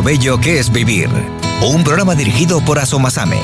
Lo 0.00 0.04
Bello 0.04 0.40
que 0.40 0.58
es 0.58 0.72
Vivir. 0.72 1.10
Un 1.60 1.84
programa 1.84 2.14
dirigido 2.14 2.62
por 2.62 2.78
Asomasame, 2.78 3.36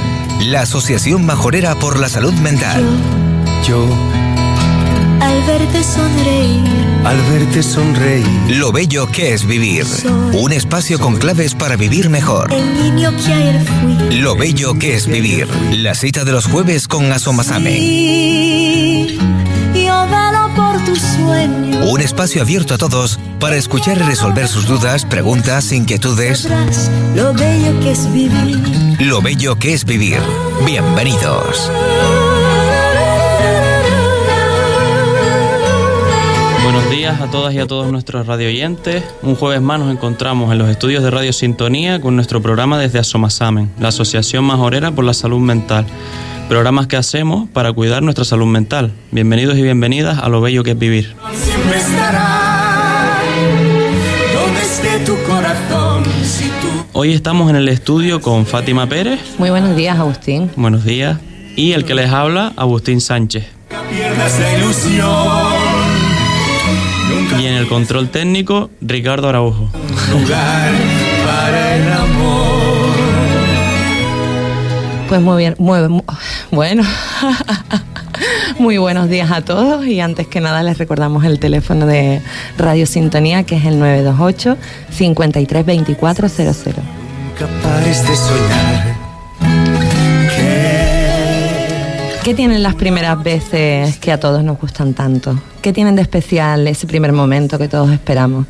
la 0.47 0.63
Asociación 0.63 1.27
Majorera 1.27 1.75
por 1.75 2.01
la 2.01 2.09
Salud 2.09 2.33
Mental. 2.33 2.83
Yo, 3.69 3.87
al 5.21 5.43
verte 5.43 5.85
sonreír, 5.85 6.65
al 7.05 7.21
verte 7.31 7.63
sonreír, 7.63 8.27
Lo 8.49 8.73
Bello 8.73 9.07
que 9.07 9.35
es 9.35 9.45
Vivir. 9.47 9.85
Un 10.33 10.51
espacio 10.53 10.99
con 10.99 11.17
claves 11.19 11.55
para 11.55 11.77
vivir 11.77 12.09
mejor. 12.09 12.51
el 12.51 12.83
niño 12.83 13.13
que 13.23 13.35
ayer 13.35 13.63
fui. 13.63 14.17
Lo 14.17 14.35
Bello 14.35 14.79
que 14.79 14.95
es 14.95 15.07
Vivir. 15.07 15.47
La 15.73 15.95
cita 15.95 16.25
de 16.25 16.33
los 16.33 16.47
jueves 16.47 16.89
con 16.89 17.13
Asomasame. 17.13 17.77
Sí, 17.77 19.19
Yo 19.75 19.86
por 20.77 20.85
tus 20.85 21.01
sueños. 21.01 21.91
Un 21.91 22.01
espacio 22.01 22.43
abierto 22.43 22.75
a 22.75 22.79
todos 22.79 23.19
para 23.41 23.57
escuchar 23.57 23.97
y 23.99 24.03
resolver 24.03 24.49
sus 24.49 24.67
dudas, 24.67 25.05
preguntas, 25.05 25.73
inquietudes. 25.73 26.49
Lo 27.15 27.33
bello 27.33 27.81
que 27.81 27.93
es 27.93 28.13
vivir. 28.13 28.61
Lo 29.01 29.21
Bello 29.21 29.59
que 29.59 29.75
es 29.75 29.85
Vivir. 29.85 30.21
Bienvenidos. 30.65 31.71
Buenos 36.63 36.91
días 36.91 37.21
a 37.21 37.31
todas 37.31 37.55
y 37.55 37.59
a 37.59 37.67
todos 37.67 37.93
nuestros 37.93 38.27
radioyentes. 38.27 39.05
Un 39.23 39.35
jueves 39.35 39.61
más 39.61 39.81
nos 39.81 39.93
encontramos 39.93 40.51
en 40.51 40.59
los 40.59 40.69
estudios 40.69 41.03
de 41.03 41.11
Radio 41.11 41.33
Sintonía 41.33 42.01
con 42.01 42.17
nuestro 42.17 42.41
programa 42.41 42.79
desde 42.79 42.99
Asomasamen, 42.99 43.71
la 43.79 43.89
Asociación 43.89 44.45
Majorera 44.45 44.91
por 44.93 45.05
la 45.05 45.15
Salud 45.15 45.41
Mental. 45.41 45.87
Programas 46.49 46.87
que 46.87 46.97
hacemos 46.97 47.49
para 47.51 47.73
cuidar 47.73 48.03
nuestra 48.03 48.25
salud 48.25 48.47
mental. 48.47 48.93
Bienvenidos 49.11 49.59
y 49.59 49.63
bienvenidas 49.63 50.19
a 50.21 50.29
lo 50.29 50.41
bello 50.41 50.63
que 50.63 50.71
es 50.73 50.79
vivir. 50.79 51.15
siempre 51.35 51.79
estará 51.79 53.19
donde 54.33 54.61
esté 54.61 55.01
tu 55.05 55.17
corazón 55.29 56.05
si 56.25 56.45
tú 56.45 56.69
Hoy 56.93 57.13
estamos 57.15 57.51
en 57.51 57.57
el 57.57 57.69
estudio 57.69 58.21
con 58.21 58.47
Fátima 58.47 58.87
Pérez. 58.89 59.19
Muy 59.39 59.51
buenos 59.51 59.75
días, 59.77 59.99
Agustín. 59.99 60.51
Buenos 60.57 60.85
días. 60.85 61.19
Y 61.57 61.73
el 61.73 61.85
que 61.85 61.95
les 61.95 62.13
habla, 62.13 62.53
Agustín 62.57 63.01
Sánchez. 63.01 63.45
pierdas 63.91 64.39
la 64.39 64.59
ilusión 64.59 65.07
Y 67.41 67.47
en 67.47 67.55
el 67.55 67.67
control 67.67 68.09
técnico, 68.11 68.71
Ricardo 68.81 69.29
Araujo. 69.29 69.69
lugar 70.13 70.73
para 71.27 71.77
el 71.77 71.93
amor 71.93 72.26
Pues 75.09 75.21
muy 75.21 75.39
bien, 75.39 75.55
muy, 75.59 75.81
mu- 75.89 76.03
bueno. 76.51 76.83
Muy 78.59 78.79
buenos 78.79 79.11
días 79.11 79.31
a 79.31 79.43
todos 79.43 79.87
y 79.87 80.01
antes 80.01 80.27
que 80.27 80.41
nada 80.41 80.63
les 80.63 80.79
recordamos 80.79 81.25
el 81.27 81.39
teléfono 81.39 81.85
de 81.87 82.23
Radio 82.57 82.87
Sintonía 82.87 83.43
que 83.45 83.57
es 83.57 83.67
el 83.67 83.79
928 83.79 84.57
53 84.91 85.67
24 85.67 86.29
00. 86.31 86.55
nunca 86.55 87.47
pares 87.63 88.09
de 88.09 88.17
soñar. 88.17 88.97
¿Qué 92.25 92.33
tienen 92.35 92.63
las 92.63 92.75
primeras 92.75 93.23
veces 93.23 93.99
que 93.99 94.13
a 94.13 94.19
todos 94.19 94.43
nos 94.43 94.59
gustan 94.59 94.95
tanto? 94.95 95.39
¿Qué 95.61 95.75
tienen 95.75 95.95
de 95.97 96.03
especial 96.03 96.67
ese 96.67 96.87
primer 96.87 97.13
momento 97.13 97.59
que 97.59 97.69
todos 97.69 97.91
esperamos? 97.93 98.47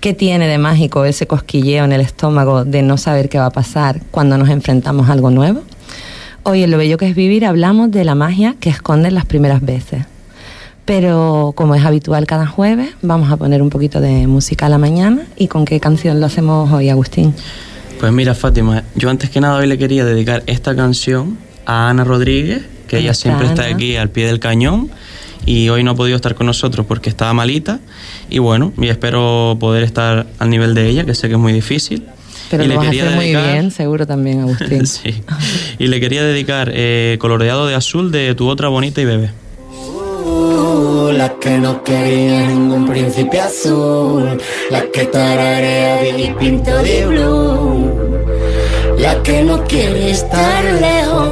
¿Qué 0.00 0.14
tiene 0.14 0.46
de 0.46 0.58
mágico 0.58 1.04
ese 1.04 1.26
cosquilleo 1.26 1.84
en 1.84 1.92
el 1.92 2.00
estómago 2.02 2.64
de 2.64 2.82
no 2.82 2.96
saber 2.98 3.28
qué 3.28 3.38
va 3.40 3.46
a 3.46 3.50
pasar 3.50 4.00
cuando 4.12 4.38
nos 4.38 4.48
enfrentamos 4.48 5.08
a 5.08 5.12
algo 5.12 5.30
nuevo? 5.30 5.62
Hoy 6.50 6.62
en 6.62 6.70
Lo 6.70 6.78
Bello 6.78 6.96
que 6.96 7.06
es 7.06 7.14
Vivir 7.14 7.44
hablamos 7.44 7.90
de 7.90 8.06
la 8.06 8.14
magia 8.14 8.54
que 8.58 8.70
esconden 8.70 9.14
las 9.14 9.26
primeras 9.26 9.60
veces. 9.60 10.06
Pero 10.86 11.52
como 11.54 11.74
es 11.74 11.84
habitual 11.84 12.26
cada 12.26 12.46
jueves, 12.46 12.88
vamos 13.02 13.30
a 13.30 13.36
poner 13.36 13.60
un 13.60 13.68
poquito 13.68 14.00
de 14.00 14.26
música 14.26 14.64
a 14.64 14.68
la 14.70 14.78
mañana. 14.78 15.26
¿Y 15.36 15.48
con 15.48 15.66
qué 15.66 15.78
canción 15.78 16.20
lo 16.20 16.24
hacemos 16.24 16.72
hoy, 16.72 16.88
Agustín? 16.88 17.34
Pues 18.00 18.12
mira, 18.12 18.34
Fátima, 18.34 18.84
yo 18.94 19.10
antes 19.10 19.28
que 19.28 19.42
nada 19.42 19.58
hoy 19.58 19.66
le 19.66 19.76
quería 19.76 20.06
dedicar 20.06 20.42
esta 20.46 20.74
canción 20.74 21.36
a 21.66 21.90
Ana 21.90 22.04
Rodríguez, 22.04 22.62
que 22.86 22.96
¿Cómo 22.96 23.00
ella 23.00 23.10
está, 23.10 23.22
siempre 23.24 23.46
está 23.46 23.66
aquí 23.66 23.96
al 23.96 24.08
pie 24.08 24.26
del 24.26 24.40
cañón 24.40 24.90
y 25.44 25.68
hoy 25.68 25.84
no 25.84 25.90
ha 25.90 25.94
podido 25.96 26.16
estar 26.16 26.34
con 26.34 26.46
nosotros 26.46 26.86
porque 26.86 27.10
estaba 27.10 27.34
malita. 27.34 27.78
Y 28.30 28.38
bueno, 28.38 28.72
y 28.78 28.88
espero 28.88 29.58
poder 29.60 29.82
estar 29.82 30.26
al 30.38 30.48
nivel 30.48 30.74
de 30.74 30.88
ella, 30.88 31.04
que 31.04 31.14
sé 31.14 31.28
que 31.28 31.34
es 31.34 31.40
muy 31.40 31.52
difícil. 31.52 32.06
Pero 32.50 32.64
Y 32.64 32.66
lo 32.66 32.72
le 32.72 32.76
vas 32.78 32.86
a 32.86 32.90
quería 32.90 33.04
hacer 33.04 33.16
muy 33.16 33.24
dedicar- 33.26 33.52
bien, 33.52 33.70
seguro 33.70 34.06
también, 34.06 34.40
Agustín. 34.40 34.86
sí. 34.86 35.22
Y 35.78 35.86
le 35.88 36.00
quería 36.00 36.22
dedicar 36.24 36.70
eh, 36.74 37.16
Coloreado 37.20 37.66
de 37.66 37.74
Azul 37.74 38.10
de 38.10 38.34
Tu 38.34 38.48
Otra 38.48 38.68
Bonita 38.68 39.00
y 39.00 39.04
Bebé. 39.04 39.30
Uh, 40.24 41.10
la 41.12 41.34
que 41.40 41.58
no 41.58 41.82
quería 41.82 42.46
ningún 42.48 42.86
príncipe 42.88 43.40
azul, 43.40 44.38
la 44.70 44.82
que 44.92 45.04
tararea 45.06 46.00
Billy 46.02 46.34
Pinto 46.38 46.76
de 46.82 47.06
blue, 47.06 47.92
la 48.98 49.22
que 49.22 49.42
no 49.42 49.64
quiere 49.64 50.10
estar 50.10 50.64
lejos 50.64 51.28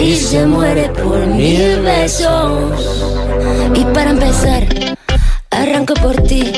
y 0.00 0.14
se 0.16 0.46
muere 0.46 0.88
por 0.90 1.26
mil 1.26 1.80
besos. 1.80 2.84
Y 3.74 3.84
para 3.94 4.10
empezar, 4.10 4.66
arranco 5.56 5.94
por 5.94 6.16
ti, 6.22 6.52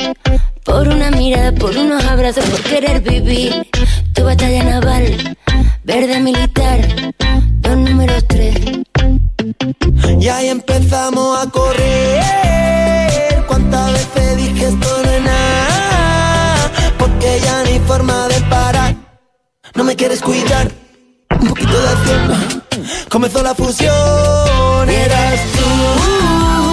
por 0.63 0.87
una 0.87 1.09
mirada, 1.11 1.51
por 1.53 1.75
unos 1.75 2.03
abrazos, 2.05 2.45
por 2.45 2.61
querer 2.61 3.01
vivir. 3.01 3.67
Tu 4.13 4.23
batalla 4.23 4.63
naval, 4.63 5.37
verde 5.83 6.19
militar, 6.19 6.79
dos 7.61 7.77
números 7.77 8.23
tres. 8.27 8.55
Y 10.19 10.27
ahí 10.27 10.49
empezamos 10.49 11.39
a 11.39 11.49
correr. 11.49 13.45
¿Cuántas 13.47 13.93
veces 13.93 14.37
dije 14.37 14.67
esto 14.67 15.03
no 15.05 15.19
nada? 15.25 16.71
Porque 16.97 17.39
ya 17.41 17.63
no 17.63 17.69
hay 17.69 17.79
forma 17.79 18.27
de 18.27 18.41
parar. 18.41 18.95
No 19.75 19.83
me 19.83 19.95
quieres 19.95 20.21
cuidar. 20.21 20.69
Un 21.39 21.47
poquito 21.47 21.81
de 21.81 21.89
acción. 21.89 22.63
Comenzó 23.09 23.41
la 23.41 23.55
fusión. 23.55 24.89
Eras 24.89 25.39
tú 25.55 26.68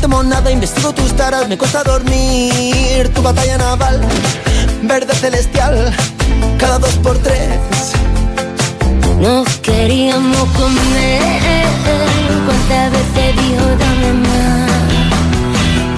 Temo 0.00 0.22
nada, 0.22 0.50
investigo 0.50 0.94
tus 0.94 1.14
taras, 1.14 1.46
me 1.46 1.58
cuesta 1.58 1.82
dormir. 1.82 3.10
Tu 3.14 3.20
batalla 3.22 3.58
naval, 3.58 4.00
verde 4.84 5.14
celestial, 5.14 5.94
cada 6.58 6.78
dos 6.78 6.94
por 7.02 7.18
tres. 7.18 7.58
Nos 9.20 9.46
queríamos 9.58 10.48
comer, 10.56 11.42
cuántas 12.46 12.92
veces 12.92 13.36
dijo 13.36 13.66
dame 13.78 14.12
más, 14.26 14.70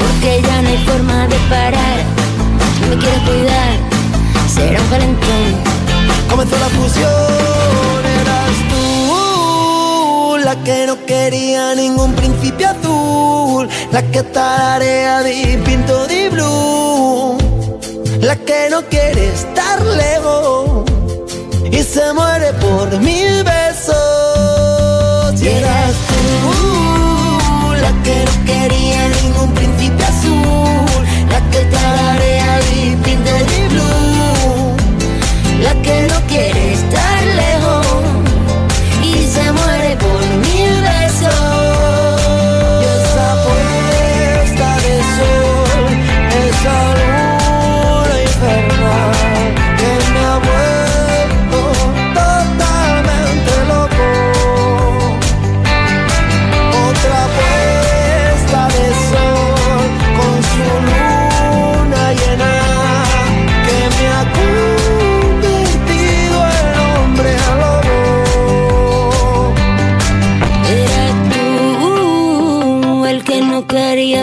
porque 0.01 0.43
ya 0.43 0.63
no 0.63 0.69
hay 0.69 0.79
forma 0.79 1.29
de 1.29 1.37
parar, 1.49 1.99
me 2.91 2.97
quieres 2.97 3.21
cuidar, 3.21 3.73
será 4.53 4.81
un 4.81 4.89
calentón. 4.89 6.29
comenzó 6.29 6.59
la 6.59 6.69
fusión. 6.71 7.42
Que 10.65 10.87
no 10.87 10.97
quería 11.07 11.75
ningún 11.75 12.13
príncipe 12.15 12.65
azul, 12.65 13.69
la 13.91 14.03
que 14.03 14.23
tararea 14.23 15.23
de 15.23 15.61
pinto 15.65 16.07
de 16.07 16.29
blue, 16.31 17.37
la 18.21 18.37
que 18.37 18.69
no 18.71 18.83
quiere 18.83 19.29
estar 19.33 19.81
lejos 19.83 20.85
y 21.71 21.83
se 21.83 22.13
muere 22.13 22.53
por 22.55 22.97
mil 23.01 23.43
besos. 23.43 23.95
Y 25.41 25.49
tú 26.09 26.53
la 27.81 27.93
que 28.05 28.25
no 28.27 28.35
quería 28.45 29.09
ningún 29.23 29.51
príncipe 29.55 30.05
azul, 30.05 31.05
la 31.29 31.41
que 31.51 31.65
tararea 31.77 32.42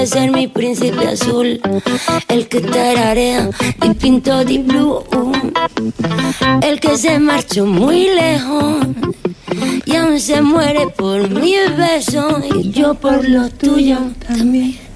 ser 0.05 0.31
mi 0.31 0.47
príncipe 0.47 1.07
azul, 1.07 1.61
el 2.27 2.47
que 2.47 2.61
tararea 2.61 3.49
y 3.83 3.93
pinto 3.93 4.43
de 4.45 4.59
blue, 4.59 5.03
el 6.61 6.79
que 6.79 6.97
se 6.97 7.19
marchó 7.19 7.65
muy 7.65 8.09
lejos 8.09 8.87
y 9.85 9.95
aún 9.95 10.19
se 10.19 10.41
muere 10.41 10.87
por 10.87 11.29
mi 11.29 11.55
beso 11.77 12.41
y 12.55 12.71
yo 12.71 12.93
por 12.95 13.27
lo 13.27 13.49
tuyo 13.49 13.97
también. 14.27 14.77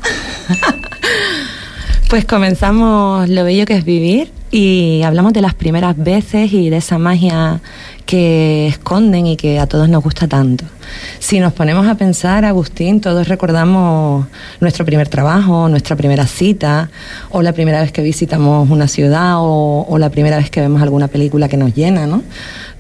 Pues 2.10 2.26
comenzamos 2.26 3.28
lo 3.28 3.44
bello 3.44 3.66
que 3.66 3.74
es 3.74 3.84
vivir 3.84 4.32
y 4.52 5.02
hablamos 5.02 5.34
de 5.34 5.42
las 5.42 5.56
primeras 5.56 5.98
veces 5.98 6.54
y 6.54 6.70
de 6.70 6.78
esa 6.78 7.00
magia 7.00 7.60
que 8.06 8.68
esconden 8.68 9.28
y 9.28 9.38
que 9.38 9.60
a 9.60 9.68
todos 9.68 9.90
nos 9.90 10.04
gusta 10.04 10.28
tanto. 10.28 10.66
Si 11.20 11.40
nos 11.40 11.54
ponemos 11.54 11.88
a 11.88 11.96
pensar, 11.96 12.46
Agustín, 12.46 13.02
todos 13.02 13.28
recordamos 13.28 14.28
nuestro 14.60 14.86
primer 14.86 15.08
trabajo, 15.08 15.70
nuestra 15.70 15.96
primera 15.96 16.28
cita, 16.28 16.90
o 17.30 17.42
la 17.42 17.54
primera 17.54 17.82
vez 17.82 17.92
que 17.92 18.02
visitamos 18.02 18.70
una 18.70 18.88
ciudad, 18.88 19.36
o, 19.38 19.98
la 19.98 20.10
primera 20.10 20.38
vez 20.38 20.50
que 20.50 20.62
vemos 20.62 20.82
alguna 20.82 21.08
película 21.08 21.48
que 21.48 21.58
nos 21.58 21.74
llena, 21.74 22.06
¿no? 22.08 22.24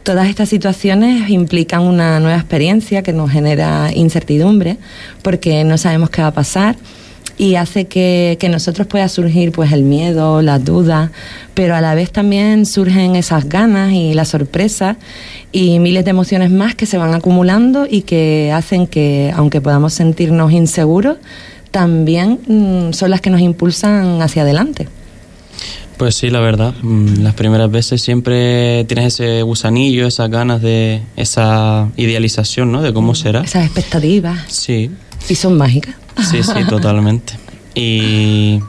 Todas 0.03 0.27
estas 0.27 0.49
situaciones 0.49 1.29
implican 1.29 1.81
una 1.81 2.19
nueva 2.19 2.37
experiencia 2.37 3.03
que 3.03 3.13
nos 3.13 3.31
genera 3.31 3.91
incertidumbre, 3.93 4.77
porque 5.21 5.63
no 5.63 5.77
sabemos 5.77 6.09
qué 6.09 6.21
va 6.21 6.29
a 6.29 6.33
pasar 6.33 6.75
y 7.38 7.56
hace 7.56 7.85
que, 7.85 8.38
que 8.39 8.50
nosotros 8.50 8.88
pueda 8.88 9.07
surgir 9.09 9.51
pues 9.51 9.71
el 9.71 9.83
miedo, 9.83 10.41
las 10.41 10.63
dudas, 10.63 11.09
pero 11.53 11.75
a 11.75 11.81
la 11.81 11.95
vez 11.95 12.12
también 12.12 12.65
surgen 12.65 13.15
esas 13.15 13.50
ganas 13.50 13.91
y 13.94 14.13
la 14.13 14.25
sorpresa 14.25 14.97
y 15.51 15.80
miles 15.80 16.03
de 16.06 16.12
emociones 16.12 16.51
más 16.51 16.75
que 16.75 16.85
se 16.85 16.97
van 16.97 17.13
acumulando 17.13 17.88
y 17.89 18.01
que 18.03 18.51
hacen 18.53 18.88
que, 18.88 19.33
aunque 19.35 19.62
podamos 19.62 19.94
sentirnos 19.94 20.51
inseguros, 20.51 21.18
también 21.71 22.39
mm, 22.47 22.94
son 22.94 23.09
las 23.09 23.19
que 23.21 23.30
nos 23.31 23.41
impulsan 23.41 24.21
hacia 24.21 24.44
adelante. 24.44 24.88
Pues 25.97 26.15
sí, 26.15 26.30
la 26.30 26.39
verdad. 26.39 26.74
Mm, 26.81 27.21
Las 27.21 27.33
primeras 27.33 27.69
veces 27.71 28.01
siempre 28.01 28.83
tienes 28.85 29.13
ese 29.19 29.41
gusanillo, 29.44 30.07
esas 30.07 30.30
ganas 30.30 30.62
de 30.62 31.01
esa 31.15 31.89
idealización, 31.97 32.71
¿no? 32.71 32.81
De 32.81 32.94
cómo 32.94 33.15
será. 33.15 33.41
Esas 33.41 33.65
expectativas. 33.65 34.39
Sí, 34.47 34.91
Y 35.30 35.35
son 35.35 35.57
mágicas. 35.57 35.95
Sí, 36.18 36.44
sí, 36.44 36.65
totalmente. 36.69 37.33
Y 37.75 38.60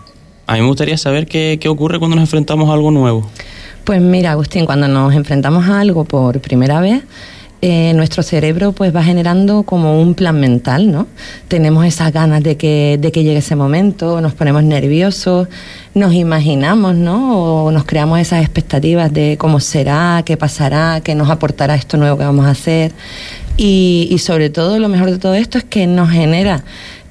a 0.47 0.55
mí 0.55 0.61
me 0.61 0.67
gustaría 0.67 0.97
saber 0.99 1.27
qué, 1.27 1.59
qué 1.61 1.69
ocurre 1.69 1.99
cuando 1.99 2.17
nos 2.17 2.25
enfrentamos 2.25 2.71
a 2.71 2.75
algo 2.75 2.91
nuevo. 2.91 3.29
Pues 3.85 4.01
mira, 4.01 4.33
Agustín, 4.33 4.65
cuando 4.65 4.89
nos 4.89 5.15
enfrentamos 5.15 5.67
a 5.69 5.81
algo 5.81 6.05
por 6.05 6.41
primera 6.41 6.81
vez, 6.81 7.03
eh, 7.67 7.95
nuestro 7.95 8.23
cerebro 8.23 8.73
pues 8.73 8.95
va 8.95 9.03
generando 9.03 9.63
como 9.63 9.99
un 9.99 10.15
plan 10.15 10.39
mental, 10.39 10.93
¿no? 10.93 11.07
Tenemos 11.49 11.87
esas 11.87 12.13
ganas 12.13 12.43
de 12.43 12.59
que, 12.59 12.99
de 13.01 13.11
que 13.11 13.25
llegue 13.25 13.39
ese 13.39 13.57
momento, 13.57 14.21
nos 14.21 14.35
ponemos 14.35 14.63
nerviosos, 14.65 15.49
nos 15.95 16.13
imaginamos, 16.13 16.95
¿no? 16.95 17.65
O 17.65 17.71
nos 17.71 17.85
creamos 17.85 18.21
esas 18.21 18.43
expectativas 18.43 19.11
de 19.15 19.37
cómo 19.39 19.61
será, 19.61 20.23
qué 20.27 20.37
pasará, 20.37 21.01
qué 21.03 21.15
nos 21.15 21.31
aportará 21.31 21.75
esto 21.75 21.97
nuevo 21.97 22.19
que 22.19 22.25
vamos 22.25 22.45
a 22.45 22.51
hacer. 22.51 22.93
Y, 23.57 24.09
y 24.11 24.19
sobre 24.19 24.51
todo, 24.51 24.79
lo 24.79 24.91
mejor 24.91 25.11
de 25.11 25.19
todo 25.19 25.35
esto 25.35 25.57
es 25.57 25.65
que 25.65 25.87
nos 25.87 26.11
genera 26.11 26.65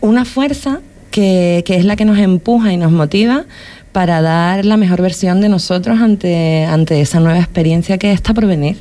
una 0.04 0.26
fuerza 0.26 0.80
que, 1.12 1.64
que 1.66 1.76
es 1.78 1.86
la 1.86 1.96
que 1.96 2.06
nos 2.06 2.18
empuja 2.18 2.72
y 2.74 2.78
nos 2.78 2.92
motiva 2.92 3.46
para 3.92 4.22
dar 4.22 4.66
la 4.66 4.76
mejor 4.78 5.02
versión 5.02 5.40
de 5.42 5.50
nosotros 5.50 6.00
ante, 6.00 6.66
ante 6.66 7.00
esa 7.02 7.20
nueva 7.20 7.40
experiencia 7.40 7.98
que 7.98 8.12
está 8.12 8.34
por 8.34 8.46
venir. 8.48 8.78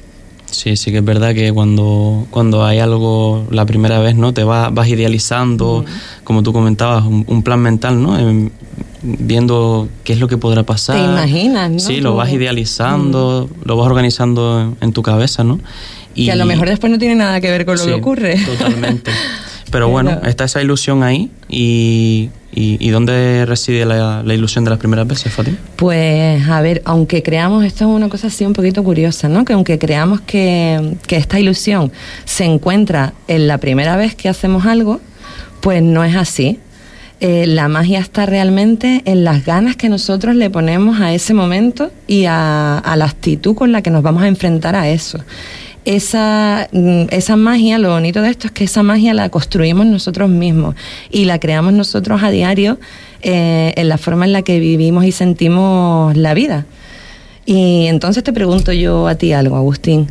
Sí, 0.51 0.77
sí 0.77 0.91
que 0.91 0.99
es 0.99 1.05
verdad 1.05 1.35
que 1.35 1.53
cuando, 1.53 2.27
cuando 2.31 2.65
hay 2.65 2.79
algo 2.79 3.47
la 3.51 3.65
primera 3.65 3.99
vez, 4.01 4.17
¿no? 4.17 4.35
Te 4.35 4.45
va- 4.45 4.69
vas 4.71 4.89
idealizando, 4.89 5.85
como 6.25 6.43
tú 6.43 6.53
comentabas, 6.53 7.05
un, 7.05 7.25
un 7.27 7.43
plan 7.43 7.61
mental, 7.61 8.03
¿no? 8.03 8.19
Em, 8.19 8.51
viendo 9.03 9.89
qué 10.05 10.13
es 10.13 10.19
lo 10.19 10.29
que 10.29 10.37
podrá 10.39 10.63
pasar. 10.63 10.97
Te 10.97 11.03
imaginas, 11.05 11.71
¿no? 11.71 11.79
Sí, 11.79 12.01
lo 12.01 12.15
vas 12.17 12.31
idealizando, 12.33 13.49
lo 13.65 13.77
vas 13.77 13.87
organizando 13.87 14.61
en, 14.61 14.77
en 14.81 14.93
tu 14.93 15.03
cabeza, 15.03 15.43
¿no? 15.45 15.59
Y 16.15 16.27
Que 16.27 16.33
a 16.33 16.37
lo 16.37 16.45
mejor 16.45 16.69
después 16.69 16.91
no 16.93 16.99
tiene 16.99 17.15
nada 17.15 17.41
que 17.41 17.51
ver 17.51 17.65
con 17.65 17.77
lo 17.77 17.83
Sí, 17.83 17.89
que 17.89 17.95
ocurre. 17.95 18.37
Totalmente. 18.45 19.11
Pero 19.73 19.89
bueno, 19.89 20.21
está 20.25 20.45
esa 20.45 20.63
ilusión 20.63 21.03
ahí. 21.03 21.31
Y, 21.49 22.31
y, 22.55 22.77
y 22.79 22.91
dónde 22.91 23.47
reside 23.47 23.87
la, 23.87 24.23
la 24.23 24.35
ilusión 24.35 24.65
de 24.65 24.71
las 24.71 24.79
primeras 24.79 25.07
veces, 25.07 25.33
Fátima? 25.33 25.57
Pues 25.77 26.47
a 26.47 26.61
ver, 26.61 26.83
aunque 26.85 27.23
creamos, 27.23 27.65
esto 27.65 27.85
es 27.85 27.91
una 27.91 28.09
cosa 28.11 28.27
así 28.27 28.45
un 28.45 28.53
poquito 28.53 28.85
curiosa, 28.85 29.29
¿no? 29.29 29.45
Que 29.45 29.55
aunque 29.55 29.79
creamos 29.79 30.21
que, 30.21 30.97
que 31.07 31.17
esta 31.17 31.41
ilusión 31.41 31.91
se 32.27 32.45
encuentra 32.45 33.15
en 33.27 33.49
la 33.49 33.59
primera 33.59 33.97
vez 33.97 34.15
que 34.15 34.29
hacemos 34.29 34.67
algo, 34.67 35.01
pues 35.61 35.83
no 35.83 36.05
es 36.05 36.15
así. 36.15 36.61
Eh, 37.21 37.47
la 37.47 37.69
magia 37.69 38.01
está 38.01 38.27
realmente 38.27 39.01
en 39.07 39.25
las 39.25 39.47
ganas 39.47 39.77
que 39.77 39.89
nosotros 39.89 40.35
le 40.35 40.51
ponemos 40.51 41.01
a 41.01 41.15
ese 41.15 41.35
momento 41.35 41.93
y 42.07 42.27
a, 42.27 42.79
a 42.79 42.97
la 42.97 43.07
actitud 43.07 43.55
con 43.55 43.73
la 43.73 43.81
que 43.81 43.91
nos 43.91 44.03
vamos 44.03 44.25
a 44.25 44.29
enfrentar 44.29 44.77
a 44.77 44.89
eso. 44.91 45.21
Esa, 45.85 46.69
mm, 46.73 47.05
esa 47.11 47.37
magia, 47.37 47.79
lo 47.79 47.91
bonito 47.91 48.23
de 48.23 48.31
esto 48.31 48.47
es 48.47 48.53
que 48.53 48.65
esa 48.65 48.83
magia 48.83 49.15
la 49.15 49.29
construimos 49.31 49.87
nosotros 49.87 50.31
mismos 50.31 50.77
y 51.11 51.25
la 51.25 51.41
creamos 51.41 51.73
nosotros 51.73 52.23
a 52.23 52.31
diario 52.31 52.79
eh, 53.23 53.73
en 53.77 53.89
la 53.89 53.99
forma 53.99 54.25
en 54.25 54.33
la 54.33 54.43
que 54.43 54.61
vivimos 54.61 55.05
y 55.05 55.13
sentimos 55.13 56.17
la 56.17 56.35
vida. 56.35 56.67
Y 57.45 57.87
entonces 57.87 58.23
te 58.23 58.33
pregunto 58.33 58.73
yo 58.73 59.09
a 59.09 59.17
ti 59.17 59.33
algo, 59.33 59.57
Agustín. 59.57 60.07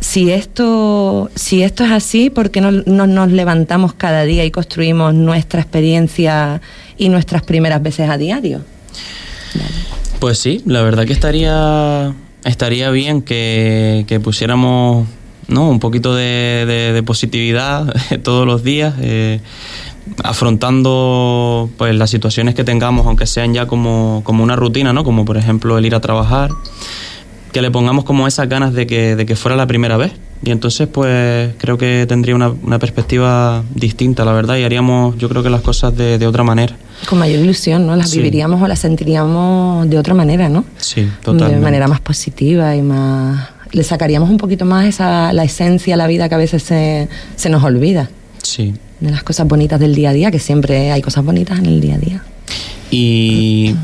Si 0.00 0.30
esto, 0.30 1.30
si 1.34 1.62
esto 1.62 1.84
es 1.84 1.92
así, 1.92 2.28
¿por 2.28 2.50
qué 2.50 2.60
no, 2.60 2.70
no 2.70 3.06
nos 3.06 3.30
levantamos 3.30 3.94
cada 3.94 4.24
día 4.24 4.44
y 4.44 4.50
construimos 4.50 5.14
nuestra 5.14 5.60
experiencia 5.60 6.60
y 6.98 7.08
nuestras 7.08 7.42
primeras 7.42 7.82
veces 7.82 8.10
a 8.10 8.18
diario? 8.18 8.62
Pues 10.18 10.38
sí, 10.38 10.62
la 10.66 10.82
verdad 10.82 11.06
que 11.06 11.12
estaría, 11.12 12.14
estaría 12.46 12.90
bien 12.90 13.22
que, 13.22 14.04
que 14.06 14.20
pusiéramos 14.20 15.06
¿no? 15.48 15.68
un 15.68 15.80
poquito 15.80 16.14
de, 16.14 17.02
positividad 17.04 17.94
todos 18.22 18.46
los 18.46 18.62
días, 18.62 18.94
eh, 19.00 19.40
afrontando 20.22 21.68
pues, 21.76 21.94
las 21.94 22.10
situaciones 22.10 22.54
que 22.54 22.64
tengamos, 22.64 23.06
aunque 23.06 23.26
sean 23.26 23.52
ya 23.52 23.66
como, 23.66 24.22
como 24.24 24.42
una 24.42 24.56
rutina, 24.56 24.92
¿no? 24.92 25.04
como 25.04 25.24
por 25.24 25.36
ejemplo 25.36 25.76
el 25.78 25.86
ir 25.86 25.94
a 25.94 26.00
trabajar, 26.00 26.50
que 27.52 27.62
le 27.62 27.70
pongamos 27.70 28.04
como 28.04 28.26
esas 28.26 28.48
ganas 28.48 28.72
de 28.72 28.86
que, 28.86 29.16
de 29.16 29.26
que 29.26 29.36
fuera 29.36 29.56
la 29.56 29.66
primera 29.66 29.96
vez. 29.96 30.12
Y 30.44 30.50
entonces 30.50 30.86
pues 30.86 31.52
creo 31.58 31.78
que 31.78 32.04
tendría 32.08 32.34
una, 32.34 32.48
una 32.50 32.78
perspectiva 32.78 33.64
distinta, 33.74 34.24
la 34.24 34.32
verdad, 34.32 34.56
y 34.56 34.64
haríamos 34.64 35.16
yo 35.18 35.28
creo 35.28 35.42
que 35.42 35.50
las 35.50 35.62
cosas 35.62 35.96
de, 35.96 36.18
de 36.18 36.26
otra 36.26 36.44
manera. 36.44 36.76
Con 37.08 37.18
mayor 37.18 37.40
ilusión, 37.40 37.86
¿no? 37.86 37.96
Las 37.96 38.10
Sí. 38.10 38.18
viviríamos 38.18 38.60
o 38.62 38.68
las 38.68 38.78
sentiríamos 38.78 39.88
de 39.88 39.98
otra 39.98 40.14
manera, 40.14 40.48
¿no? 40.48 40.64
Sí, 40.78 41.08
totalmente. 41.22 41.56
De 41.56 41.60
manera 41.62 41.88
más 41.88 42.00
positiva 42.00 42.74
y 42.76 42.82
más... 42.82 43.48
Le 43.72 43.82
sacaríamos 43.82 44.30
un 44.30 44.36
poquito 44.38 44.64
más 44.64 44.86
esa, 44.86 45.32
la 45.32 45.44
esencia 45.44 45.94
a 45.94 45.96
la 45.96 46.06
vida 46.06 46.28
que 46.28 46.34
a 46.34 46.38
veces 46.38 46.62
se, 46.62 47.08
se 47.34 47.48
nos 47.50 47.62
olvida. 47.64 48.08
Sí. 48.42 48.74
De 49.00 49.10
las 49.10 49.22
cosas 49.24 49.46
bonitas 49.48 49.80
del 49.80 49.94
día 49.94 50.10
a 50.10 50.12
día, 50.12 50.30
que 50.30 50.38
siempre 50.38 50.92
hay 50.92 51.02
cosas 51.02 51.24
bonitas 51.24 51.58
en 51.58 51.66
el 51.66 51.80
día 51.80 51.96
a 51.96 51.98
día. 51.98 52.22
¿Y 52.90 53.74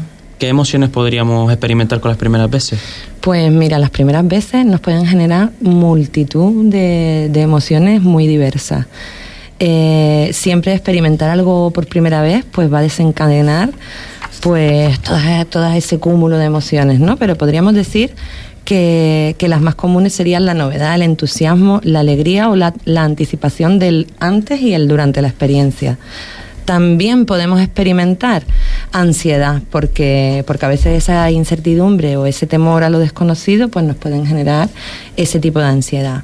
qué 0.43 0.49
emociones 0.49 0.89
podríamos 0.89 1.53
experimentar 1.53 2.01
con 2.01 2.09
las 2.09 2.19
primeras 2.19 2.51
veces? 2.51 2.81
Pues 3.21 3.49
mira, 3.53 3.79
las 3.79 3.91
primeras 3.91 4.27
veces 4.27 4.67
nos 4.67 4.81
pueden 4.81 5.07
generar 5.07 5.53
multitud 5.61 6.65
de, 6.65 7.31
emociones 7.37 8.03
muy 8.03 8.27
diversas. 8.27 8.87
Eh, 9.61 10.31
siempre 10.33 10.73
experimentar 10.73 11.31
algo 11.31 11.71
por 11.71 11.87
primera 11.87 12.23
vez 12.23 12.45
pues 12.51 12.73
va 12.73 12.81
a 12.81 12.83
desencadenar 12.83 13.71
pues 14.41 14.99
todo, 14.99 15.17
todo 15.49 15.67
ese 15.75 16.01
cúmulo 16.01 16.39
de 16.39 16.47
emociones, 16.47 16.99
¿no? 16.99 17.17
Pero 17.19 17.37
podríamos 17.37 17.75
decir 17.75 18.11
que, 18.65 19.37
que 19.39 19.47
las 19.47 19.61
más 19.61 19.77
comunes 19.77 20.13
serían 20.13 20.45
la 20.45 20.55
novedad, 20.55 20.97
el 20.97 21.03
entusiasmo, 21.03 21.81
la 21.85 22.01
alegría 22.01 22.51
o 22.51 22.57
la, 22.57 22.75
la 22.85 23.05
anticipación 23.05 23.79
del 23.79 24.09
antes 24.19 24.61
y 24.61 24.75
el 24.75 24.89
durante 24.89 25.23
la 25.23 25.29
experiencia. 25.29 25.99
También 26.65 27.27
podemos 27.27 27.61
experimentar 27.61 28.45
ansiedad, 28.93 29.63
porque, 29.71 30.45
porque 30.47 30.67
a 30.67 30.69
veces 30.69 31.03
esa 31.03 31.31
incertidumbre 31.31 32.17
o 32.17 32.27
ese 32.27 32.47
temor 32.47 32.85
a 32.85 32.91
lo 32.91 32.99
desconocido 32.99 33.69
pues 33.69 33.85
nos 33.85 33.97
pueden 33.97 34.27
generar 34.27 34.69
ese 35.17 35.41
tipo 35.41 35.59
de 35.59 35.67
ansiedad. 35.67 36.23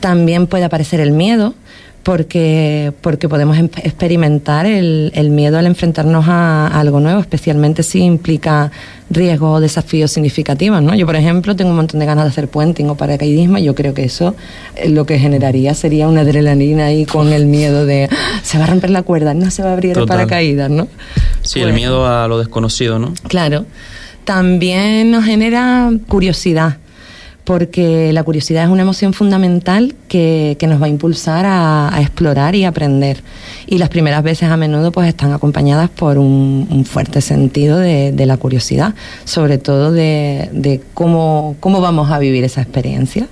También 0.00 0.46
puede 0.46 0.64
aparecer 0.64 1.00
el 1.00 1.12
miedo, 1.12 1.54
porque, 2.02 2.92
porque 3.02 3.28
podemos 3.28 3.58
em- 3.58 3.68
experimentar 3.82 4.64
el, 4.66 5.12
el 5.14 5.30
miedo 5.30 5.58
al 5.58 5.66
enfrentarnos 5.66 6.26
a, 6.28 6.66
a 6.68 6.80
algo 6.80 6.98
nuevo, 7.00 7.20
especialmente 7.20 7.82
si 7.82 8.00
implica 8.00 8.70
riesgos 9.10 9.58
o 9.58 9.60
desafíos 9.60 10.10
significativos. 10.10 10.80
¿no? 10.82 10.94
Yo, 10.94 11.04
por 11.04 11.16
ejemplo, 11.16 11.54
tengo 11.56 11.70
un 11.70 11.76
montón 11.76 12.00
de 12.00 12.06
ganas 12.06 12.24
de 12.24 12.30
hacer 12.30 12.48
puenting 12.48 12.88
o 12.88 12.94
paracaidismo 12.96 13.58
y 13.58 13.64
yo 13.64 13.74
creo 13.74 13.92
que 13.92 14.04
eso 14.04 14.34
eh, 14.76 14.88
lo 14.88 15.04
que 15.04 15.18
generaría 15.18 15.74
sería 15.74 16.08
una 16.08 16.22
adrenalina 16.22 16.86
ahí 16.86 17.04
con 17.04 17.32
el 17.32 17.46
miedo 17.46 17.84
de 17.84 18.08
"Ah, 18.10 18.40
se 18.42 18.56
va 18.58 18.64
a 18.64 18.66
romper 18.68 18.90
la 18.90 19.02
cuerda, 19.02 19.34
no 19.34 19.50
se 19.50 19.62
va 19.62 19.70
a 19.70 19.72
abrir 19.74 19.92
Total. 19.92 20.02
el 20.02 20.08
paracaídas, 20.26 20.70
¿no? 20.70 20.88
Sí, 21.42 21.60
el 21.60 21.72
miedo 21.74 22.06
a 22.06 22.26
lo 22.28 22.38
desconocido, 22.38 22.98
¿no? 22.98 23.12
Claro. 23.28 23.66
También 24.24 25.10
nos 25.10 25.24
genera 25.24 25.90
curiosidad, 26.06 26.76
porque 27.50 28.12
la 28.12 28.22
curiosidad 28.22 28.62
es 28.62 28.70
una 28.70 28.82
emoción 28.82 29.12
fundamental 29.12 29.96
que, 30.06 30.56
nos 30.68 30.80
va 30.80 30.86
a 30.86 30.88
impulsar 30.88 31.46
a, 31.48 31.92
explorar 32.00 32.54
y 32.54 32.62
aprender. 32.64 33.24
Y 33.66 33.78
las 33.78 33.88
primeras 33.88 34.22
veces 34.22 34.48
a 34.50 34.56
menudo 34.56 34.92
pues 34.92 35.08
están 35.08 35.32
acompañadas 35.32 35.90
por 35.90 36.16
un, 36.16 36.84
fuerte 36.88 37.20
sentido 37.20 37.76
de, 37.76 38.24
la 38.24 38.36
curiosidad, 38.36 38.94
sobre 39.24 39.58
todo 39.58 39.90
de, 39.90 40.80
cómo, 40.94 41.56
cómo 41.58 41.80
vamos 41.80 42.12
a 42.12 42.20
vivir 42.20 42.44
esa 42.44 42.62
experiencia. 42.62 43.26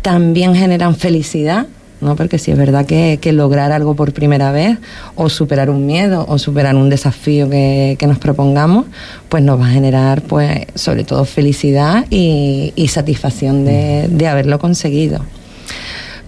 También 0.00 0.54
generan 0.54 0.96
felicidad 0.96 1.66
¿no? 2.00 2.16
Porque 2.16 2.38
si 2.38 2.50
es 2.50 2.58
verdad 2.58 2.86
que, 2.86 3.18
lograr 3.32 3.72
algo 3.72 3.94
por 3.94 4.12
primera 4.12 4.52
vez, 4.52 4.78
o 5.14 5.28
superar 5.28 5.70
un 5.70 5.86
miedo, 5.86 6.24
o 6.28 6.38
superar 6.38 6.74
un 6.74 6.88
desafío 6.88 7.48
que, 7.50 7.98
nos 8.06 8.18
propongamos, 8.18 8.86
pues 9.28 9.42
nos 9.42 9.60
va 9.60 9.66
a 9.66 9.70
generar, 9.70 10.22
pues, 10.22 10.66
sobre 10.74 11.04
todo 11.04 11.24
felicidad 11.24 12.06
y, 12.10 12.72
satisfacción 12.88 13.64
de, 13.64 14.26
haberlo 14.28 14.58
conseguido. 14.58 15.20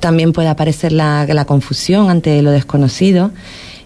También 0.00 0.32
puede 0.32 0.48
aparecer 0.48 0.92
la, 0.92 1.44
confusión 1.46 2.10
ante 2.10 2.42
lo 2.42 2.50
desconocido 2.50 3.30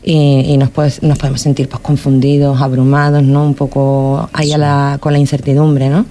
y, 0.02 0.56
nos, 0.56 0.70
nos 1.02 1.18
podemos 1.18 1.40
sentir 1.40 1.68
pues, 1.68 1.80
confundidos, 1.82 2.60
abrumados, 2.60 3.22
¿no? 3.22 3.44
Un 3.44 3.54
poco 3.54 4.28
ahí 4.32 4.52
con 5.00 5.12
la 5.12 5.18
incertidumbre, 5.18 5.88
¿no? 5.88 6.06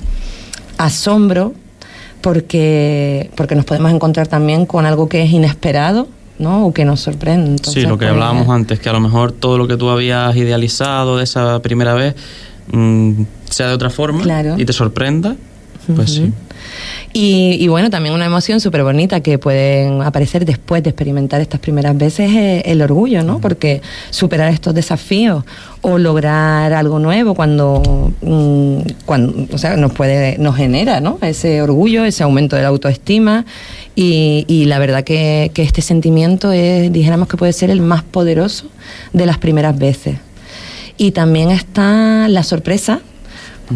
Asombro, 0.77 1.53
porque, 2.21 3.29
porque 3.35 3.55
nos 3.55 3.65
podemos 3.65 3.91
encontrar 3.91 4.27
también 4.27 4.65
con 4.65 4.85
algo 4.85 5.09
que 5.09 5.23
es 5.23 5.31
inesperado, 5.31 6.07
¿no? 6.39 6.65
O 6.65 6.73
que 6.73 6.85
nos 6.85 6.99
sorprende. 7.01 7.61
sí, 7.63 7.81
lo 7.81 7.97
que 7.97 8.05
pues, 8.05 8.11
hablábamos 8.11 8.49
antes, 8.49 8.79
que 8.79 8.89
a 8.89 8.93
lo 8.93 8.99
mejor 8.99 9.31
todo 9.31 9.57
lo 9.57 9.67
que 9.67 9.77
tú 9.77 9.89
habías 9.89 10.35
idealizado 10.35 11.17
de 11.17 11.23
esa 11.23 11.61
primera 11.61 11.93
vez 11.93 12.15
mm, 12.71 13.23
sea 13.49 13.67
de 13.67 13.73
otra 13.73 13.89
forma 13.89 14.23
y 14.57 14.65
te 14.65 14.73
sorprenda, 14.73 15.35
pues 15.95 16.11
sí. 16.11 16.33
Y, 17.13 17.67
bueno, 17.67 17.89
también 17.89 18.15
una 18.15 18.25
emoción 18.25 18.61
súper 18.61 18.83
bonita 18.83 19.19
que 19.19 19.37
puede 19.37 19.87
aparecer 20.01 20.45
después 20.45 20.81
de 20.81 20.91
experimentar 20.91 21.41
estas 21.41 21.59
primeras 21.59 21.97
veces 21.97 22.31
es 22.31 22.63
el 22.65 22.81
orgullo, 22.81 23.23
¿no? 23.23 23.39
Porque 23.39 23.81
superar 24.11 24.51
estos 24.53 24.73
desafíos 24.73 25.43
o 25.81 25.97
lograr 25.97 26.71
algo 26.73 26.99
nuevo 26.99 27.35
cuando, 27.35 28.13
mm, 28.21 28.77
cuando 29.05 29.53
o 29.53 29.57
sea, 29.57 29.75
nos 29.75 29.91
puede, 29.91 30.37
nos 30.37 30.55
genera, 30.55 31.01
¿no? 31.01 31.17
Ese 31.21 31.61
orgullo, 31.61 32.05
ese 32.05 32.23
aumento 32.23 32.55
de 32.55 32.61
la 32.61 32.69
autoestima 32.69 33.45
y, 33.95 34.45
y 34.47 34.65
la 34.65 34.79
verdad 34.79 35.03
que, 35.03 35.51
que 35.53 35.63
este 35.63 35.81
sentimiento 35.81 36.53
es, 36.53 36.93
dijéramos 36.93 37.27
que 37.27 37.35
puede 37.35 37.51
ser 37.51 37.71
el 37.71 37.81
más 37.81 38.03
poderoso 38.03 38.67
de 39.11 39.25
las 39.25 39.37
primeras 39.37 39.77
veces. 39.77 40.17
Y 40.97 41.11
también 41.11 41.51
está 41.51 42.27
la 42.29 42.43
sorpresa, 42.43 43.01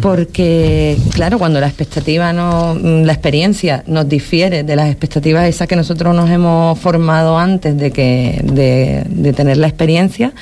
porque 0.00 0.96
claro, 1.12 1.38
cuando 1.38 1.60
la 1.60 1.66
expectativa 1.66 2.32
no, 2.32 2.74
la 2.74 3.12
experiencia 3.12 3.82
nos 3.86 4.08
difiere 4.08 4.62
de 4.62 4.76
las 4.76 4.88
expectativas 4.88 5.48
esas 5.48 5.68
que 5.68 5.76
nosotros 5.76 6.14
nos 6.14 6.30
hemos 6.30 6.78
formado 6.78 7.38
antes 7.38 7.76
de 7.76 7.90
que 7.90 8.40
de, 8.42 9.32
tener 9.32 9.56
la 9.56 9.66
experiencia, 9.66 10.32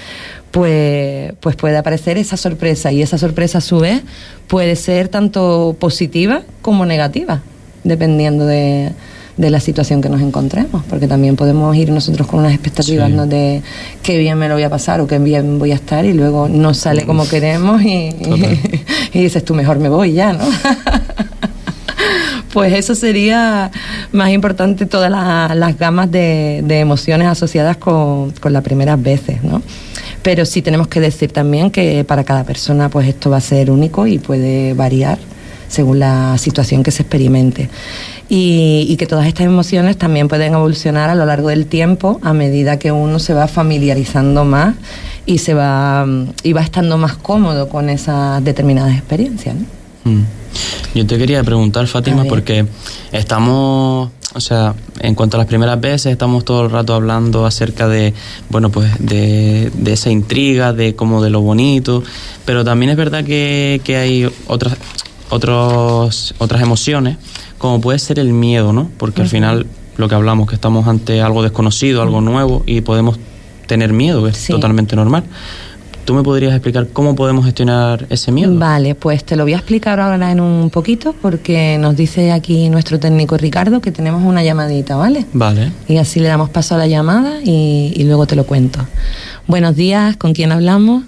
pues, 0.50 1.32
pues 1.40 1.56
puede 1.56 1.76
aparecer 1.76 2.16
esa 2.18 2.36
sorpresa. 2.36 2.92
Y 2.92 3.02
esa 3.02 3.18
sorpresa 3.18 3.58
a 3.58 3.60
su 3.60 3.80
vez 3.80 4.02
puede 4.46 4.76
ser 4.76 5.08
tanto 5.08 5.76
positiva 5.78 6.42
como 6.62 6.86
negativa, 6.86 7.42
dependiendo 7.82 8.46
de, 8.46 8.92
de 9.36 9.50
la 9.50 9.60
situación 9.60 10.00
que 10.00 10.08
nos 10.08 10.20
encontremos, 10.20 10.84
porque 10.88 11.08
también 11.08 11.36
podemos 11.36 11.74
ir 11.76 11.90
nosotros 11.90 12.26
con 12.26 12.40
unas 12.40 12.52
expectativas 12.52 13.10
¿no? 13.10 13.26
de 13.26 13.62
qué 14.02 14.18
bien 14.18 14.38
me 14.38 14.48
lo 14.48 14.54
voy 14.54 14.62
a 14.62 14.70
pasar 14.70 15.00
o 15.00 15.06
qué 15.06 15.18
bien 15.18 15.58
voy 15.58 15.72
a 15.72 15.74
estar 15.74 16.04
y 16.04 16.12
luego 16.12 16.48
no 16.48 16.72
sale 16.72 17.04
como 17.04 17.28
queremos 17.28 17.82
y, 17.82 17.88
y, 19.12 19.22
dices 19.22 19.44
tú 19.44 19.54
mejor 19.54 19.78
me 19.78 19.88
voy 19.88 20.12
ya, 20.12 20.32
¿no? 20.32 20.44
pues 22.52 22.72
eso 22.74 22.94
sería 22.94 23.72
más 24.12 24.30
importante 24.30 24.86
todas 24.86 25.10
las 25.10 25.78
gamas 25.78 26.10
de, 26.12 26.62
de, 26.64 26.78
emociones 26.78 27.26
asociadas 27.26 27.76
con, 27.78 28.30
con 28.32 28.52
las 28.52 28.62
primeras 28.62 29.02
veces, 29.02 29.42
¿no? 29.42 29.60
Pero 30.22 30.46
sí 30.46 30.62
tenemos 30.62 30.86
que 30.86 31.00
decir 31.00 31.32
también 31.32 31.72
que 31.72 32.04
para 32.04 32.22
cada 32.22 32.44
persona 32.44 32.88
pues 32.88 33.08
esto 33.08 33.30
va 33.30 33.38
a 33.38 33.40
ser 33.40 33.70
único 33.70 34.06
y 34.06 34.18
puede 34.18 34.74
variar 34.74 35.18
según 35.68 35.98
la 35.98 36.38
situación 36.38 36.84
que 36.84 36.92
se 36.92 37.02
experimente 37.02 37.68
y, 38.28 38.96
que 38.96 39.06
todas 39.06 39.26
estas 39.26 39.46
emociones 39.46 39.98
también 39.98 40.28
pueden 40.28 40.54
evolucionar 40.54 41.10
a 41.10 41.14
lo 41.14 41.26
largo 41.26 41.48
del 41.48 41.66
tiempo 41.66 42.20
a 42.22 42.32
medida 42.32 42.78
que 42.78 42.92
uno 42.92 43.18
se 43.18 43.34
va 43.34 43.48
familiarizando 43.48 44.44
más 44.44 44.74
y 45.26 45.38
se 45.38 45.54
va 45.54 46.06
y 46.42 46.52
va 46.52 46.62
estando 46.62 46.96
más 46.96 47.16
cómodo 47.16 47.68
con 47.68 47.90
esas 47.90 48.42
determinadas 48.44 48.96
experiencias. 48.96 49.56
Mm. 50.04 50.22
Yo 50.94 51.06
te 51.06 51.18
quería 51.18 51.42
preguntar, 51.42 51.86
Fátima, 51.88 52.24
porque 52.24 52.66
estamos, 53.10 54.10
o 54.32 54.40
sea, 54.40 54.74
en 55.00 55.16
cuanto 55.16 55.36
a 55.36 55.38
las 55.38 55.48
primeras 55.48 55.80
veces, 55.80 56.12
estamos 56.12 56.44
todo 56.44 56.64
el 56.64 56.70
rato 56.70 56.94
hablando 56.94 57.44
acerca 57.44 57.88
de, 57.88 58.14
bueno, 58.48 58.70
pues 58.70 58.92
de, 59.00 59.72
de 59.74 59.92
esa 59.92 60.10
intriga, 60.10 60.72
de 60.72 60.94
como 60.94 61.20
de 61.20 61.30
lo 61.30 61.40
bonito, 61.40 62.04
pero 62.44 62.64
también 62.64 62.90
es 62.90 62.96
verdad 62.96 63.24
que, 63.24 63.80
que 63.82 63.96
hay 63.96 64.30
otras, 64.46 64.76
otros, 65.30 66.34
otras 66.38 66.62
emociones 66.62 67.16
como 67.64 67.80
puede 67.80 67.98
ser 67.98 68.18
el 68.18 68.34
miedo, 68.34 68.74
¿no? 68.74 68.90
Porque 68.98 69.22
al 69.22 69.28
final 69.28 69.64
lo 69.96 70.06
que 70.06 70.14
hablamos, 70.14 70.46
que 70.46 70.54
estamos 70.54 70.86
ante 70.86 71.22
algo 71.22 71.42
desconocido, 71.42 72.02
algo 72.02 72.20
nuevo 72.20 72.62
y 72.66 72.82
podemos 72.82 73.18
tener 73.66 73.94
miedo, 73.94 74.22
que 74.22 74.32
es 74.32 74.46
totalmente 74.48 74.94
normal. 74.96 75.24
¿Tú 76.04 76.12
me 76.12 76.22
podrías 76.22 76.52
explicar 76.52 76.88
cómo 76.92 77.14
podemos 77.14 77.46
gestionar 77.46 78.04
ese 78.10 78.32
miedo? 78.32 78.54
Vale, 78.58 78.94
pues 78.94 79.24
te 79.24 79.34
lo 79.34 79.44
voy 79.44 79.54
a 79.54 79.56
explicar 79.56 79.98
ahora 79.98 80.30
en 80.30 80.40
un 80.40 80.68
poquito 80.68 81.14
porque 81.22 81.78
nos 81.78 81.96
dice 81.96 82.32
aquí 82.32 82.68
nuestro 82.68 83.00
técnico 83.00 83.38
Ricardo 83.38 83.80
que 83.80 83.90
tenemos 83.90 84.22
una 84.24 84.44
llamadita, 84.44 84.96
¿vale? 84.96 85.24
Vale. 85.32 85.72
Y 85.88 85.96
así 85.96 86.20
le 86.20 86.28
damos 86.28 86.50
paso 86.50 86.74
a 86.74 86.78
la 86.78 86.86
llamada 86.86 87.40
y, 87.42 87.94
y 87.96 88.04
luego 88.04 88.26
te 88.26 88.36
lo 88.36 88.44
cuento. 88.44 88.80
Buenos 89.46 89.74
días, 89.74 90.18
¿con 90.18 90.34
quién 90.34 90.52
hablamos? 90.52 91.04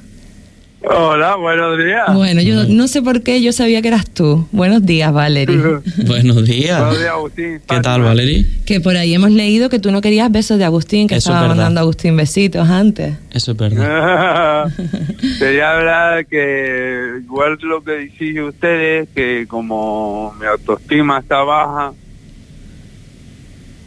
Hola, 0.89 1.35
buenos 1.35 1.79
días. 1.79 2.15
Bueno, 2.15 2.41
yo 2.43 2.65
no 2.69 2.87
sé 2.87 3.03
por 3.03 3.23
qué 3.23 3.43
yo 3.43 3.51
sabía 3.53 3.83
que 3.83 3.89
eras 3.89 4.09
tú. 4.09 4.47
Buenos 4.53 4.87
días, 4.87 5.13
Valerie. 5.13 5.57
buenos 6.07 6.45
días. 6.45 6.79
Buenos 6.79 6.99
días, 7.01 7.11
Agustín. 7.11 7.61
¿Qué 7.69 7.81
tal, 7.81 8.03
Valerie? 8.03 8.47
Que 8.65 8.81
por 8.81 8.97
ahí 8.97 9.13
hemos 9.13 9.33
leído 9.33 9.69
que 9.69 9.81
tú 9.81 9.91
no 9.91 10.01
querías 10.01 10.31
besos 10.31 10.59
de 10.59 10.65
Agustín, 10.65 11.09
que 11.09 11.17
estaba 11.17 11.49
mandando 11.49 11.81
a 11.81 11.83
Agustín 11.83 12.17
besitos 12.17 12.69
antes. 12.69 13.17
Eso 13.33 13.51
es 13.51 13.59
verdad. 13.59 14.73
Quería 15.41 15.73
hablar 15.73 16.27
que, 16.27 17.21
igual 17.25 17.59
lo 17.63 17.83
que 17.83 17.91
decís 17.91 18.39
ustedes, 18.39 19.09
que 19.13 19.47
como 19.49 20.37
mi 20.39 20.47
autoestima 20.47 21.19
está 21.19 21.43
baja, 21.43 21.93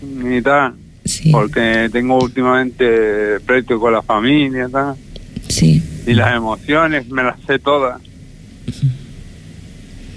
y 0.04 0.42
tal, 0.42 0.74
porque 1.32 1.90
tengo 1.94 2.20
últimamente 2.22 3.40
precio 3.46 3.80
con 3.80 3.94
la 3.94 4.02
familia, 4.02 4.68
tal. 4.70 4.96
Y 6.10 6.16
las 6.16 6.36
emociones 6.36 7.08
me 7.08 7.22
las 7.22 7.40
sé 7.46 7.60
todas. 7.60 8.02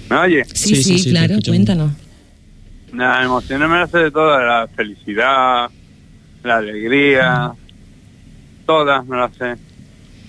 ¿Me 0.09 0.17
oye? 0.17 0.45
Sí, 0.47 0.75
sí, 0.83 1.11
claro, 1.11 1.35
cuéntanos. 1.47 1.93
Las 2.95 3.23
emociones 3.23 3.69
me 3.69 3.77
las 3.77 3.91
sé 3.91 3.99
de 3.99 4.11
todas, 4.11 4.43
la 4.43 4.69
felicidad, 4.75 5.69
la 6.43 6.57
alegría, 6.57 7.53
todas 8.65 9.07
me 9.07 9.19
las 9.19 9.35
sé. 9.37 9.57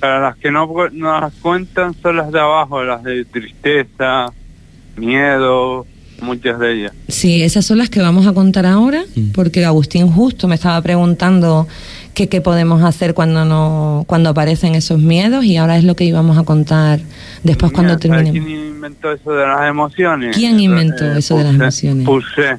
Pero 0.01 0.21
las 0.21 0.35
que 0.35 0.51
no, 0.51 0.69
no 0.91 1.21
las 1.21 1.33
cuentan 1.35 1.95
son 2.01 2.17
las 2.17 2.29
de 2.33 2.41
abajo, 2.41 2.83
las 2.83 3.01
de 3.01 3.23
tristeza, 3.23 4.33
miedo, 4.97 5.87
muchas 6.21 6.59
de 6.59 6.73
ellas. 6.73 6.91
Sí, 7.07 7.41
esas 7.41 7.65
son 7.65 7.77
las 7.77 7.89
que 7.89 8.01
vamos 8.01 8.27
a 8.27 8.33
contar 8.33 8.65
ahora, 8.65 9.05
mm. 9.15 9.31
porque 9.31 9.63
Agustín 9.63 10.09
justo 10.11 10.49
me 10.49 10.55
estaba 10.55 10.81
preguntando 10.81 11.69
que 12.13 12.29
qué 12.29 12.41
podemos 12.41 12.83
hacer 12.83 13.13
cuando 13.13 13.45
no 13.45 14.03
cuando 14.07 14.29
aparecen 14.29 14.75
esos 14.75 14.99
miedos 14.99 15.45
y 15.45 15.57
ahora 15.57 15.77
es 15.77 15.83
lo 15.83 15.95
que 15.95 16.03
íbamos 16.03 16.37
a 16.37 16.43
contar 16.43 16.99
después 17.43 17.71
cuando 17.71 17.97
terminemos. 17.97 18.45
¿Quién 18.45 18.67
inventó 18.67 19.11
eso 19.11 19.31
de 19.31 19.47
las 19.47 19.69
emociones? 19.69 20.35
¿Quién 20.35 20.59
inventó 20.59 21.05
eh, 21.05 21.19
eso 21.19 21.37
de 21.37 21.43
las 21.45 21.53
emociones? 21.55 22.05
Punce. 22.05 22.57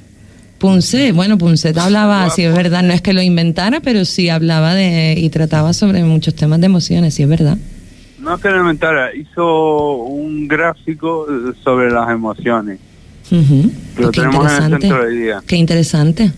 Punce, 0.58 1.12
bueno, 1.12 1.36
Punce 1.36 1.72
hablaba, 1.76 2.30
si 2.30 2.42
es 2.42 2.54
verdad, 2.54 2.82
no 2.82 2.94
es 2.94 3.02
que 3.02 3.12
lo 3.12 3.20
inventara, 3.20 3.80
pero 3.80 4.04
sí 4.04 4.28
hablaba 4.28 4.74
de 4.74 5.14
y 5.16 5.28
trataba 5.28 5.72
sobre 5.72 6.02
muchos 6.04 6.34
temas 6.34 6.60
de 6.60 6.66
emociones, 6.66 7.14
sí 7.14 7.22
es 7.22 7.28
verdad. 7.28 7.58
No 8.18 8.34
es 8.34 8.40
que 8.40 8.48
lo 8.48 8.60
inventara, 8.60 9.14
hizo 9.14 9.96
un 9.96 10.48
gráfico 10.48 11.26
sobre 11.62 11.90
las 11.90 12.08
emociones. 12.08 12.78
Lo 13.98 14.10
tenemos 14.10 14.50
en 14.50 14.72
el 14.72 14.80
centro 14.80 15.04
de 15.04 15.10
día. 15.10 15.42
Qué 15.46 15.56
interesante. 15.56 16.32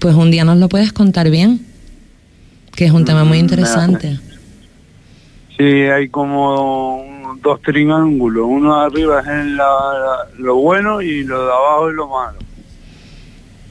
Pues 0.00 0.14
un 0.14 0.30
día 0.30 0.44
nos 0.44 0.56
lo 0.56 0.68
puedes 0.68 0.92
contar 0.92 1.30
bien, 1.30 1.60
que 2.74 2.86
es 2.86 2.90
un 2.90 3.04
tema 3.04 3.22
muy 3.24 3.38
mm, 3.38 3.40
interesante. 3.40 4.18
Sí, 5.56 5.64
hay 5.64 6.08
como 6.08 7.36
dos 7.42 7.60
triángulos, 7.60 8.46
uno 8.48 8.80
de 8.80 8.86
arriba 8.86 9.20
es 9.20 10.38
lo 10.38 10.56
bueno 10.56 11.02
y 11.02 11.22
lo 11.24 11.44
de 11.44 11.52
abajo 11.52 11.90
es 11.90 11.94
lo 11.94 12.08
malo. 12.08 12.38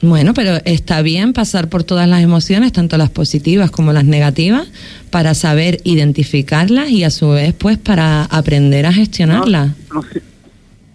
Bueno, 0.02 0.32
pero 0.32 0.58
está 0.64 1.02
bien 1.02 1.32
pasar 1.32 1.68
por 1.68 1.82
todas 1.82 2.08
las 2.08 2.22
emociones, 2.22 2.72
tanto 2.72 2.96
las 2.96 3.10
positivas 3.10 3.72
como 3.72 3.92
las 3.92 4.04
negativas, 4.04 4.70
para 5.10 5.34
saber 5.34 5.78
identificarlas 5.84 6.90
y 6.90 7.02
a 7.02 7.10
su 7.10 7.30
vez 7.30 7.54
pues 7.54 7.76
para 7.76 8.24
aprender 8.24 8.86
a 8.86 8.92
gestionarlas. 8.92 9.72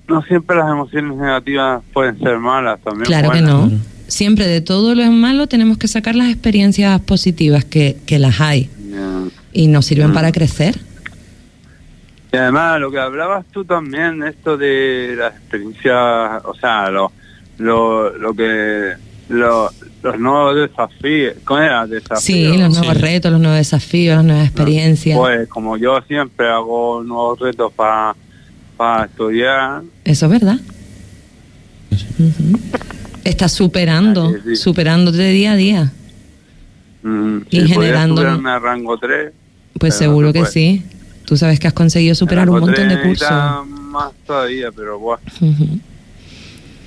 no 0.07 0.21
siempre 0.23 0.55
las 0.55 0.69
emociones 0.69 1.17
negativas 1.17 1.83
pueden 1.93 2.17
ser 2.19 2.39
malas 2.39 2.79
también. 2.81 3.05
Claro 3.05 3.31
que 3.31 3.41
no. 3.41 3.69
Siempre 4.07 4.47
de 4.47 4.61
todo 4.61 4.93
lo 4.95 5.09
malo 5.11 5.47
tenemos 5.47 5.77
que 5.77 5.87
sacar 5.87 6.15
las 6.15 6.29
experiencias 6.29 6.99
positivas 7.01 7.65
que, 7.65 7.97
que 8.05 8.19
las 8.19 8.39
hay 8.41 8.69
y 9.51 9.67
nos 9.67 9.85
sirven 9.85 10.11
Mm. 10.11 10.13
para 10.13 10.31
crecer. 10.31 10.79
Y 12.31 12.37
además, 12.37 12.79
lo 12.79 12.91
que 12.91 12.99
hablabas 12.99 13.45
tú 13.51 13.63
también, 13.65 14.21
esto 14.23 14.57
de 14.57 15.15
las 15.17 15.33
experiencias, 15.35 16.43
o 16.43 16.53
sea, 16.59 16.89
lo, 16.89 17.11
lo, 17.57 18.15
lo 18.17 18.33
que, 18.33 18.93
lo- 19.29 19.69
los 20.03 20.19
nuevos 20.19 20.55
desafíos, 20.55 21.33
¿cómo 21.45 21.61
era? 21.61 21.87
Desafíos. 21.87 22.21
Sí, 22.23 22.57
los 22.57 22.77
nuevos 22.77 22.95
Sí. 22.97 23.01
retos, 23.01 23.31
los 23.31 23.39
nuevos 23.41 23.57
desafíos, 23.57 24.15
las 24.17 24.25
nuevas 24.25 24.45
experiencias. 24.47 25.17
Pues 25.17 25.47
como 25.47 25.77
yo 25.77 25.99
siempre 26.07 26.47
hago 26.49 27.01
nuevos 27.03 27.39
retos 27.39 27.71
para 27.73 29.05
estudiar, 29.05 29.81
Eso 30.03 30.25
es 30.25 30.31
verdad. 30.31 30.59
Estás 33.25 33.51
superando, 33.53 34.33
Ah, 34.33 34.39
sí, 34.45 34.55
superándote 34.55 35.27
día 35.31 35.51
a 35.53 35.55
día. 35.55 35.91
mm, 37.03 37.37
Y 37.49 37.61
si 37.61 37.67
generando- 37.67 38.23
rango 38.59 38.97
3, 38.97 39.33
Pues 39.79 39.93
no 39.95 39.99
seguro 39.99 40.27
se 40.27 40.33
que 40.33 40.39
puede. 40.39 40.51
sí. 40.51 40.83
Tú 41.25 41.35
sabes 41.35 41.59
que 41.59 41.67
has 41.67 41.73
conseguido 41.73 42.13
superar 42.15 42.47
un 42.49 42.59
montón 42.59 42.87
de 42.87 43.01
cursos. 43.01 43.27
más 43.67 44.11
todavía, 44.27 44.71
pero 44.71 44.99
bueno. 44.99 45.21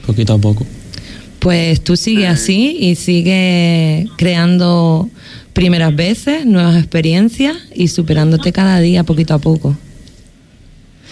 Poquito 0.07 0.35
a 0.35 0.38
poco. 0.38 0.64
Pues 1.40 1.83
tú 1.83 1.97
sigues 1.97 2.28
así 2.30 2.76
y 2.80 2.95
sigue 2.95 4.07
creando 4.16 5.09
primeras 5.54 5.95
veces, 5.97 6.47
nuevas 6.47 6.76
experiencias 6.76 7.57
y 7.75 7.88
superándote 7.88 8.52
cada 8.52 8.78
día 8.80 9.02
poquito 9.04 9.35
a 9.35 9.38
poco. 9.38 9.76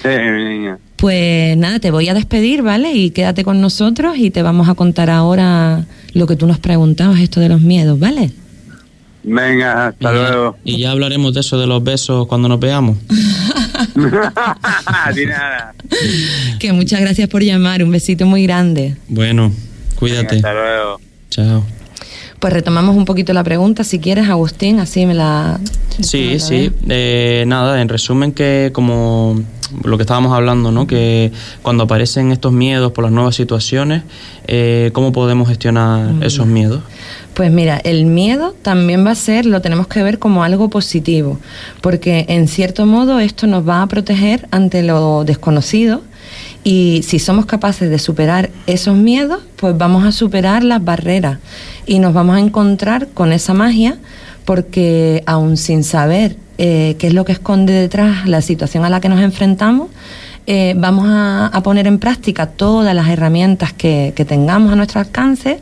Sí, 0.03 0.09
niña. 0.09 0.79
Pues 0.97 1.57
nada, 1.59 1.79
te 1.79 1.91
voy 1.91 2.09
a 2.09 2.15
despedir, 2.15 2.63
¿vale? 2.63 2.93
Y 2.93 3.11
quédate 3.11 3.45
con 3.45 3.61
nosotros 3.61 4.17
y 4.17 4.31
te 4.31 4.43
vamos 4.43 4.69
a 4.69 4.75
contar 4.75 5.11
ahora 5.11 5.85
lo 6.15 6.27
que 6.27 6.37
tú 6.37 6.47
nos 6.47 6.59
preguntabas, 6.59 7.21
esto 7.21 7.41
de 7.41 7.49
los 7.51 7.61
miedos, 7.61 7.99
¿vale? 7.99 8.31
Venga, 9.23 9.89
hasta 9.89 10.13
y, 10.13 10.15
ya, 10.15 10.31
luego. 10.31 10.57
y 10.65 10.79
ya 10.79 10.91
hablaremos 10.93 11.35
de 11.35 11.41
eso 11.41 11.59
de 11.59 11.67
los 11.67 11.83
besos 11.83 12.27
cuando 12.29 12.49
nos 12.49 12.61
veamos. 12.61 12.97
Di 15.15 15.27
nada. 15.27 15.75
Que 16.59 16.73
muchas 16.73 17.01
gracias 17.01 17.29
por 17.29 17.43
llamar, 17.43 17.83
un 17.83 17.91
besito 17.91 18.25
muy 18.27 18.45
grande. 18.45 18.97
Bueno, 19.09 19.49
Venga, 19.49 19.97
cuídate. 19.99 20.37
hasta 20.37 20.53
luego. 20.53 21.01
Chao. 21.31 21.65
Pues 22.39 22.53
retomamos 22.53 22.97
un 22.97 23.05
poquito 23.05 23.33
la 23.33 23.43
pregunta, 23.45 23.83
si 23.83 23.99
quieres, 23.99 24.29
Agustín, 24.29 24.79
así 24.79 25.07
me 25.07 25.15
la... 25.15 25.59
Sí, 26.01 26.39
sí. 26.39 26.71
Eh, 26.89 27.45
nada, 27.47 27.81
en 27.81 27.89
resumen 27.89 28.33
que 28.33 28.71
como 28.73 29.43
lo 29.83 29.97
que 29.97 30.03
estábamos 30.03 30.33
hablando, 30.33 30.71
¿no? 30.73 30.87
Que 30.87 31.33
cuando 31.63 31.85
aparecen 31.85 32.33
estos 32.33 32.53
miedos 32.53 32.93
por 32.93 33.05
las 33.05 33.13
nuevas 33.13 33.35
situaciones, 33.35 34.03
eh, 34.47 34.91
¿cómo 34.93 35.13
podemos 35.13 35.49
gestionar 35.49 36.15
esos 36.23 36.47
miedos? 36.47 36.83
Pues 37.35 37.51
mira, 37.51 37.77
el 37.85 38.07
miedo 38.07 38.55
también 38.63 39.07
va 39.07 39.11
a 39.11 39.15
ser, 39.15 39.45
lo 39.45 39.61
tenemos 39.61 39.89
que 39.89 40.03
ver 40.03 40.19
como 40.19 40.43
algo 40.43 40.71
positivo, 40.71 41.39
porque 41.83 42.25
en 42.29 42.49
cierto 42.49 42.87
modo 42.87 43.21
esto 43.21 43.47
nos 43.47 43.69
va 43.69 43.83
a 43.83 43.87
proteger 43.87 44.49
ante 44.51 44.83
lo 44.83 45.25
desconocido 45.25 46.03
y 46.65 47.03
si 47.07 47.19
somos 47.19 47.47
capaces 47.47 47.91
de 47.91 47.99
superar 47.99 48.51
esos 48.67 48.97
miedos, 48.97 49.41
pues 49.57 49.77
vamos 49.77 50.05
a 50.05 50.13
superar 50.13 50.65
las 50.65 50.83
barreras 50.83 51.39
y 51.87 51.99
nos 51.99 52.15
vamos 52.15 52.37
a 52.37 52.41
encontrar 52.41 53.09
con 53.09 53.33
esa 53.33 53.55
magia 53.55 53.99
porque 54.45 55.23
aún 55.27 55.57
sin 55.57 55.85
saber 55.85 56.37
eh, 56.59 56.97
qué 56.99 57.09
es 57.09 57.15
lo 57.15 57.25
que 57.25 57.33
esconde 57.33 57.73
detrás 57.73 58.27
la 58.27 58.41
situación 58.41 58.85
a 58.85 58.91
la 58.91 59.01
que 59.01 59.09
nos 59.09 59.21
enfrentamos, 59.21 59.89
eh, 60.47 60.75
vamos 60.77 61.07
a, 61.09 61.47
a 61.47 61.63
poner 61.63 61.87
en 61.87 61.99
práctica 61.99 62.47
todas 62.47 62.95
las 62.95 63.09
herramientas 63.09 63.73
que, 63.73 64.13
que 64.15 64.25
tengamos 64.25 64.73
a 64.73 64.77
nuestro 64.77 65.01
alcance 65.01 65.61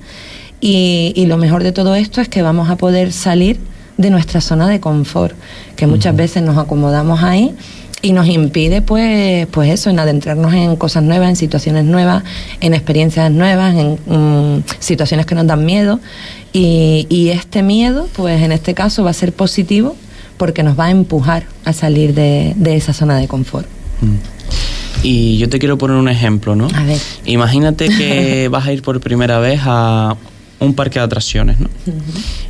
y, 0.60 1.12
y 1.16 1.26
lo 1.26 1.36
mejor 1.36 1.62
de 1.62 1.72
todo 1.72 1.94
esto 1.94 2.20
es 2.20 2.28
que 2.28 2.42
vamos 2.42 2.70
a 2.70 2.76
poder 2.76 3.12
salir 3.12 3.58
de 3.96 4.10
nuestra 4.10 4.40
zona 4.40 4.68
de 4.68 4.80
confort, 4.80 5.34
que 5.76 5.86
muchas 5.86 6.14
veces 6.16 6.42
nos 6.42 6.58
acomodamos 6.58 7.22
ahí 7.22 7.54
y 8.02 8.12
nos 8.12 8.28
impide 8.28 8.82
pues 8.82 9.46
pues 9.46 9.70
eso 9.70 9.88
en 9.88 9.98
adentrarnos 9.98 10.52
en 10.52 10.76
cosas 10.76 11.02
nuevas 11.02 11.30
en 11.30 11.36
situaciones 11.36 11.84
nuevas 11.84 12.22
en 12.60 12.74
experiencias 12.74 13.30
nuevas 13.30 13.74
en 13.74 13.98
mm, 14.06 14.64
situaciones 14.78 15.24
que 15.24 15.34
nos 15.34 15.46
dan 15.46 15.64
miedo. 15.64 16.00
Y, 16.52 17.06
y 17.08 17.30
este 17.30 17.62
miedo 17.62 18.08
pues 18.14 18.42
en 18.42 18.52
este 18.52 18.74
caso 18.74 19.04
va 19.04 19.10
a 19.10 19.14
ser 19.14 19.32
positivo 19.32 19.96
porque 20.36 20.62
nos 20.62 20.78
va 20.78 20.86
a 20.86 20.90
empujar 20.90 21.44
a 21.64 21.72
salir 21.72 22.14
de, 22.14 22.52
de 22.56 22.76
esa 22.76 22.92
zona 22.92 23.16
de 23.18 23.28
confort 23.28 23.66
Y 25.02 25.36
yo 25.38 25.48
te 25.48 25.58
quiero 25.58 25.76
poner 25.78 25.96
un 25.96 26.08
ejemplo, 26.08 26.56
¿no? 26.56 26.68
A 26.74 26.84
ver. 26.84 26.98
Imagínate 27.26 27.88
que 27.88 28.48
vas 28.50 28.66
a 28.66 28.72
ir 28.72 28.82
por 28.82 29.00
primera 29.00 29.38
vez 29.38 29.60
a 29.64 30.16
un 30.60 30.74
parque 30.74 30.98
de 30.98 31.04
atracciones, 31.04 31.60
¿no? 31.60 31.68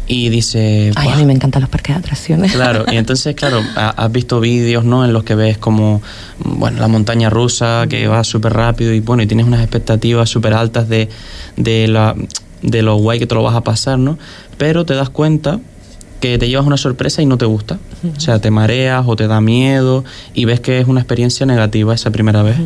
Y 0.06 0.28
dice... 0.28 0.92
ay 0.94 1.08
a 1.08 1.10
"Buah, 1.10 1.16
mí 1.18 1.24
me 1.24 1.32
encantan 1.32 1.62
los 1.62 1.70
parques 1.70 1.96
de 1.96 1.98
atracciones 2.00 2.52
Claro, 2.52 2.84
y 2.92 2.96
entonces, 2.96 3.34
claro, 3.34 3.60
ha- 3.74 3.88
has 3.90 4.12
visto 4.12 4.38
vídeos, 4.38 4.84
¿no? 4.84 5.04
En 5.04 5.12
los 5.12 5.24
que 5.24 5.34
ves 5.34 5.58
como, 5.58 6.00
bueno, 6.44 6.78
la 6.80 6.86
montaña 6.86 7.28
rusa 7.30 7.86
que 7.88 8.06
va 8.06 8.22
súper 8.22 8.52
rápido 8.52 8.92
y, 8.92 9.00
bueno, 9.00 9.22
y 9.22 9.26
tienes 9.26 9.46
unas 9.46 9.60
expectativas 9.60 10.28
súper 10.28 10.52
altas 10.54 10.88
de, 10.88 11.08
de, 11.56 11.88
la, 11.88 12.14
de 12.62 12.82
lo 12.82 12.96
guay 12.96 13.18
que 13.18 13.26
te 13.26 13.34
lo 13.34 13.42
vas 13.42 13.56
a 13.56 13.62
pasar, 13.62 13.98
¿no? 13.98 14.16
Pero 14.58 14.84
te 14.84 14.94
das 14.94 15.08
cuenta 15.10 15.58
que 16.24 16.38
te 16.38 16.48
llevas 16.48 16.66
una 16.66 16.78
sorpresa 16.78 17.20
y 17.20 17.26
no 17.26 17.36
te 17.36 17.44
gusta. 17.44 17.78
O 18.16 18.18
sea, 18.18 18.38
te 18.38 18.50
mareas 18.50 19.04
o 19.06 19.14
te 19.14 19.26
da 19.26 19.42
miedo 19.42 20.04
y 20.32 20.46
ves 20.46 20.58
que 20.60 20.78
es 20.78 20.88
una 20.88 21.00
experiencia 21.00 21.44
negativa 21.44 21.94
esa 21.94 22.10
primera 22.12 22.42
vez. 22.42 22.56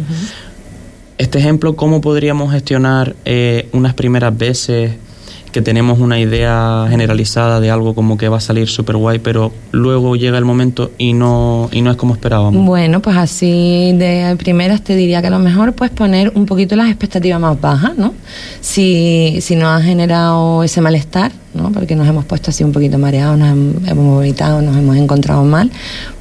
Este 1.18 1.40
ejemplo, 1.40 1.75
¿cómo 1.75 2.01
podríamos 2.01 2.53
gestionar 2.53 3.16
eh, 3.25 3.68
unas 3.73 3.94
primeras 3.94 4.38
veces 4.38 4.92
que 5.51 5.61
tenemos 5.61 5.99
una 5.99 6.21
idea 6.21 6.87
generalizada 6.88 7.59
de 7.59 7.71
algo 7.71 7.97
como 7.97 8.16
que 8.16 8.29
va 8.29 8.37
a 8.37 8.40
salir 8.40 8.68
súper 8.68 8.97
guay, 8.97 9.18
pero 9.18 9.51
luego 9.73 10.14
llega 10.14 10.38
el 10.38 10.44
momento 10.44 10.92
y 10.97 11.14
no, 11.14 11.68
y 11.73 11.83
no 11.83 11.90
es 11.90 11.97
como 11.97 12.14
esperábamos? 12.14 12.64
Bueno, 12.64 13.03
pues 13.03 13.16
así 13.16 13.92
de 13.94 14.37
primeras 14.38 14.83
te 14.83 14.94
diría 14.94 15.21
que 15.21 15.27
a 15.27 15.31
lo 15.31 15.40
mejor 15.40 15.73
pues 15.73 15.90
poner 15.90 16.31
un 16.37 16.47
poquito 16.47 16.77
las 16.77 16.88
expectativas 16.88 17.40
más 17.40 17.61
bajas, 17.61 17.97
¿no? 17.97 18.14
Si, 18.61 19.38
si 19.40 19.57
nos 19.57 19.81
ha 19.81 19.83
generado 19.83 20.62
ese 20.62 20.81
malestar, 20.81 21.33
¿no? 21.54 21.70
Porque 21.72 21.94
nos 21.96 22.06
hemos 22.08 22.24
puesto 22.24 22.50
así 22.50 22.64
un 22.64 22.72
poquito 22.72 22.98
mareados, 22.98 23.38
nos 23.38 23.48
hem- 23.48 23.88
hemos 23.90 24.04
vomitado, 24.14 24.62
nos 24.62 24.76
hemos 24.76 24.96
encontrado 24.96 25.42
mal, 25.44 25.70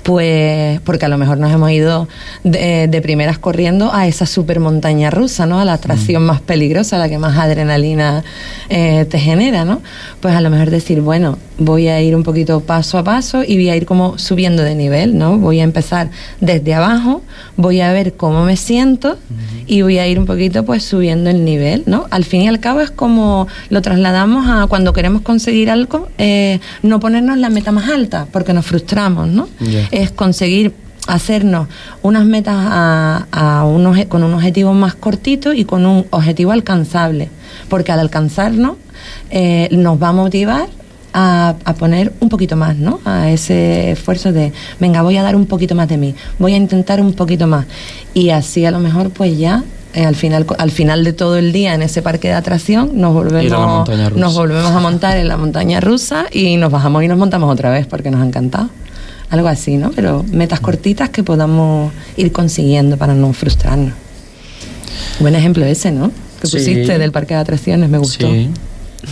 pues 0.04 0.80
porque 0.82 1.06
a 1.06 1.10
lo 1.10 1.18
mejor 1.18 1.38
nos 1.38 1.52
hemos 1.52 1.70
ido 1.72 2.08
de, 2.44 2.88
de 2.88 3.02
primeras 3.02 3.38
corriendo 3.40 3.94
a 3.94 4.08
esa 4.08 4.26
super 4.26 4.60
montaña 4.60 5.10
rusa, 5.10 5.46
¿no? 5.46 5.60
A 5.60 5.66
la 5.66 5.74
atracción 5.74 6.24
más 6.26 6.40
peligrosa, 6.42 6.98
la 6.98 7.10
que 7.10 7.18
más 7.18 7.38
adrenalina 7.38 8.24
eh, 8.70 9.06
te 9.10 9.20
genera, 9.20 9.66
¿no? 9.66 9.82
Pues 10.22 10.34
a 10.34 10.42
lo 10.42 10.50
mejor 10.50 10.70
decir, 10.70 11.02
bueno, 11.02 11.38
voy 11.60 11.88
a 11.90 12.02
ir 12.02 12.16
un 12.16 12.24
poquito 12.24 12.62
paso 12.62 12.98
a 12.98 13.04
paso 13.04 13.44
y 13.44 13.56
voy 13.56 13.70
a 13.70 13.76
ir 13.76 13.86
como 13.86 14.18
subiendo 14.18 14.64
de 14.64 14.76
nivel, 14.76 15.18
¿no? 15.18 15.38
Voy 15.38 15.60
a 15.60 15.64
empezar 15.64 16.10
desde 16.40 16.74
abajo, 16.74 17.22
voy 17.58 17.82
a 17.82 17.92
ver 17.92 18.14
cómo 18.14 18.46
me 18.46 18.56
siento 18.56 19.18
y 19.66 19.82
voy 19.82 19.98
a 19.98 20.08
ir 20.08 20.20
un 20.20 20.26
poquito 20.26 20.64
pues 20.64 20.84
subiendo 20.84 21.30
el 21.30 21.44
nivel, 21.44 21.84
¿no? 21.86 22.06
Al 22.12 22.24
fin 22.24 22.42
y 22.44 22.48
al 22.48 22.60
cabo 22.62 22.80
es 22.80 22.92
como 22.92 23.48
lo 23.70 23.82
trasladamos 23.82 24.48
a 24.48 24.68
cuando 24.68 24.94
queremos 24.94 25.17
conseguir 25.22 25.70
algo, 25.70 26.08
eh, 26.18 26.60
no 26.84 27.00
ponernos 27.00 27.38
la 27.38 27.50
meta 27.50 27.72
más 27.72 27.90
alta 27.90 28.28
porque 28.32 28.54
nos 28.54 28.66
frustramos, 28.66 29.28
¿no? 29.28 29.48
Es 29.92 30.12
conseguir 30.12 30.74
hacernos 31.08 31.68
unas 32.02 32.26
metas 32.26 32.56
a, 32.58 33.28
a 33.32 33.66
un 33.66 33.86
oje- 33.86 34.08
con 34.08 34.24
un 34.24 34.34
objetivo 34.34 34.74
más 34.74 34.94
cortito 34.96 35.54
y 35.54 35.64
con 35.64 35.86
un 35.86 36.06
objetivo 36.10 36.52
alcanzable, 36.52 37.30
porque 37.70 37.92
al 37.94 38.00
alcanzarnos 38.02 38.76
eh, 39.30 39.70
nos 39.72 40.02
va 40.02 40.10
a 40.10 40.14
motivar 40.14 40.68
a, 41.14 41.56
a 41.64 41.74
poner 41.76 42.12
un 42.20 42.28
poquito 42.30 42.56
más, 42.58 42.76
¿no? 42.76 43.00
A 43.06 43.32
ese 43.32 43.92
esfuerzo 43.92 44.34
de, 44.34 44.52
venga, 44.80 45.02
voy 45.02 45.16
a 45.18 45.24
dar 45.24 45.36
un 45.38 45.46
poquito 45.46 45.76
más 45.76 45.88
de 45.88 45.98
mí, 45.98 46.14
voy 46.40 46.54
a 46.54 46.58
intentar 46.58 47.00
un 47.00 47.14
poquito 47.14 47.48
más. 47.48 47.66
Y 48.14 48.30
así 48.32 48.66
a 48.66 48.72
lo 48.72 48.80
mejor 48.80 49.10
pues 49.12 49.38
ya 49.38 49.64
eh, 49.98 50.06
al 50.06 50.16
final 50.16 50.46
al 50.58 50.72
final 50.72 51.04
de 51.04 51.12
todo 51.14 51.38
el 51.38 51.52
día 51.52 51.74
en 51.74 51.82
ese 51.82 52.02
parque 52.02 52.28
de 52.28 52.36
atracción 52.36 52.92
nos 52.94 53.10
a 53.12 53.14
volvemos 53.14 53.88
rusa. 53.90 54.12
nos 54.16 54.34
volvemos 54.36 54.72
a 54.72 54.80
montar 54.80 55.18
en 55.18 55.28
la 55.28 55.38
montaña 55.38 55.80
rusa 55.80 56.26
y 56.32 56.56
nos 56.58 56.72
bajamos 56.72 57.04
y 57.04 57.08
nos 57.08 57.18
montamos 57.18 57.52
otra 57.52 57.70
vez 57.72 57.88
porque 57.88 58.12
nos 58.12 58.22
ha 58.22 58.26
encantado. 58.26 58.70
Algo 59.30 59.48
así, 59.50 59.76
¿no? 59.76 59.92
Pero 59.92 60.24
metas 60.32 60.60
cortitas 60.62 61.10
que 61.10 61.22
podamos 61.24 61.92
ir 62.16 62.32
consiguiendo 62.32 62.96
para 62.96 63.14
no 63.14 63.34
frustrarnos. 63.34 63.94
Buen 65.20 65.36
ejemplo 65.36 65.66
ese, 65.66 65.92
¿no? 65.92 66.12
Que 66.42 66.48
Sí. 66.48 66.58
pusiste 66.58 66.98
del 66.98 67.12
parque 67.12 67.34
de 67.34 67.40
atracciones, 67.42 67.90
me 67.90 67.98
gustó. 67.98 68.28
Sí. 68.28 68.50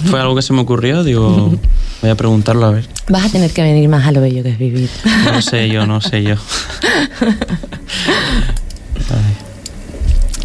Fue 0.09 0.19
algo 0.19 0.35
que 0.35 0.41
se 0.41 0.53
me 0.53 0.61
ocurrió, 0.61 1.03
digo, 1.03 1.51
voy 2.01 2.09
a 2.11 2.15
preguntarlo 2.15 2.65
a 2.65 2.71
ver. 2.71 2.87
Vas 3.09 3.25
a 3.25 3.29
tener 3.29 3.51
que 3.51 3.61
venir 3.61 3.89
más 3.89 4.05
a 4.07 4.11
lo 4.11 4.21
bello 4.21 4.41
que 4.43 4.49
es 4.49 4.57
vivir. 4.57 4.89
No 5.33 5.41
sé 5.41 5.67
yo, 5.69 5.85
no 5.85 5.99
sé 5.99 6.23
yo. 6.23 6.35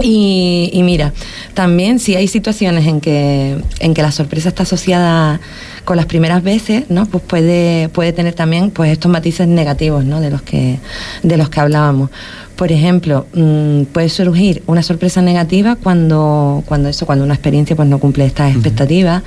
Y, 0.03 0.71
y 0.73 0.83
mira, 0.83 1.13
también 1.55 1.99
si 1.99 2.17
hay 2.17 2.29
situaciones 2.29 2.87
en 2.87 3.01
que, 3.01 3.59
en 3.81 3.95
que 3.95 4.03
la 4.03 4.13
sorpresa 4.13 4.49
está 4.49 4.63
asociada 4.63 5.41
con 5.85 5.97
las 5.97 6.07
primeras 6.07 6.43
veces, 6.43 6.85
¿no? 6.89 7.07
Pues 7.07 7.23
puede, 7.25 7.89
puede 7.89 8.13
tener 8.13 8.35
también 8.35 8.71
pues 8.71 8.93
estos 8.93 9.11
matices 9.11 9.49
negativos, 9.49 10.05
¿no? 10.05 10.21
De 10.21 10.31
los 10.31 10.43
que, 10.43 10.79
de 11.23 11.37
los 11.37 11.49
que 11.49 11.61
hablábamos. 11.61 12.11
Por 12.57 12.73
ejemplo, 12.73 13.27
mm, 13.33 13.85
puede 13.85 14.09
surgir 14.11 14.63
una 14.67 14.83
sorpresa 14.83 15.23
negativa 15.23 15.77
cuando, 15.77 16.63
cuando 16.67 16.89
eso, 16.89 17.07
cuando 17.07 17.25
una 17.25 17.35
experiencia 17.35 17.75
pues 17.75 17.89
no 17.89 17.99
cumple 17.99 18.27
estas 18.27 18.53
expectativas. 18.53 19.23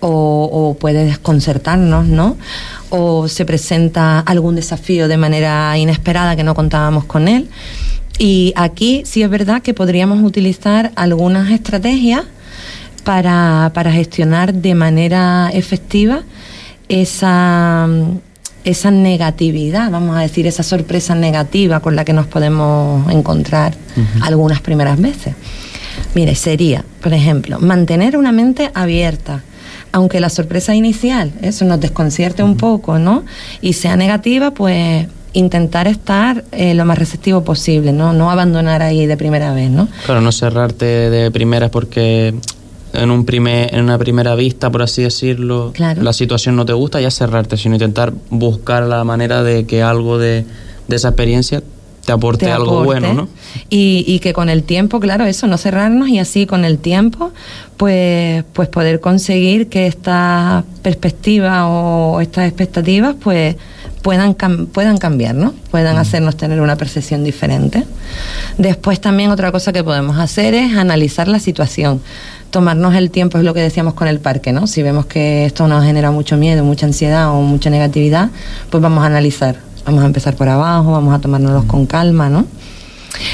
O, 0.00 0.50
o, 0.52 0.74
puede 0.74 1.06
desconcertarnos, 1.06 2.06
¿no? 2.06 2.36
O 2.90 3.28
se 3.28 3.44
presenta 3.44 4.20
algún 4.20 4.54
desafío 4.54 5.08
de 5.08 5.16
manera 5.16 5.76
inesperada 5.76 6.36
que 6.36 6.44
no 6.44 6.54
contábamos 6.54 7.04
con 7.04 7.28
él. 7.28 7.48
Y 8.18 8.52
aquí 8.56 9.02
sí 9.04 9.22
es 9.22 9.30
verdad 9.30 9.62
que 9.62 9.74
podríamos 9.74 10.22
utilizar 10.22 10.92
algunas 10.94 11.50
estrategias 11.50 12.24
para, 13.02 13.72
para 13.74 13.92
gestionar 13.92 14.54
de 14.54 14.74
manera 14.74 15.50
efectiva 15.52 16.22
esa, 16.88 17.88
esa 18.64 18.90
negatividad, 18.90 19.90
vamos 19.90 20.16
a 20.16 20.20
decir, 20.20 20.46
esa 20.46 20.62
sorpresa 20.62 21.14
negativa 21.14 21.80
con 21.80 21.96
la 21.96 22.04
que 22.04 22.12
nos 22.12 22.26
podemos 22.26 23.10
encontrar 23.12 23.74
algunas 24.22 24.60
primeras 24.60 25.00
veces. 25.00 25.34
Mire, 26.14 26.34
sería, 26.34 26.84
por 27.02 27.12
ejemplo, 27.12 27.58
mantener 27.60 28.16
una 28.16 28.32
mente 28.32 28.70
abierta, 28.74 29.42
aunque 29.94 30.18
la 30.18 30.28
sorpresa 30.28 30.74
inicial, 30.74 31.30
eso 31.40 31.64
nos 31.64 31.78
desconcierte 31.78 32.42
un 32.42 32.56
poco, 32.56 32.98
¿no? 32.98 33.22
Y 33.60 33.74
sea 33.74 33.96
negativa, 33.96 34.50
pues 34.50 35.06
intentar 35.34 35.86
estar 35.86 36.42
eh, 36.50 36.74
lo 36.74 36.84
más 36.84 36.98
receptivo 36.98 37.44
posible, 37.44 37.92
¿no? 37.92 38.12
No 38.12 38.28
abandonar 38.28 38.82
ahí 38.82 39.06
de 39.06 39.16
primera 39.16 39.54
vez, 39.54 39.70
¿no? 39.70 39.86
Claro, 40.04 40.20
no 40.20 40.32
cerrarte 40.32 40.84
de 40.84 41.30
primeras 41.30 41.70
porque 41.70 42.34
en, 42.92 43.10
un 43.12 43.24
primer, 43.24 43.72
en 43.72 43.84
una 43.84 43.96
primera 43.96 44.34
vista, 44.34 44.68
por 44.68 44.82
así 44.82 45.02
decirlo, 45.02 45.72
la 45.78 46.12
situación 46.12 46.56
no 46.56 46.66
te 46.66 46.72
gusta, 46.72 47.00
ya 47.00 47.12
cerrarte, 47.12 47.56
sino 47.56 47.76
intentar 47.76 48.12
buscar 48.30 48.82
la 48.82 49.04
manera 49.04 49.44
de 49.44 49.64
que 49.64 49.84
algo 49.84 50.18
de, 50.18 50.44
de 50.88 50.96
esa 50.96 51.10
experiencia 51.10 51.62
te 52.04 52.12
aporte, 52.12 52.50
algo 52.50 52.84
bueno, 52.84 53.14
¿no? 53.14 53.28
Y, 53.70 54.04
y, 54.06 54.18
que 54.18 54.32
con 54.32 54.48
el 54.48 54.62
tiempo, 54.62 55.00
claro, 55.00 55.24
eso, 55.24 55.46
no 55.46 55.56
cerrarnos 55.58 56.08
y 56.08 56.18
así 56.18 56.46
con 56.46 56.64
el 56.64 56.78
tiempo, 56.78 57.32
pues, 57.76 58.44
pues 58.52 58.68
poder 58.68 59.00
conseguir 59.00 59.68
que 59.68 59.86
esta 59.86 60.64
perspectiva 60.82 61.66
o 61.68 62.20
estas 62.20 62.46
expectativas, 62.46 63.16
pues 63.20 63.56
puedan, 64.02 64.34
puedan 64.34 64.98
cambiar, 64.98 65.34
¿no? 65.34 65.54
Puedan 65.70 65.96
hacernos 65.96 66.36
tener 66.36 66.60
una 66.60 66.76
percepción 66.76 67.24
diferente. 67.24 67.84
Después 68.58 69.00
también 69.00 69.30
otra 69.30 69.50
cosa 69.50 69.72
que 69.72 69.82
podemos 69.82 70.18
hacer 70.18 70.54
es 70.54 70.76
analizar 70.76 71.26
la 71.26 71.38
situación 71.38 72.00
tomarnos 72.50 72.94
el 72.94 73.10
tiempo, 73.10 73.36
es 73.36 73.42
lo 73.42 73.52
que 73.52 73.58
decíamos 73.58 73.94
con 73.94 74.06
el 74.06 74.20
parque, 74.20 74.52
¿no? 74.52 74.68
Si 74.68 74.80
vemos 74.80 75.06
que 75.06 75.44
esto 75.44 75.66
nos 75.66 75.84
genera 75.84 76.12
mucho 76.12 76.36
miedo, 76.36 76.62
mucha 76.62 76.86
ansiedad 76.86 77.30
o 77.30 77.40
mucha 77.40 77.68
negatividad, 77.68 78.30
pues 78.70 78.80
vamos 78.80 79.02
a 79.02 79.06
analizar. 79.06 79.56
Vamos 79.84 80.02
a 80.02 80.06
empezar 80.06 80.34
por 80.36 80.48
abajo, 80.48 80.92
vamos 80.92 81.14
a 81.14 81.20
tomárnoslos 81.20 81.64
con 81.64 81.86
calma, 81.86 82.28
¿no? 82.28 82.46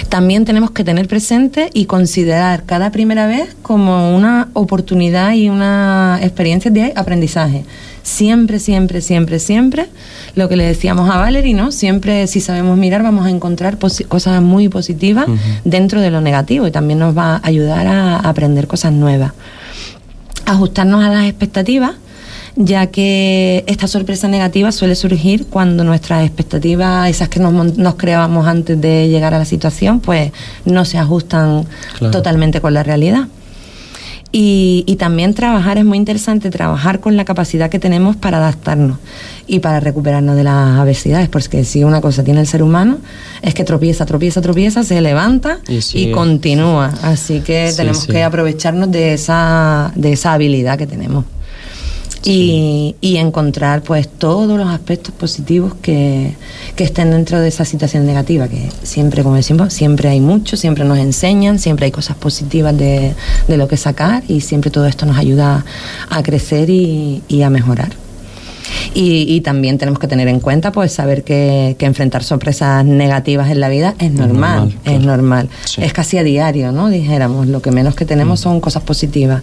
También 0.09 0.45
tenemos 0.45 0.73
que 0.73 0.85
tener 0.85 1.09
presente 1.09 1.71
y 1.73 1.87
considerar 1.87 2.65
cada 2.65 2.91
primera 2.91 3.27
vez 3.27 3.57
como 3.63 4.15
una 4.15 4.49
oportunidad 4.53 5.33
y 5.33 5.49
una 5.49 6.19
experiencia 6.23 6.71
de 6.71 6.93
aprendizaje 6.97 7.65
siempre, 8.03 8.59
siempre, 8.59 9.01
siempre, 9.01 9.39
siempre, 9.39 9.89
lo 10.35 10.49
que 10.49 10.57
le 10.57 10.65
decíamos 10.65 11.11
a 11.11 11.19
Valerie, 11.19 11.55
¿no? 11.55 11.73
Siempre, 11.73 12.27
si 12.27 12.41
sabemos 12.41 12.77
mirar, 12.79 13.03
vamos 13.03 13.27
a 13.27 13.31
encontrar 13.31 13.79
cosas 13.79 14.43
muy 14.43 14.69
positivas 14.69 15.27
dentro 15.65 16.01
de 16.01 16.11
lo 16.11 16.21
negativo 16.21 16.67
y 16.67 16.71
también 16.71 16.99
nos 16.99 17.17
va 17.17 17.37
a 17.37 17.41
ayudar 17.43 17.87
a 17.87 18.17
aprender 18.17 18.67
cosas 18.67 18.93
nuevas. 18.93 19.33
Ajustarnos 20.47 21.05
a 21.05 21.11
las 21.11 21.27
expectativas 21.27 21.93
ya 22.63 22.89
que 22.89 23.65
esta 23.67 23.89
sorpresa 23.89 24.29
negativa 24.29 24.71
suele 24.71 24.95
surgir 24.95 25.47
cuando 25.47 25.83
nuestras 25.83 26.27
expectativas, 26.27 27.09
esas 27.09 27.31
que 27.31 27.41
nos, 27.41 27.95
creábamos 27.95 28.47
antes 28.47 28.79
de 28.79 29.09
llegar 29.09 29.33
a 29.33 29.39
la 29.39 29.47
situación, 29.47 30.01
pues 30.01 30.31
no 30.67 30.85
se 30.85 30.99
ajustan 30.99 31.65
totalmente 32.13 32.61
con 32.61 32.75
la 32.75 32.83
realidad. 32.83 33.29
Y, 34.33 34.97
también 35.01 35.35
trabajar, 35.35 35.79
es 35.79 35.85
muy 35.85 35.99
interesante 35.99 36.51
trabajar 36.51 37.01
con 37.01 37.17
la 37.17 37.25
capacidad 37.25 37.69
que 37.69 37.81
tenemos 37.81 38.15
para 38.15 38.37
adaptarnos 38.37 38.99
y 39.49 39.59
para 39.59 39.81
recuperarnos 39.81 40.37
de 40.37 40.45
las 40.45 40.79
adversidades, 40.79 41.29
porque 41.29 41.65
si 41.65 41.83
una 41.83 42.01
cosa 42.01 42.23
tiene 42.23 42.41
el 42.41 42.47
ser 42.47 42.63
humano 42.63 42.99
es 43.43 43.55
que 43.55 43.65
tropieza, 43.65 44.07
tropieza, 44.07 44.41
tropieza, 44.41 44.85
se 44.85 45.01
levanta 45.01 45.59
y, 45.67 46.13
continúa. 46.13 46.93
Así 47.03 47.41
que 47.41 47.73
tenemos 47.75 48.07
que 48.07 48.23
aprovecharnos 48.23 48.93
de 48.93 49.15
esa, 49.15 49.91
de 49.97 50.13
esa 50.13 50.35
habilidad 50.35 50.79
que 50.79 50.87
tenemos 50.87 51.25
y, 52.23 52.97
encontrar 53.03 53.83
pues 53.83 54.09
todos 54.09 54.59
los 54.59 54.69
aspectos 54.69 55.15
positivos 55.15 55.75
que, 55.83 56.35
estén 56.77 57.11
dentro 57.11 57.39
de 57.41 57.49
esa 57.49 57.65
situación 57.65 58.07
negativa, 58.07 58.49
que 58.49 58.71
siempre, 58.83 59.23
como 59.23 59.37
decimos, 59.37 59.73
siempre 59.73 60.09
hay 60.09 60.21
mucho, 60.21 60.57
siempre 60.57 60.85
nos 60.85 60.99
enseñan, 60.99 61.59
siempre 61.59 61.87
hay 61.87 61.93
cosas 61.93 62.17
positivas 62.17 62.77
de, 62.77 63.15
lo 63.49 63.69
que 63.69 63.77
sacar 63.77 64.23
y 64.29 64.41
siempre 64.41 64.71
todo 64.71 64.87
esto 64.87 65.05
nos 65.07 65.19
ayuda 65.19 65.65
a 66.09 66.23
crecer 66.23 66.71
y 66.71 67.43
a 67.43 67.51
mejorar. 67.51 68.10
Y, 68.95 69.41
también 69.41 69.79
tenemos 69.79 69.99
que 69.99 70.07
tener 70.07 70.29
en 70.29 70.41
cuenta, 70.41 70.73
pues, 70.73 70.93
saber 70.93 71.25
que, 71.25 71.77
enfrentar 71.81 72.23
sorpresas 72.23 72.85
negativas 72.85 73.51
en 73.51 73.59
la 73.59 73.69
vida 73.69 73.95
es 73.99 74.13
normal, 74.13 74.75
es 74.85 75.01
normal. 75.01 75.49
Es 75.77 75.93
casi 75.93 76.19
a 76.19 76.23
diario, 76.23 76.73
¿no? 76.73 76.89
Dijéramos, 76.89 77.47
lo 77.49 77.63
que 77.63 77.71
menos 77.73 77.95
que 77.95 78.05
tenemos 78.05 78.41
mm. 78.41 78.43
son 78.43 78.61
cosas 78.61 78.83
positivas. 78.83 79.43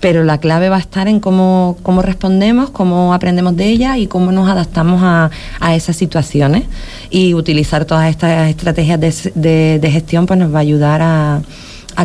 Pero 0.00 0.24
la 0.24 0.38
clave 0.38 0.68
va 0.68 0.76
a 0.76 0.80
estar 0.80 1.08
en 1.08 1.20
cómo, 1.20 1.76
cómo 1.82 2.02
respondemos, 2.02 2.70
cómo 2.70 3.12
aprendemos 3.14 3.56
de 3.56 3.66
ellas 3.66 3.98
y 3.98 4.06
cómo 4.06 4.32
nos 4.32 4.48
adaptamos 4.48 5.02
a, 5.02 5.30
esas 5.74 5.96
situaciones. 5.96 6.64
Y 7.10 7.34
utilizar 7.34 7.84
todas 7.84 8.10
estas 8.10 8.48
estrategias 8.48 9.00
de, 9.34 9.90
gestión, 9.92 10.26
pues 10.26 10.38
nos 10.38 10.52
va 10.52 10.58
a 10.58 10.62
ayudar 10.62 11.00
a 11.02 11.42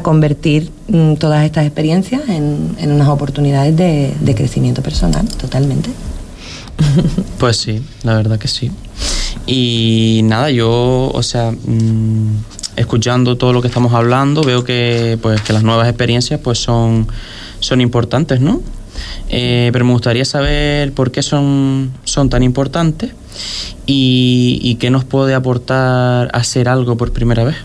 convertir 0.01 0.71
mm, 0.87 1.15
todas 1.15 1.45
estas 1.45 1.65
experiencias 1.65 2.21
en, 2.29 2.75
unas 2.91 3.07
oportunidades 3.07 3.75
de, 3.75 4.13
de, 4.19 4.35
crecimiento 4.35 4.81
personal, 4.81 5.27
totalmente. 5.27 5.89
Pues 7.39 7.57
sí, 7.57 7.81
la 8.03 8.15
verdad 8.15 8.39
que 8.39 8.47
sí. 8.47 8.71
Y 9.45 10.21
nada, 10.23 10.49
yo, 10.49 11.11
o 11.13 11.23
sea, 11.23 11.51
mm, 11.51 12.37
escuchando 12.75 13.37
todo 13.37 13.53
lo 13.53 13.61
que 13.61 13.67
estamos 13.67 13.93
hablando, 13.93 14.41
veo 14.43 14.63
que, 14.63 15.17
pues, 15.21 15.41
que 15.41 15.53
las 15.53 15.63
nuevas 15.63 15.87
experiencias 15.87 16.39
pues 16.39 16.59
son, 16.59 17.07
son 17.59 17.81
importantes, 17.81 18.41
¿no? 18.41 18.61
Eh, 19.29 19.69
pero 19.73 19.85
me 19.85 19.91
gustaría 19.91 20.25
saber 20.25 20.91
por 20.93 21.11
qué 21.11 21.21
son, 21.21 21.91
son 22.03 22.29
tan 22.29 22.43
importantes 22.43 23.11
y, 23.85 24.75
qué 24.79 24.89
nos 24.89 25.05
puede 25.05 25.33
aportar 25.33 26.29
hacer 26.33 26.67
algo 26.67 26.97
por 26.97 27.13
primera 27.13 27.43
vez. 27.43 27.55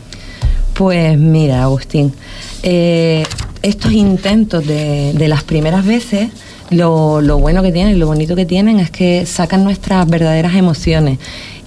Pues 0.74 1.18
mira, 1.18 1.62
Agustín, 1.62 2.12
eh, 2.62 3.24
estos 3.62 3.92
intentos 3.92 4.66
de, 4.66 5.12
de 5.14 5.28
las 5.28 5.42
primeras 5.42 5.84
veces 5.84 6.30
lo, 6.72 7.20
lo 7.20 7.38
bueno 7.38 7.62
que 7.62 7.72
tienen 7.72 7.98
lo 7.98 8.06
bonito 8.06 8.36
que 8.36 8.46
tienen 8.46 8.80
es 8.80 8.90
que 8.90 9.26
sacan 9.26 9.64
nuestras 9.64 10.08
verdaderas 10.08 10.54
emociones. 10.54 11.18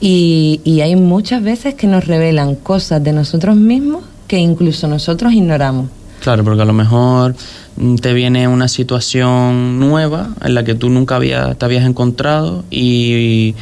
Y, 0.02 0.62
y 0.64 0.82
hay 0.82 0.96
muchas 0.96 1.42
veces 1.42 1.74
que 1.76 1.88
nos 1.88 2.06
revelan 2.06 2.56
cosas 2.56 3.04
de 3.04 3.14
nosotros 3.14 3.56
mismos 3.56 4.04
que 4.28 4.38
incluso 4.38 4.88
nosotros 4.88 5.34
ignoramos. 5.34 5.90
Claro, 6.22 6.44
porque 6.44 6.64
a 6.64 6.66
lo 6.66 6.74
mejor 6.74 7.36
mm, 7.78 7.96
te 7.98 8.14
viene 8.14 8.48
una 8.48 8.68
situación 8.68 9.80
nueva 9.80 10.30
en 10.44 10.56
la 10.56 10.64
que 10.64 10.74
tú 10.74 10.90
nunca 10.90 11.18
había, 11.18 11.54
te 11.56 11.66
habías 11.66 11.86
encontrado 11.86 12.64
y 12.72 13.54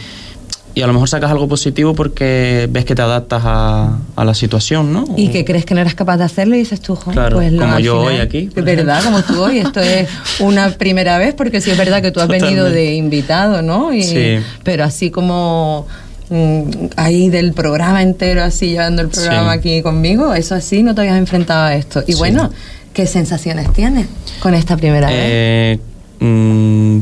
a 0.81 0.87
lo 0.87 0.93
mejor 0.93 1.07
sacas 1.07 1.29
algo 1.29 1.47
positivo 1.47 1.93
porque 1.93 2.67
ves 2.71 2.83
que 2.85 2.95
te 2.95 3.01
adaptas 3.01 3.43
a, 3.45 3.99
a 4.15 4.25
la 4.25 4.33
situación, 4.33 4.91
¿no? 4.91 5.05
Y 5.15 5.27
que 5.29 5.45
crees 5.45 5.65
que 5.65 5.75
no 5.75 5.81
eras 5.81 5.93
capaz 5.93 6.17
de 6.17 6.23
hacerlo 6.23 6.55
y 6.55 6.59
dices 6.59 6.81
tú, 6.81 6.95
claro, 6.95 7.37
pues 7.37 7.53
como 7.53 7.79
yo 7.79 8.01
hoy 8.01 8.17
aquí. 8.17 8.49
Es 8.55 8.65
verdad, 8.65 9.03
como 9.03 9.21
tú 9.21 9.39
hoy. 9.39 9.59
Esto 9.59 9.79
es 9.81 10.09
una 10.39 10.69
primera 10.71 11.19
vez 11.19 11.35
porque 11.35 11.61
sí 11.61 11.69
es 11.69 11.77
verdad 11.77 12.01
que 12.01 12.11
tú 12.11 12.19
has 12.21 12.27
venido 12.27 12.69
de 12.69 12.95
invitado, 12.95 13.61
¿no? 13.61 13.93
Y, 13.93 14.03
sí. 14.03 14.37
Pero 14.63 14.83
así 14.83 15.11
como 15.11 15.85
mm, 16.29 16.63
ahí 16.95 17.29
del 17.29 17.53
programa 17.53 18.01
entero, 18.01 18.43
así 18.43 18.71
llevando 18.71 19.03
el 19.03 19.09
programa 19.09 19.51
aquí 19.51 19.83
conmigo, 19.83 20.33
eso 20.33 20.55
así 20.55 20.81
no 20.81 20.95
te 20.95 21.01
habías 21.01 21.17
enfrentado 21.17 21.65
a 21.65 21.75
esto. 21.75 22.03
Y 22.07 22.15
bueno, 22.15 22.49
¿qué 22.93 23.05
sensaciones 23.05 23.71
tienes 23.73 24.07
con 24.39 24.55
esta 24.55 24.75
primera 24.75 25.07
eh, 25.11 25.77
vez? 25.77 26.27
Mm, 26.27 27.01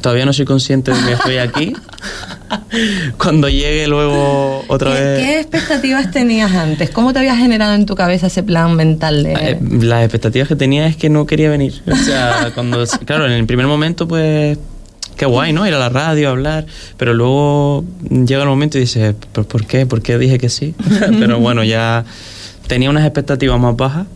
todavía 0.00 0.26
no 0.26 0.32
soy 0.32 0.44
consciente 0.44 0.92
de 0.92 1.00
que 1.04 1.12
estoy 1.12 1.38
aquí. 1.38 1.72
Cuando 3.18 3.48
llegue 3.48 3.86
luego 3.86 4.64
otra 4.68 4.90
vez. 4.90 5.18
¿Qué 5.18 5.40
expectativas 5.40 6.10
tenías 6.10 6.52
antes? 6.52 6.90
¿Cómo 6.90 7.12
te 7.12 7.18
había 7.20 7.36
generado 7.36 7.74
en 7.74 7.86
tu 7.86 7.94
cabeza 7.94 8.26
ese 8.26 8.42
plan 8.42 8.76
mental 8.76 9.22
de.? 9.22 9.32
Eh, 9.32 9.58
las 9.80 10.02
expectativas 10.02 10.48
que 10.48 10.56
tenía 10.56 10.86
es 10.86 10.96
que 10.96 11.08
no 11.08 11.26
quería 11.26 11.50
venir. 11.50 11.82
O 11.90 11.96
sea, 11.96 12.50
cuando. 12.54 12.84
claro, 13.04 13.26
en 13.26 13.32
el 13.32 13.46
primer 13.46 13.66
momento, 13.66 14.06
pues. 14.08 14.58
Qué 15.16 15.26
guay, 15.26 15.52
¿no? 15.52 15.64
Ir 15.64 15.72
a 15.74 15.78
la 15.78 15.90
radio, 15.90 16.30
hablar. 16.30 16.66
Pero 16.96 17.14
luego 17.14 17.84
llega 18.10 18.42
el 18.42 18.48
momento 18.48 18.78
y 18.78 18.80
dices, 18.80 19.14
¿por 19.32 19.64
qué? 19.64 19.86
¿Por 19.86 20.02
qué 20.02 20.18
dije 20.18 20.38
que 20.38 20.48
sí? 20.48 20.74
pero 21.20 21.38
bueno, 21.38 21.62
ya 21.62 22.04
tenía 22.66 22.90
unas 22.90 23.04
expectativas 23.04 23.60
más 23.60 23.76
bajas 23.76 24.06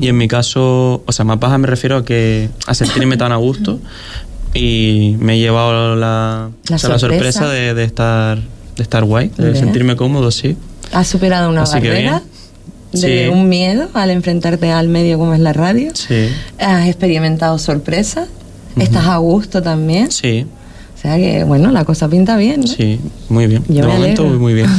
y 0.00 0.08
en 0.08 0.16
mi 0.16 0.26
caso, 0.26 1.02
o 1.06 1.12
sea, 1.12 1.24
más 1.24 1.38
bajas 1.38 1.58
me 1.60 1.66
refiero 1.66 1.98
a 1.98 2.04
que 2.04 2.50
a 2.66 2.74
sentirme 2.74 3.16
tan 3.16 3.32
a 3.32 3.36
gusto, 3.36 3.78
y 4.54 5.16
me 5.20 5.34
he 5.34 5.38
llevado 5.38 5.94
la, 5.96 6.50
La 6.68 6.76
o 6.76 6.78
sea, 6.78 6.90
la 6.90 6.98
sorpresa. 6.98 7.40
sorpresa 7.40 7.48
de, 7.48 7.74
de 7.74 7.84
estar 7.84 8.38
de 8.76 8.82
estar 8.82 9.04
guay, 9.04 9.30
de 9.36 9.50
Bien. 9.50 9.56
sentirme 9.64 9.96
cómodo, 9.96 10.30
sí. 10.30 10.56
Has 10.92 11.08
superado 11.08 11.50
una 11.50 11.62
Así 11.62 11.74
barrera 11.74 12.22
de 12.92 13.26
Sí. 13.26 13.28
un 13.32 13.48
miedo 13.48 13.88
al 13.92 14.10
enfrentarte 14.10 14.70
al 14.70 14.88
medio 14.88 15.18
como 15.18 15.34
es 15.34 15.40
la 15.40 15.52
radio. 15.52 15.90
Sí. 15.94 16.28
Has 16.58 16.86
experimentado 16.86 17.58
sorpresas. 17.58 18.28
Estás 18.76 19.06
a 19.06 19.16
gusto 19.16 19.60
también. 19.62 20.10
Sí, 20.12 20.46
O 20.96 21.00
sea 21.02 21.16
que, 21.16 21.42
bueno, 21.42 21.72
la 21.72 21.84
cosa 21.84 22.08
pinta 22.08 22.36
bien. 22.36 22.60
¿no? 22.60 22.66
sí, 22.68 23.00
muy 23.28 23.46
bien. 23.48 23.64
Yo 23.68 23.82
de 23.82 23.88
me 23.88 23.92
momento 23.94 24.22
alegro. 24.22 24.38
muy 24.40 24.54
bien. 24.54 24.70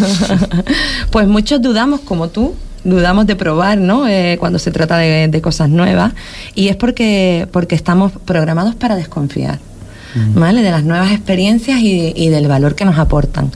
pues 1.12 1.28
muchos 1.28 1.62
dudamos 1.62 2.00
como 2.02 2.30
tú, 2.30 2.54
dudamos 2.84 3.28
de 3.28 3.36
probar, 3.36 3.78
¿no? 3.78 4.08
Eh, 4.08 4.38
cuando 4.40 4.60
se 4.60 4.72
trata 4.72 4.98
de, 4.98 5.28
de 5.28 5.42
cosas 5.42 5.70
nuevas. 5.70 6.14
Y 6.56 6.70
es 6.70 6.76
porque, 6.76 7.48
porque 7.52 7.76
estamos 7.76 8.12
programados 8.26 8.76
para 8.76 8.96
desconfiar, 8.96 9.60
¿vale? 10.36 10.62
De 10.62 10.72
las 10.72 10.84
nuevas 10.84 11.12
experiencias 11.12 11.80
y, 11.80 12.14
y 12.16 12.30
del 12.30 12.48
valor 12.48 12.76
que 12.76 12.86
nos 12.86 12.98
aportan. 12.98 13.52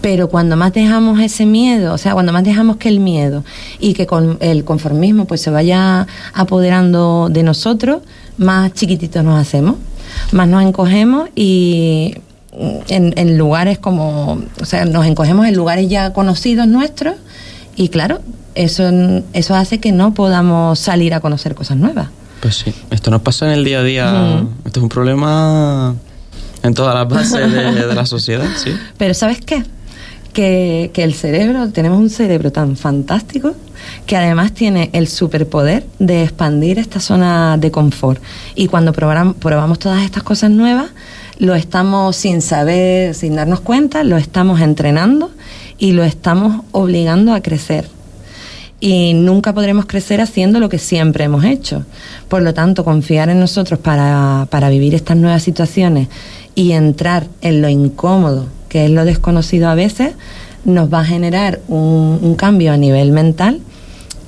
Pero 0.00 0.30
cuando 0.30 0.56
más 0.56 0.72
dejamos 0.72 1.20
ese 1.20 1.44
miedo, 1.44 1.92
o 1.92 1.98
sea, 1.98 2.14
cuando 2.14 2.32
más 2.32 2.42
dejamos 2.42 2.76
que 2.76 2.88
el 2.88 3.00
miedo 3.00 3.44
y 3.78 3.92
que 3.92 4.06
con 4.06 4.38
el 4.40 4.64
conformismo 4.64 5.26
pues 5.26 5.42
se 5.42 5.50
vaya 5.50 6.06
apoderando 6.32 7.28
de 7.30 7.42
nosotros, 7.42 8.02
más 8.38 8.72
chiquititos 8.72 9.22
nos 9.22 9.38
hacemos, 9.38 9.76
más 10.32 10.48
nos 10.48 10.62
encogemos 10.62 11.28
y 11.34 12.14
en, 12.88 13.12
en 13.16 13.36
lugares 13.36 13.78
como, 13.78 14.40
o 14.60 14.64
sea, 14.64 14.86
nos 14.86 15.06
encogemos 15.06 15.46
en 15.46 15.54
lugares 15.54 15.88
ya 15.90 16.14
conocidos 16.14 16.66
nuestros 16.66 17.16
y 17.76 17.90
claro, 17.90 18.20
eso, 18.54 18.90
eso 19.32 19.54
hace 19.54 19.78
que 19.80 19.92
no 19.92 20.14
podamos 20.14 20.78
salir 20.78 21.14
a 21.14 21.20
conocer 21.20 21.54
cosas 21.54 21.76
nuevas. 21.76 22.08
Pues 22.40 22.56
sí, 22.56 22.72
esto 22.90 23.10
nos 23.10 23.20
pasa 23.22 23.46
en 23.46 23.52
el 23.58 23.64
día 23.64 23.80
a 23.80 23.82
día. 23.82 24.44
Esto 24.64 24.80
es 24.80 24.82
un 24.82 24.88
problema 24.88 25.94
en 26.62 26.74
todas 26.74 26.94
las 26.94 27.08
bases 27.08 27.52
de, 27.52 27.86
de 27.86 27.94
la 27.94 28.06
sociedad, 28.06 28.46
sí. 28.56 28.70
Pero 28.98 29.14
¿sabes 29.14 29.40
qué? 29.40 29.62
Que, 30.32 30.90
que 30.94 31.02
el 31.02 31.14
cerebro, 31.14 31.70
tenemos 31.70 31.98
un 31.98 32.08
cerebro 32.08 32.52
tan 32.52 32.76
fantástico 32.76 33.54
que 34.06 34.16
además 34.16 34.52
tiene 34.52 34.88
el 34.92 35.08
superpoder 35.08 35.84
de 35.98 36.22
expandir 36.22 36.78
esta 36.78 37.00
zona 37.00 37.56
de 37.58 37.70
confort. 37.72 38.22
Y 38.54 38.68
cuando 38.68 38.92
probam- 38.92 39.34
probamos 39.34 39.78
todas 39.80 40.02
estas 40.04 40.22
cosas 40.22 40.50
nuevas, 40.50 40.90
lo 41.38 41.54
estamos 41.54 42.14
sin 42.16 42.42
saber, 42.42 43.14
sin 43.14 43.34
darnos 43.34 43.60
cuenta, 43.60 44.04
lo 44.04 44.16
estamos 44.18 44.60
entrenando 44.60 45.30
y 45.78 45.92
lo 45.92 46.04
estamos 46.04 46.64
obligando 46.72 47.34
a 47.34 47.40
crecer. 47.40 47.88
Y 48.80 49.12
nunca 49.12 49.52
podremos 49.52 49.84
crecer 49.84 50.20
haciendo 50.22 50.58
lo 50.58 50.70
que 50.70 50.78
siempre 50.78 51.24
hemos 51.24 51.44
hecho. 51.44 51.84
Por 52.28 52.40
lo 52.42 52.54
tanto, 52.54 52.84
confiar 52.84 53.28
en 53.28 53.38
nosotros 53.38 53.78
para, 53.78 54.46
para 54.50 54.70
vivir 54.70 54.94
estas 54.94 55.18
nuevas 55.18 55.42
situaciones 55.42 56.08
y 56.54 56.72
entrar 56.72 57.26
en 57.42 57.60
lo 57.60 57.68
incómodo, 57.68 58.46
que 58.68 58.86
es 58.86 58.90
lo 58.90 59.04
desconocido 59.04 59.68
a 59.68 59.74
veces, 59.74 60.14
nos 60.64 60.92
va 60.92 61.00
a 61.00 61.04
generar 61.04 61.60
un, 61.68 62.18
un 62.22 62.34
cambio 62.36 62.72
a 62.72 62.76
nivel 62.76 63.12
mental 63.12 63.60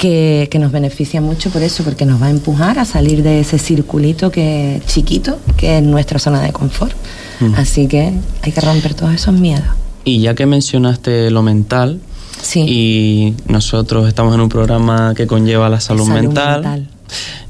que, 0.03 0.49
que 0.51 0.59
nos 0.59 0.73
beneficia 0.73 1.21
mucho 1.21 1.51
por 1.51 1.63
eso, 1.63 1.85
porque 1.85 2.05
nos 2.05 2.21
va 2.21 2.27
a 2.27 2.31
empujar 2.31 2.79
a 2.79 2.85
salir 2.85 3.23
de 3.23 3.39
ese 3.39 3.59
circulito 3.59 4.33
que 4.33 4.83
chiquito, 4.87 5.39
que 5.57 5.79
es 5.79 5.83
nuestra 5.85 6.19
zona 6.19 6.43
de 6.43 6.53
confort. 6.53 6.93
Mm. 7.41 7.55
Así 7.55 7.87
que 7.87 8.13
hay 8.43 8.53
que 8.53 8.61
romper 8.61 8.95
todos 8.95 9.15
esos 9.15 9.35
miedos. 9.35 9.65
Y 10.05 10.21
ya 10.21 10.35
que 10.35 10.45
mencionaste 10.45 11.31
lo 11.31 11.43
mental, 11.43 12.01
Sí. 12.43 12.65
y 12.67 13.35
nosotros 13.47 14.07
estamos 14.09 14.35
en 14.35 14.41
un 14.41 14.49
programa 14.49 15.15
que 15.17 15.27
conlleva 15.27 15.69
la 15.69 15.81
salud, 15.81 16.05
Salud 16.05 16.21
mental, 16.21 16.63
mental. 16.63 16.89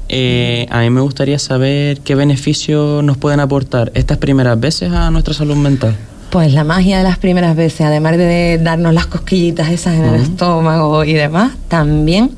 eh, 0.07 0.67
a 0.69 0.81
mí 0.81 0.89
me 0.91 1.01
gustaría 1.01 1.39
saber 1.39 1.99
qué 2.01 2.15
beneficios 2.15 3.03
nos 3.03 3.17
pueden 3.17 3.39
aportar 3.39 3.91
estas 3.95 4.17
primeras 4.19 4.59
veces 4.59 4.91
a 4.93 5.09
nuestra 5.11 5.33
salud 5.33 5.55
mental. 5.55 5.95
Pues 6.33 6.51
la 6.51 6.63
magia 6.63 6.97
de 6.97 7.03
las 7.03 7.19
primeras 7.19 7.55
veces, 7.55 7.81
además 7.81 8.17
de 8.17 8.57
darnos 8.59 8.91
las 8.91 9.05
cosquillitas 9.05 9.69
esas 9.69 9.93
en 9.93 10.05
el 10.05 10.15
estómago 10.15 11.03
y 11.03 11.13
demás, 11.13 11.51
también 11.67 12.31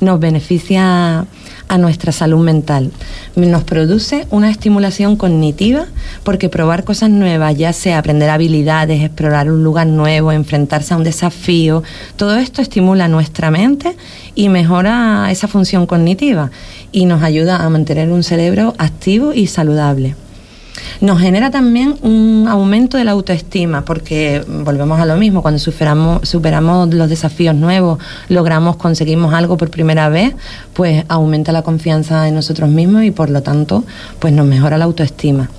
nos 0.00 0.18
beneficia 0.18 1.26
a 1.68 1.78
nuestra 1.78 2.12
salud 2.12 2.42
mental. 2.42 2.90
Nos 3.36 3.62
produce 3.64 4.26
una 4.30 4.48
estimulación 4.48 5.16
cognitiva 5.16 5.84
porque 6.24 6.48
probar 6.48 6.84
cosas 6.84 7.10
nuevas, 7.10 7.54
ya 7.54 7.74
sea 7.74 7.98
aprender 7.98 8.30
habilidades, 8.30 9.02
explorar 9.02 9.52
un 9.52 9.62
lugar 9.62 9.86
nuevo, 9.86 10.32
enfrentarse 10.32 10.94
a 10.94 10.96
un 10.96 11.04
desafío, 11.04 11.82
todo 12.16 12.36
esto 12.36 12.62
estimula 12.62 13.06
nuestra 13.06 13.50
mente 13.50 13.98
y 14.34 14.48
mejora 14.48 15.30
esa 15.30 15.46
función 15.46 15.84
cognitiva 15.84 16.50
y 16.90 17.04
nos 17.04 17.22
ayuda 17.22 17.62
a 17.62 17.68
mantener 17.68 18.10
un 18.12 18.22
cerebro 18.22 18.74
activo 18.78 19.34
y 19.34 19.46
saludable. 19.46 20.14
Nos 21.00 21.20
genera 21.20 21.50
también 21.50 21.96
un 22.02 22.46
aumento 22.48 22.96
de 22.96 23.04
la 23.04 23.12
autoestima, 23.12 23.84
porque 23.84 24.44
volvemos 24.46 25.00
a 25.00 25.06
lo 25.06 25.16
mismo, 25.16 25.42
cuando 25.42 25.58
superamos, 25.58 26.28
superamos 26.28 26.92
los 26.94 27.08
desafíos 27.08 27.54
nuevos, 27.54 27.98
logramos, 28.28 28.76
conseguimos 28.76 29.34
algo 29.34 29.56
por 29.56 29.70
primera 29.70 30.08
vez, 30.08 30.34
pues 30.72 31.04
aumenta 31.08 31.52
la 31.52 31.62
confianza 31.62 32.28
en 32.28 32.34
nosotros 32.34 32.70
mismos 32.70 33.04
y 33.04 33.10
por 33.10 33.30
lo 33.30 33.42
tanto, 33.42 33.84
pues 34.18 34.32
nos 34.32 34.46
mejora 34.46 34.78
la 34.78 34.84
autoestima. 34.84 35.50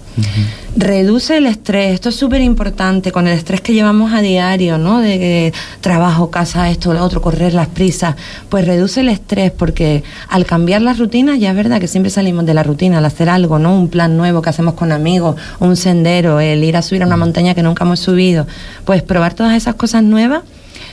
Reduce 0.75 1.37
el 1.37 1.45
estrés, 1.45 1.93
esto 1.93 2.09
es 2.09 2.15
súper 2.15 2.41
importante, 2.41 3.11
con 3.11 3.27
el 3.27 3.37
estrés 3.37 3.61
que 3.61 3.73
llevamos 3.73 4.11
a 4.13 4.21
diario, 4.21 4.77
¿no? 4.77 4.99
De 4.99 5.19
que 5.19 5.53
trabajo, 5.81 6.29
casa, 6.29 6.69
esto, 6.69 6.93
lo 6.93 7.03
otro, 7.03 7.21
correr 7.21 7.53
las 7.53 7.67
prisas, 7.67 8.15
pues 8.49 8.65
reduce 8.65 9.01
el 9.01 9.09
estrés 9.09 9.51
porque 9.51 10.03
al 10.29 10.45
cambiar 10.45 10.81
las 10.81 10.97
rutinas, 10.99 11.39
ya 11.39 11.51
es 11.51 11.55
verdad 11.55 11.79
que 11.79 11.87
siempre 11.87 12.09
salimos 12.09 12.45
de 12.45 12.53
la 12.53 12.63
rutina, 12.63 12.97
al 12.99 13.05
hacer 13.05 13.29
algo, 13.29 13.59
¿no? 13.59 13.77
Un 13.77 13.89
plan 13.89 14.17
nuevo 14.17 14.41
que 14.41 14.49
hacemos 14.49 14.73
con 14.73 14.91
amigos, 14.91 15.35
un 15.59 15.75
sendero, 15.75 16.39
el 16.39 16.63
ir 16.63 16.77
a 16.77 16.81
subir 16.81 17.03
a 17.03 17.07
una 17.07 17.17
montaña 17.17 17.53
que 17.53 17.63
nunca 17.63 17.83
hemos 17.83 17.99
subido, 17.99 18.47
pues 18.85 19.03
probar 19.03 19.33
todas 19.33 19.55
esas 19.55 19.75
cosas 19.75 20.03
nuevas 20.03 20.41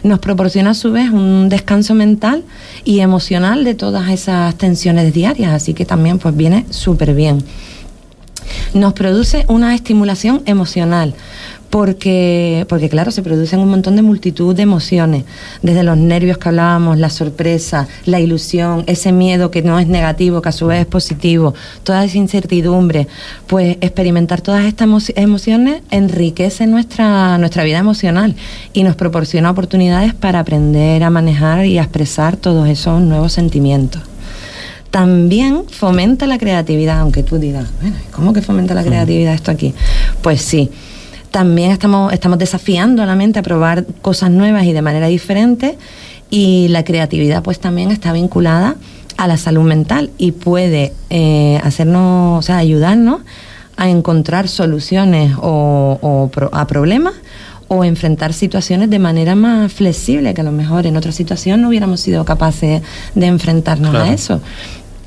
nos 0.03 0.19
proporciona 0.19 0.71
a 0.71 0.75
su 0.75 0.93
vez 0.93 1.11
un 1.11 1.49
descanso 1.49 1.95
mental 1.95 2.43
y 2.85 3.01
emocional 3.01 3.65
de 3.65 3.75
todas 3.75 4.09
esas 4.09 4.55
tensiones 4.55 5.13
diarias, 5.13 5.53
así 5.53 5.75
que 5.75 5.85
también 5.85 6.19
pues 6.19 6.35
viene 6.35 6.65
súper 6.71 7.15
bien 7.15 7.43
nos 8.75 8.93
produce 8.93 9.45
una 9.49 9.75
estimulación 9.75 10.43
emocional. 10.47 11.15
Porque, 11.71 12.67
porque, 12.69 12.89
claro, 12.89 13.13
se 13.13 13.23
producen 13.23 13.61
un 13.61 13.69
montón 13.71 13.95
de 13.95 14.03
multitud 14.03 14.57
de 14.57 14.63
emociones, 14.63 15.23
desde 15.63 15.85
los 15.85 15.97
nervios 15.97 16.37
que 16.37 16.49
hablábamos, 16.49 16.99
la 16.99 17.11
sorpresa, 17.11 17.87
la 18.07 18.19
ilusión, 18.19 18.83
ese 18.89 19.13
miedo 19.13 19.53
que 19.53 19.63
no 19.63 19.79
es 19.79 19.87
negativo, 19.87 20.43
que 20.43 20.49
a 20.49 20.53
su 20.53 20.67
vez 20.67 20.81
es 20.81 20.87
positivo, 20.87 21.55
toda 21.85 22.05
esa 22.05 22.19
incertidumbre. 22.19 23.07
Pues 23.47 23.77
experimentar 23.83 24.41
todas 24.41 24.65
estas 24.65 24.89
emo- 24.89 25.13
emociones 25.15 25.83
enriquece 25.93 26.67
nuestra, 26.67 27.39
nuestra 27.39 27.63
vida 27.63 27.79
emocional 27.79 28.35
y 28.73 28.83
nos 28.83 28.97
proporciona 28.97 29.53
oportunidades 29.53 30.13
para 30.13 30.41
aprender 30.41 31.05
a 31.05 31.11
manejar 31.11 31.67
y 31.67 31.79
a 31.79 31.83
expresar 31.83 32.37
todos 32.37 32.69
esos 32.69 33.01
nuevos 33.01 33.33
sentimientos 33.33 34.03
también 34.91 35.65
fomenta 35.69 36.27
la 36.27 36.39
creatividad, 36.39 37.01
aunque 37.01 37.23
tú 37.23 37.39
digas, 37.39 37.67
bueno, 37.81 37.97
¿cómo 38.13 38.33
que 38.33 38.43
fomenta 38.43 38.75
la 38.75 38.83
creatividad 38.85 39.35
esto 39.35 39.51
aquí? 39.51 39.73
Pues 40.23 40.43
sí, 40.43 40.71
también 41.31 41.71
estamos, 41.71 42.13
estamos 42.13 42.39
desafiando 42.39 43.03
a 43.03 43.07
la 43.07 43.15
mente 43.15 43.39
a 43.39 43.43
probar 43.43 43.87
cosas 44.03 44.31
nuevas 44.31 44.65
y 44.65 44.73
de 44.73 44.83
manera 44.83 45.07
diferente 45.07 45.79
y 46.29 46.69
la 46.69 46.85
creatividad 46.85 47.43
pues 47.43 47.61
también 47.61 47.91
está 47.93 48.13
vinculada 48.13 48.75
a 49.17 49.27
la 49.29 49.37
salud 49.37 49.63
mental 49.63 50.11
y 50.19 50.33
puede 50.33 50.93
eh, 51.11 51.61
hacernos, 51.63 52.39
o 52.39 52.43
sea, 52.43 52.57
ayudarnos 52.59 53.21
a 53.77 53.89
encontrar 53.89 54.49
soluciones 54.49 55.35
o, 55.41 55.99
o 56.01 56.31
pro- 56.33 56.51
a 56.53 56.67
problemas 56.67 57.15
o 57.69 57.85
enfrentar 57.85 58.33
situaciones 58.33 58.91
de 58.91 58.99
manera 58.99 59.37
más 59.37 59.73
flexible, 59.73 60.35
que 60.35 60.41
a 60.41 60.45
lo 60.45 60.51
mejor 60.51 60.87
en 60.87 60.97
otra 60.97 61.13
situación 61.13 61.61
no 61.63 61.69
hubiéramos 61.69 62.01
sido 62.01 62.25
capaces 62.25 62.83
de 63.15 63.27
enfrentarnos 63.27 63.91
Claro. 63.93 64.11
a 64.11 64.13
eso. 64.13 64.41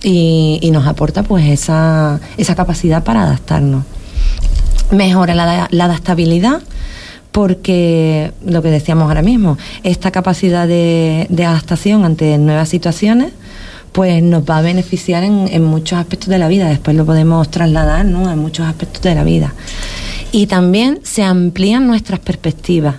Y, 0.03 0.59
y 0.61 0.71
nos 0.71 0.85
aporta 0.85 1.23
pues 1.23 1.45
esa, 1.45 2.19
esa 2.37 2.55
capacidad 2.55 3.03
para 3.03 3.23
adaptarnos. 3.23 3.85
Mejora 4.91 5.33
la, 5.33 5.67
la 5.71 5.85
adaptabilidad 5.85 6.61
porque 7.31 8.31
lo 8.45 8.61
que 8.61 8.69
decíamos 8.69 9.07
ahora 9.07 9.23
mismo, 9.23 9.57
esta 9.83 10.11
capacidad 10.11 10.67
de, 10.67 11.25
de 11.29 11.45
adaptación 11.45 12.05
ante 12.05 12.37
nuevas 12.37 12.69
situaciones 12.69 13.33
pues 13.93 14.23
nos 14.23 14.43
va 14.43 14.57
a 14.57 14.61
beneficiar 14.61 15.23
en, 15.23 15.63
muchos 15.63 15.99
aspectos 15.99 16.27
de 16.27 16.39
la 16.39 16.47
vida. 16.47 16.67
Después 16.67 16.97
lo 16.97 17.05
podemos 17.05 17.49
trasladar 17.49 18.03
¿no? 18.05 18.27
a 18.27 18.35
muchos 18.35 18.65
aspectos 18.65 19.01
de 19.03 19.15
la 19.15 19.23
vida. 19.23 19.53
Y 20.31 20.47
también 20.47 20.99
se 21.03 21.23
amplían 21.23 21.85
nuestras 21.85 22.19
perspectivas, 22.19 22.95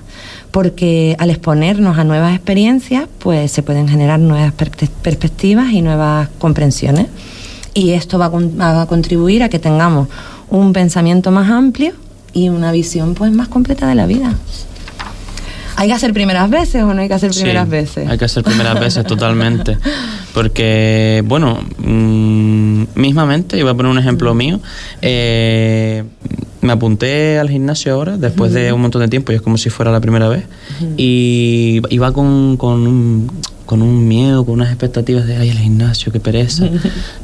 porque 0.54 1.16
al 1.18 1.30
exponernos 1.30 1.98
a 1.98 2.04
nuevas 2.04 2.32
experiencias, 2.32 3.08
pues 3.18 3.50
se 3.50 3.64
pueden 3.64 3.88
generar 3.88 4.20
nuevas 4.20 4.52
per- 4.52 4.70
perspectivas 5.02 5.72
y 5.72 5.82
nuevas 5.82 6.28
comprensiones. 6.38 7.08
Y 7.74 7.90
esto 7.90 8.20
va 8.20 8.26
a, 8.26 8.30
con- 8.30 8.56
va 8.60 8.82
a 8.82 8.86
contribuir 8.86 9.42
a 9.42 9.48
que 9.48 9.58
tengamos 9.58 10.06
un 10.48 10.72
pensamiento 10.72 11.32
más 11.32 11.50
amplio 11.50 11.92
y 12.32 12.50
una 12.50 12.70
visión 12.70 13.14
pues 13.14 13.32
más 13.32 13.48
completa 13.48 13.88
de 13.88 13.96
la 13.96 14.06
vida. 14.06 14.32
¿Hay 15.74 15.88
que 15.88 15.94
hacer 15.94 16.12
primeras 16.12 16.48
veces 16.48 16.84
o 16.84 16.94
no 16.94 17.02
hay 17.02 17.08
que 17.08 17.14
hacer 17.14 17.34
Sí, 17.34 17.40
primeras 17.40 17.68
veces? 17.68 18.08
Hay 18.08 18.16
que 18.16 18.26
hacer 18.26 18.44
primeras 18.44 18.78
veces 18.78 19.04
totalmente. 19.08 19.76
Porque, 20.34 21.24
bueno, 21.26 21.58
mm, 21.78 22.84
mismamente, 22.94 23.58
y 23.58 23.62
voy 23.62 23.72
a 23.72 23.74
poner 23.74 23.90
un 23.90 23.98
ejemplo 23.98 24.34
mío, 24.34 24.60
eh, 25.02 26.04
me 26.64 26.72
apunté 26.72 27.38
al 27.38 27.50
gimnasio 27.50 27.92
ahora, 27.92 28.16
después 28.16 28.52
de 28.54 28.72
un 28.72 28.80
montón 28.80 29.02
de 29.02 29.08
tiempo, 29.08 29.32
y 29.32 29.34
es 29.34 29.42
como 29.42 29.58
si 29.58 29.68
fuera 29.68 29.92
la 29.92 30.00
primera 30.00 30.28
vez, 30.28 30.44
y 30.96 31.82
iba 31.90 32.12
con, 32.12 32.56
con 32.56 32.86
un 32.86 33.30
con 33.66 33.80
un 33.80 34.06
miedo, 34.06 34.44
con 34.44 34.54
unas 34.54 34.68
expectativas 34.68 35.26
de, 35.26 35.36
ay, 35.36 35.48
el 35.48 35.58
gimnasio, 35.58 36.12
qué 36.12 36.20
pereza, 36.20 36.68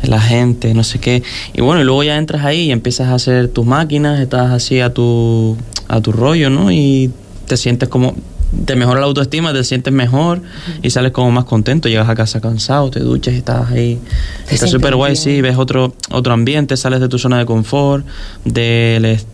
la 0.02 0.20
gente, 0.20 0.72
no 0.72 0.84
sé 0.84 0.98
qué. 0.98 1.22
Y 1.52 1.60
bueno, 1.60 1.82
y 1.82 1.84
luego 1.84 2.02
ya 2.02 2.16
entras 2.16 2.44
ahí 2.44 2.62
y 2.62 2.72
empiezas 2.72 3.08
a 3.08 3.14
hacer 3.14 3.48
tus 3.48 3.66
máquinas, 3.66 4.20
estás 4.20 4.50
así 4.50 4.80
a 4.80 4.92
tu, 4.92 5.56
a 5.88 6.00
tu 6.00 6.12
rollo, 6.12 6.48
¿no? 6.48 6.72
Y 6.72 7.10
te 7.46 7.58
sientes 7.58 7.90
como, 7.90 8.14
te 8.66 8.74
mejora 8.76 9.00
la 9.00 9.06
autoestima, 9.06 9.52
te 9.52 9.62
sientes 9.64 9.92
mejor 9.92 10.42
y 10.82 10.90
sales 10.90 11.12
como 11.12 11.30
más 11.30 11.44
contento, 11.44 11.88
llegas 11.88 12.08
a 12.08 12.14
casa 12.14 12.40
cansado, 12.40 12.90
te 12.90 13.00
duchas 13.00 13.34
y 13.34 13.38
estás 13.38 13.70
ahí. 13.70 13.98
Te 14.48 14.54
Está 14.54 14.66
súper 14.66 14.94
guay, 14.96 15.14
sí, 15.16 15.40
ves 15.40 15.56
otro, 15.56 15.94
otro 16.10 16.32
ambiente, 16.32 16.76
sales 16.76 17.00
de 17.00 17.08
tu 17.08 17.18
zona 17.18 17.38
de 17.38 17.46
confort, 17.46 18.04
est- 18.44 19.26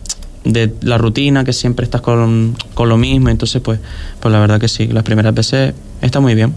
de 0.43 0.73
la 0.81 0.97
rutina, 0.97 1.43
que 1.43 1.51
siempre 1.51 1.83
estás 1.83 1.99
con, 2.01 2.55
con 2.73 2.87
lo 2.89 2.95
mismo, 2.97 3.29
entonces 3.29 3.61
pues, 3.61 3.79
pues 4.19 4.31
la 4.31 4.39
verdad 4.39 4.59
que 4.61 4.67
sí, 4.69 4.87
las 4.87 5.03
primeras 5.03 5.33
veces 5.33 5.73
está 6.01 6.19
muy 6.19 6.35
bien. 6.35 6.53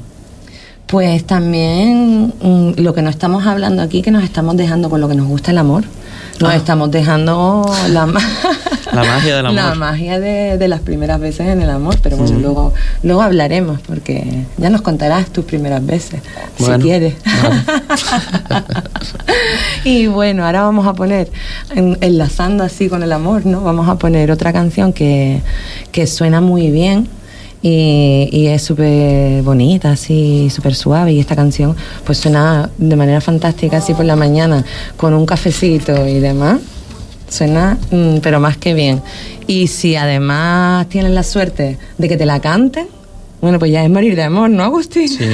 Pues 0.86 1.24
también 1.24 2.32
mm, 2.42 2.72
lo 2.80 2.94
que 2.94 3.02
no 3.02 3.10
estamos 3.10 3.46
hablando 3.46 3.82
aquí, 3.82 4.02
que 4.02 4.10
nos 4.10 4.22
estamos 4.24 4.56
dejando 4.56 4.90
con 4.90 5.00
lo 5.00 5.08
que 5.08 5.14
nos 5.14 5.26
gusta 5.28 5.50
el 5.52 5.58
amor. 5.58 5.84
Nos 6.40 6.50
Ah. 6.50 6.56
estamos 6.56 6.90
dejando 6.90 7.64
la, 7.90 8.06
ma- 8.06 8.20
La 8.92 9.04
magia 9.04 9.36
del 9.36 9.46
amor. 9.46 9.54
La 9.54 9.74
magia 9.76 10.18
de, 10.18 10.58
de 10.58 10.68
las 10.68 10.80
primeras 10.80 11.20
veces 11.20 11.46
en 11.46 11.60
el 11.62 11.70
amor, 11.70 11.96
pero 12.02 12.16
bueno, 12.16 12.38
luego, 12.40 12.74
luego 13.04 13.22
hablaremos 13.22 13.78
porque 13.82 14.44
ya 14.56 14.68
nos 14.68 14.80
contarás 14.82 15.26
tus 15.30 15.44
primeras 15.44 15.84
veces, 15.86 16.20
Bueno, 16.58 16.76
si 16.76 16.82
quieres. 16.82 17.14
vale. 18.48 18.62
y 19.84 20.06
bueno, 20.08 20.44
ahora 20.44 20.62
vamos 20.62 20.86
a 20.86 20.94
poner, 20.94 21.30
en- 21.74 21.98
enlazando 22.00 22.64
así 22.64 22.88
con 22.88 23.02
el 23.02 23.12
amor, 23.12 23.46
¿no? 23.46 23.60
Vamos 23.62 23.88
a 23.88 23.96
poner 23.96 24.30
otra 24.32 24.52
canción 24.52 24.92
que, 24.92 25.40
que 25.92 26.06
suena 26.08 26.40
muy 26.40 26.70
bien 26.70 27.06
y, 27.62 28.28
y 28.32 28.46
es 28.46 28.62
súper 28.62 29.42
bonita, 29.42 29.92
así, 29.92 30.48
súper 30.50 30.74
suave. 30.74 31.12
Y 31.12 31.20
esta 31.20 31.36
canción 31.36 31.76
pues 32.04 32.18
suena 32.18 32.70
de 32.78 32.96
manera 32.96 33.20
fantástica 33.20 33.78
así 33.78 33.94
por 33.94 34.04
la 34.04 34.16
mañana 34.16 34.64
con 34.96 35.14
un 35.14 35.26
cafecito 35.26 36.06
y 36.06 36.20
demás. 36.20 36.60
Suena, 37.28 37.78
mm, 37.90 38.18
pero 38.22 38.40
más 38.40 38.56
que 38.56 38.74
bien. 38.74 39.02
Y 39.46 39.68
si 39.68 39.96
además 39.96 40.88
tienes 40.88 41.12
la 41.12 41.22
suerte 41.22 41.78
de 41.96 42.08
que 42.08 42.16
te 42.16 42.26
la 42.26 42.40
canten, 42.40 42.88
bueno, 43.40 43.58
pues 43.58 43.72
ya 43.72 43.82
es 43.84 43.90
morir 43.90 44.16
de 44.16 44.22
amor, 44.22 44.50
¿no, 44.50 44.62
Agustín? 44.62 45.08
Sí, 45.08 45.26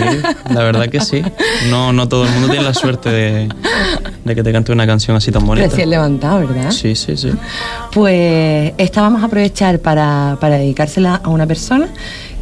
la 0.50 0.62
verdad 0.62 0.88
que 0.88 1.00
sí. 1.00 1.22
No, 1.70 1.92
no 1.92 2.08
todo 2.08 2.24
el 2.24 2.30
mundo 2.32 2.48
tiene 2.48 2.64
la 2.64 2.74
suerte 2.74 3.10
de, 3.10 3.48
de 4.24 4.34
que 4.34 4.42
te 4.42 4.52
cante 4.52 4.72
una 4.72 4.86
canción 4.86 5.16
así 5.16 5.32
tan 5.32 5.44
bonita. 5.44 5.68
Recién 5.68 5.90
levantado, 5.90 6.46
¿verdad? 6.46 6.70
Sí, 6.70 6.94
sí, 6.94 7.16
sí. 7.16 7.32
Pues 7.92 8.72
esta 8.78 9.02
vamos 9.02 9.22
a 9.22 9.26
aprovechar 9.26 9.80
para, 9.80 10.36
para 10.40 10.56
dedicársela 10.56 11.16
a 11.16 11.28
una 11.28 11.46
persona 11.46 11.88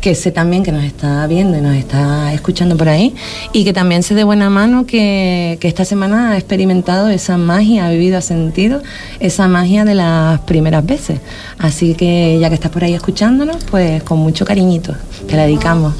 que 0.04 0.14
sé 0.14 0.32
también 0.32 0.62
que 0.62 0.70
nos 0.70 0.84
está 0.84 1.26
viendo 1.26 1.56
y 1.56 1.62
nos 1.62 1.74
está 1.76 2.34
escuchando 2.34 2.76
por 2.76 2.90
ahí 2.90 3.14
y 3.54 3.64
que 3.64 3.72
también 3.72 4.02
sé 4.02 4.14
de 4.14 4.22
buena 4.22 4.50
mano 4.50 4.84
que, 4.84 5.56
que 5.62 5.66
esta 5.66 5.86
semana 5.86 6.32
ha 6.32 6.36
experimentado 6.36 7.08
esa 7.08 7.38
magia, 7.38 7.86
ha 7.86 7.90
vivido, 7.90 8.18
ha 8.18 8.20
sentido 8.20 8.82
esa 9.18 9.48
magia 9.48 9.86
de 9.86 9.94
las 9.94 10.40
primeras 10.40 10.84
veces. 10.84 11.20
Así 11.56 11.94
que 11.94 12.36
ya 12.38 12.50
que 12.50 12.54
estás 12.54 12.70
por 12.70 12.84
ahí 12.84 12.92
escuchándonos, 12.92 13.64
pues 13.70 14.02
con 14.02 14.18
mucho 14.18 14.44
cariñito 14.44 14.94
te 15.26 15.36
la 15.36 15.44
dedicamos. 15.44 15.94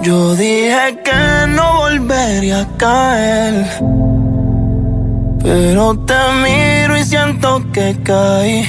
Yo 0.00 0.34
dije 0.36 1.02
que 1.04 1.46
no 1.48 1.80
volvería 1.80 2.62
a 2.62 2.76
caer. 2.78 4.13
Pero 5.44 5.94
te 6.06 6.14
miro 6.42 6.96
y 6.96 7.04
siento 7.04 7.62
que 7.70 7.94
caí. 8.02 8.64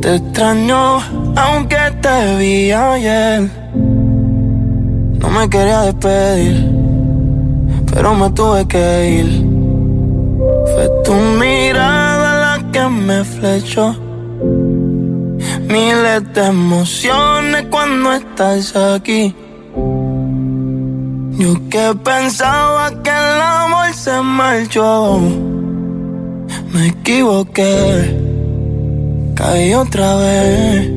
Te 0.00 0.16
extraño 0.16 0.98
aunque 1.36 1.76
te 2.00 2.36
vi 2.38 2.72
ayer. 2.72 3.50
No 5.20 5.28
me 5.28 5.48
quería 5.50 5.82
despedir, 5.82 6.70
pero 7.92 8.14
me 8.14 8.30
tuve 8.30 8.66
que 8.66 9.10
ir. 9.20 9.46
Fue 10.72 10.88
tu 11.04 11.12
mirada 11.38 12.30
la 12.44 12.72
que 12.72 12.88
me 12.88 13.24
flechó. 13.24 13.94
Miles 15.68 16.32
de 16.32 16.46
emociones 16.46 17.66
cuando 17.70 18.10
estás 18.14 18.74
aquí. 18.74 19.34
Yo 21.38 21.54
que 21.70 21.94
pensaba 22.04 22.90
que 23.02 23.10
el 23.10 23.40
amor 23.40 23.94
se 23.94 24.20
marchó. 24.20 25.18
Me 26.72 26.88
equivoqué. 26.88 28.18
Caí 29.34 29.72
otra 29.72 30.16
vez. 30.16 30.90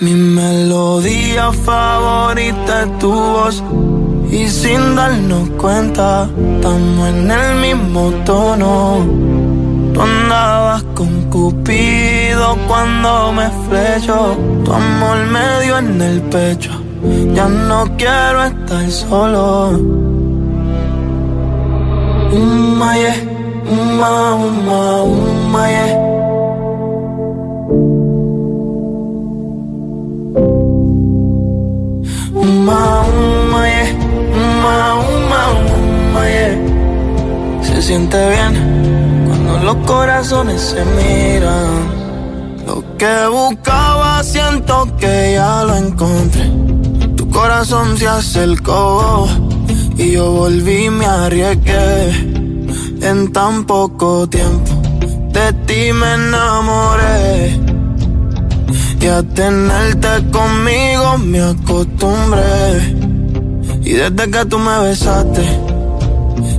Mi 0.00 0.14
melodía 0.14 1.52
favorita 1.52 2.84
es 2.84 2.98
tu 2.98 3.12
voz. 3.12 3.62
Y 4.30 4.48
sin 4.48 4.96
darnos 4.96 5.50
cuenta, 5.50 6.28
estamos 6.54 7.08
en 7.08 7.30
el 7.30 7.56
mismo 7.60 8.10
tono. 8.24 9.04
Tú 9.92 10.00
andabas 10.00 10.82
con 10.94 11.22
Cupido 11.30 12.56
cuando 12.66 13.32
me 13.32 13.50
flechó. 13.68 14.36
Tu 14.64 14.72
amor 14.72 15.18
me 15.26 15.64
dio 15.64 15.78
en 15.78 16.00
el 16.00 16.22
pecho. 16.22 16.87
Ya 17.02 17.46
no 17.48 17.84
quiero 17.96 18.44
estar 18.44 18.90
solo. 18.90 19.78
Uma, 22.32 22.96
yeah. 22.96 23.16
Uma, 23.70 24.34
uma, 24.34 25.02
uma, 25.02 25.68
yeah. 25.68 25.94
Uma, 32.34 33.02
uma, 33.02 33.68
yeah. 33.68 33.92
Uma, 34.34 34.94
uma, 34.94 35.42
uma, 36.10 36.28
yeah. 36.28 36.56
Se 37.62 37.82
siente 37.82 38.18
bien 38.28 39.24
cuando 39.26 39.58
los 39.64 39.76
corazones 39.86 40.60
se 40.60 40.84
miran. 40.84 41.98
Lo 42.66 42.82
que 42.98 43.28
buscaba 43.30 44.22
siento 44.24 44.86
que 44.98 45.34
ya 45.34 45.64
lo 45.64 45.76
encontré. 45.76 46.77
Corazón 47.40 47.96
se 47.96 48.08
acercó 48.08 49.28
y 49.96 50.10
yo 50.10 50.28
volví 50.32 50.90
me 50.90 51.06
arriesgué. 51.06 52.10
En 53.00 53.32
tan 53.32 53.64
poco 53.64 54.28
tiempo 54.28 54.72
de 55.32 55.52
ti 55.64 55.92
me 55.92 56.14
enamoré. 56.14 57.60
Y 59.00 59.06
a 59.06 59.22
tenerte 59.22 60.08
conmigo 60.32 61.18
me 61.18 61.40
acostumbré. 61.40 62.96
Y 63.84 63.92
desde 63.92 64.30
que 64.32 64.44
tú 64.46 64.58
me 64.58 64.76
besaste, 64.80 65.44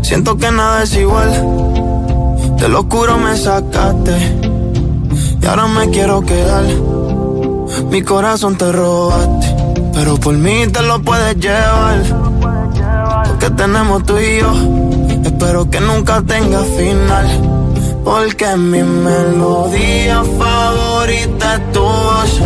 siento 0.01 0.37
que 0.37 0.49
nada 0.49 0.83
es 0.83 0.95
igual. 0.95 1.29
De 2.57 2.69
lo 2.69 2.79
oscuro 2.79 3.17
me 3.17 3.35
sacaste. 3.35 4.17
Y 5.41 5.45
ahora 5.45 5.67
me 5.67 5.89
quiero 5.89 6.21
quedar. 6.21 6.63
Mi 7.91 8.01
corazón 8.01 8.55
te 8.57 8.71
robaste. 8.71 9.48
Pero 9.99 10.15
por 10.15 10.33
mí 10.33 10.65
te 10.67 10.81
lo 10.81 11.01
puedes 11.01 11.35
llevar. 11.35 12.01
Porque 13.25 13.49
tenemos 13.49 14.01
tú 14.05 14.17
y 14.17 14.39
yo. 14.39 14.53
Espero 15.25 15.69
que 15.69 15.81
nunca 15.81 16.21
tenga 16.21 16.59
final. 16.77 17.27
Porque 18.05 18.55
mi 18.55 18.81
melodía 18.81 20.23
favorita 20.37 21.55
es 21.55 21.71
tu 21.73 21.81
voz. 21.81 22.41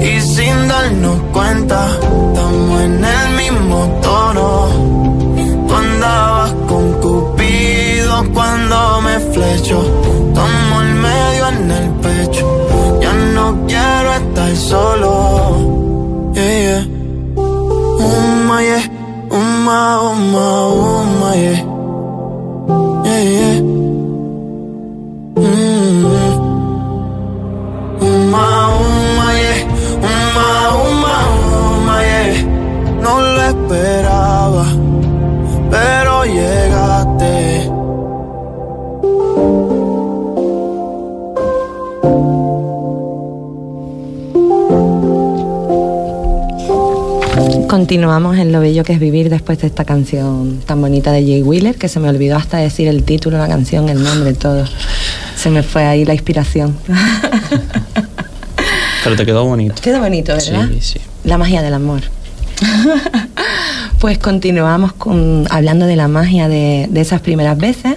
Y 0.00 0.20
sin 0.20 0.68
darnos 0.68 1.18
cuenta, 1.32 1.84
estamos 2.28 2.80
en 2.82 3.04
el 3.04 3.28
mismo 3.42 4.00
tono. 4.00 4.68
Tú 5.66 5.74
andabas 5.74 6.54
con 6.68 6.92
Cupido 7.00 8.24
cuando 8.32 9.00
me 9.00 9.18
flechó. 9.32 9.80
Tu 10.32 10.40
amor 10.40 10.84
me 10.84 11.34
dio 11.34 11.48
en 11.48 11.70
el 11.72 11.88
pecho. 12.04 13.00
Ya 13.02 13.12
no 13.34 13.66
quiero 13.66 14.12
estar 14.12 14.56
solo. 14.56 15.53
Uma, 19.64 19.98
uma, 19.98 20.66
uma, 20.66 21.36
yeah. 21.36 21.64
Yeah, 23.02 23.22
yeah. 23.32 23.60
Mm. 25.36 26.04
Uma, 27.98 28.46
yeah. 29.32 29.60
Uma, 31.64 31.96
yeah. 32.02 32.44
No 33.00 33.12
lo 33.22 33.42
esperaba, 33.42 34.66
pero 35.70 36.24
llegaste. 36.26 36.93
Continuamos 47.74 48.38
en 48.38 48.52
lo 48.52 48.60
bello 48.60 48.84
que 48.84 48.92
es 48.92 49.00
vivir 49.00 49.30
después 49.30 49.58
de 49.58 49.66
esta 49.66 49.84
canción 49.84 50.60
tan 50.64 50.80
bonita 50.80 51.10
de 51.10 51.22
Jay 51.22 51.42
Wheeler, 51.42 51.74
que 51.74 51.88
se 51.88 51.98
me 51.98 52.08
olvidó 52.08 52.36
hasta 52.36 52.58
decir 52.58 52.86
el 52.86 53.02
título, 53.02 53.36
la 53.36 53.48
canción, 53.48 53.88
el 53.88 54.00
nombre, 54.00 54.32
todo. 54.32 54.64
Se 55.34 55.50
me 55.50 55.64
fue 55.64 55.82
ahí 55.82 56.04
la 56.04 56.12
inspiración. 56.12 56.76
Pero 59.02 59.16
te 59.16 59.26
quedó 59.26 59.44
bonito. 59.44 59.74
Quedó 59.82 59.98
bonito, 59.98 60.36
¿verdad? 60.36 60.68
Sí, 60.70 60.80
sí. 60.82 61.00
La 61.24 61.36
magia 61.36 61.62
del 61.62 61.74
amor. 61.74 62.02
pues 63.98 64.18
continuamos 64.18 64.92
con, 64.92 65.48
hablando 65.50 65.86
de 65.86 65.96
la 65.96 66.06
magia 66.06 66.46
de, 66.46 66.86
de 66.88 67.00
esas 67.00 67.22
primeras 67.22 67.58
veces 67.58 67.96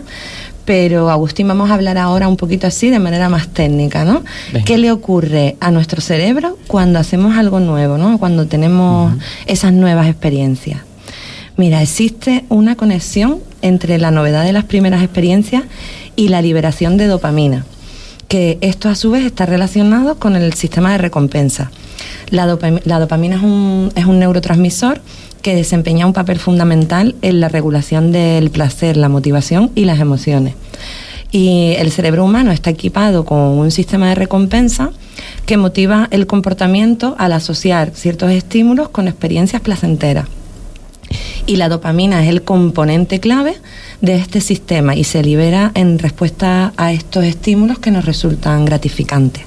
pero 0.67 1.09
Agustín 1.09 1.47
vamos 1.47 1.71
a 1.71 1.75
hablar 1.75 1.97
ahora 1.97 2.27
un 2.27 2.35
poquito 2.35 2.67
así 2.67 2.89
de 2.89 2.99
manera 2.99 3.29
más 3.29 3.47
técnica, 3.47 4.03
¿no? 4.03 4.21
Venga. 4.51 4.65
¿Qué 4.65 4.77
le 4.77 4.91
ocurre 4.91 5.55
a 5.61 5.71
nuestro 5.71 6.01
cerebro 6.01 6.57
cuando 6.67 6.99
hacemos 6.99 7.37
algo 7.37 7.61
nuevo, 7.61 7.97
¿no? 7.97 8.17
Cuando 8.19 8.47
tenemos 8.47 9.13
esas 9.45 9.71
nuevas 9.71 10.07
experiencias. 10.07 10.81
Mira, 11.55 11.81
existe 11.81 12.43
una 12.49 12.75
conexión 12.75 13.39
entre 13.61 13.97
la 13.97 14.11
novedad 14.11 14.43
de 14.43 14.51
las 14.51 14.65
primeras 14.65 15.01
experiencias 15.01 15.63
y 16.17 16.27
la 16.27 16.41
liberación 16.41 16.97
de 16.97 17.07
dopamina, 17.07 17.65
que 18.27 18.57
esto 18.59 18.89
a 18.89 18.95
su 18.95 19.09
vez 19.11 19.25
está 19.25 19.45
relacionado 19.45 20.19
con 20.19 20.35
el 20.35 20.51
sistema 20.53 20.91
de 20.91 20.97
recompensa. 20.97 21.71
La, 22.29 22.45
dopam- 22.45 22.81
la 22.83 22.99
dopamina 22.99 23.37
es 23.37 23.41
un, 23.41 23.89
es 23.95 24.05
un 24.05 24.19
neurotransmisor 24.19 25.01
que 25.47 25.55
desempeña 25.55 26.05
un 26.05 26.11
papel 26.11 26.39
fundamental 26.39 27.15
en 27.21 27.39
la 27.39 27.47
regulación 27.47 28.11
del 28.11 28.49
placer, 28.49 28.97
la 28.97 29.07
motivación 29.07 29.71
y 29.75 29.85
las 29.85 30.01
emociones. 30.01 30.55
Y 31.31 31.75
el 31.77 31.89
cerebro 31.89 32.25
humano 32.25 32.51
está 32.51 32.69
equipado 32.69 33.23
con 33.23 33.39
un 33.39 33.71
sistema 33.71 34.09
de 34.09 34.15
recompensa 34.15 34.91
que 35.45 35.55
motiva 35.55 36.09
el 36.11 36.27
comportamiento 36.27 37.15
al 37.17 37.31
asociar 37.31 37.91
ciertos 37.95 38.31
estímulos 38.31 38.89
con 38.89 39.07
experiencias 39.07 39.61
placenteras. 39.61 40.27
Y 41.45 41.55
la 41.55 41.69
dopamina 41.69 42.21
es 42.21 42.27
el 42.27 42.41
componente 42.41 43.21
clave 43.21 43.55
de 44.01 44.15
este 44.15 44.41
sistema 44.41 44.97
y 44.97 45.05
se 45.05 45.23
libera 45.23 45.71
en 45.75 45.97
respuesta 45.97 46.73
a 46.75 46.91
estos 46.91 47.23
estímulos 47.23 47.79
que 47.79 47.91
nos 47.91 48.03
resultan 48.03 48.65
gratificantes. 48.65 49.43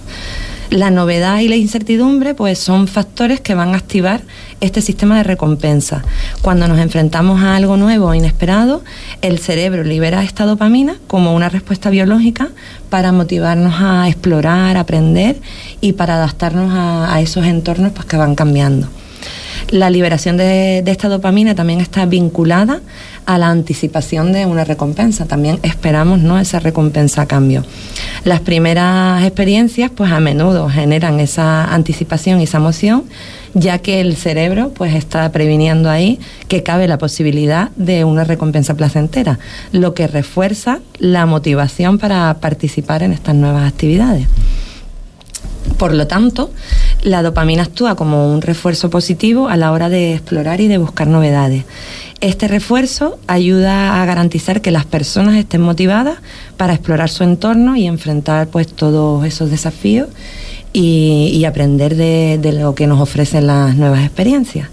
La 0.71 0.93
novedad 0.93 1.41
y 1.41 1.49
la 1.49 1.57
incertidumbre 1.57 2.35
pues 2.37 2.61
son 2.61 2.87
factores 2.87 3.41
que 3.41 3.57
van 3.57 3.75
a 3.75 3.77
activar 3.77 4.23
este 4.61 4.81
sistema 4.81 5.17
de 5.17 5.25
recompensa. 5.25 6.05
Cuando 6.43 6.69
nos 6.69 6.79
enfrentamos 6.79 7.43
a 7.43 7.57
algo 7.57 7.77
nuevo 7.77 8.07
o 8.07 8.15
inesperado, 8.15 8.85
el 9.21 9.41
cerebro 9.41 9.83
libera 9.83 10.23
esta 10.23 10.45
dopamina 10.47 10.95
como 11.09 11.35
una 11.35 11.49
respuesta 11.49 11.91
biológica 11.91 12.51
para 12.89 13.11
motivarnos 13.11 13.75
a 13.81 14.07
explorar, 14.07 14.77
aprender 14.77 15.41
y 15.81 15.95
para 15.95 16.15
adaptarnos 16.15 16.73
a, 16.73 17.13
a 17.17 17.21
esos 17.21 17.47
entornos 17.47 17.91
pues, 17.91 18.07
que 18.07 18.17
van 18.17 18.37
cambiando. 18.37 18.87
La 19.69 19.91
liberación 19.91 20.37
de, 20.37 20.83
esta 20.87 21.09
dopamina 21.09 21.55
también 21.55 21.81
está 21.81 22.07
vinculada 22.07 22.81
a 23.27 23.39
la 23.39 23.49
anticipación 23.49 24.33
de 24.33 24.47
una 24.47 24.65
recompensa. 24.65 25.27
También 25.27 25.61
esperamos 25.63 26.21
¿no? 26.21 26.39
esa 26.39 26.59
recompensa 26.59 27.23
a 27.23 27.27
cambio. 27.27 27.65
Las 28.25 28.41
primeras 28.41 29.23
experiencias, 29.25 29.91
pues 29.95 30.11
a 30.11 30.21
menudo 30.21 30.69
generan 30.69 31.21
esa 31.21 31.73
anticipación 31.73 32.41
y 32.41 32.45
esa 32.45 32.59
emoción, 32.59 33.05
ya 33.55 33.79
que 33.79 34.01
el 34.01 34.17
cerebro 34.17 34.73
pues 34.75 34.95
está 34.95 35.31
previniendo 35.33 35.91
ahí 35.91 36.19
que 36.49 36.63
cabe 36.63 36.89
la 36.89 36.99
posibilidad 36.99 37.71
de 37.77 38.05
una 38.05 38.25
recompensa 38.25 38.75
placentera, 38.75 39.39
lo 39.73 39.95
que 39.95 40.07
refuerza 40.07 40.81
la 40.99 41.27
motivación 41.27 41.99
para 41.99 42.35
participar 42.41 43.03
en 43.03 43.13
estas 43.13 43.35
nuevas 43.35 43.69
actividades. 43.69 44.27
Por 45.79 45.95
lo 45.95 46.07
tanto, 46.07 46.51
la 47.03 47.23
dopamina 47.23 47.63
actúa 47.63 47.95
como 47.95 48.33
un 48.33 48.43
refuerzo 48.43 48.91
positivo 48.91 49.49
a 49.49 49.57
la 49.57 49.73
hora 49.73 49.89
de 49.89 50.15
explorar 50.15 50.61
y 50.61 50.69
de 50.69 50.79
buscar 50.79 51.07
novedades. 51.07 51.65
Este 52.21 52.49
refuerzo 52.49 53.19
ayuda 53.27 54.03
a 54.03 54.05
garantizar 54.05 54.61
que 54.61 54.71
las 54.71 54.85
personas 54.85 55.37
estén 55.37 55.63
motivadas 55.63 56.19
para 56.59 56.75
explorar 56.75 57.09
su 57.09 57.25
entorno 57.25 57.77
y 57.77 57.87
enfrentar 57.87 58.49
pues 58.49 58.69
todos 58.69 59.25
esos 59.25 59.51
desafíos 59.51 60.09
y, 60.73 61.45
aprender 61.47 61.97
de, 61.97 62.39
de, 62.41 62.53
lo 62.53 62.75
que 62.75 62.87
nos 62.87 63.01
ofrecen 63.01 63.47
las 63.47 63.75
nuevas 63.77 64.05
experiencias. 64.05 64.69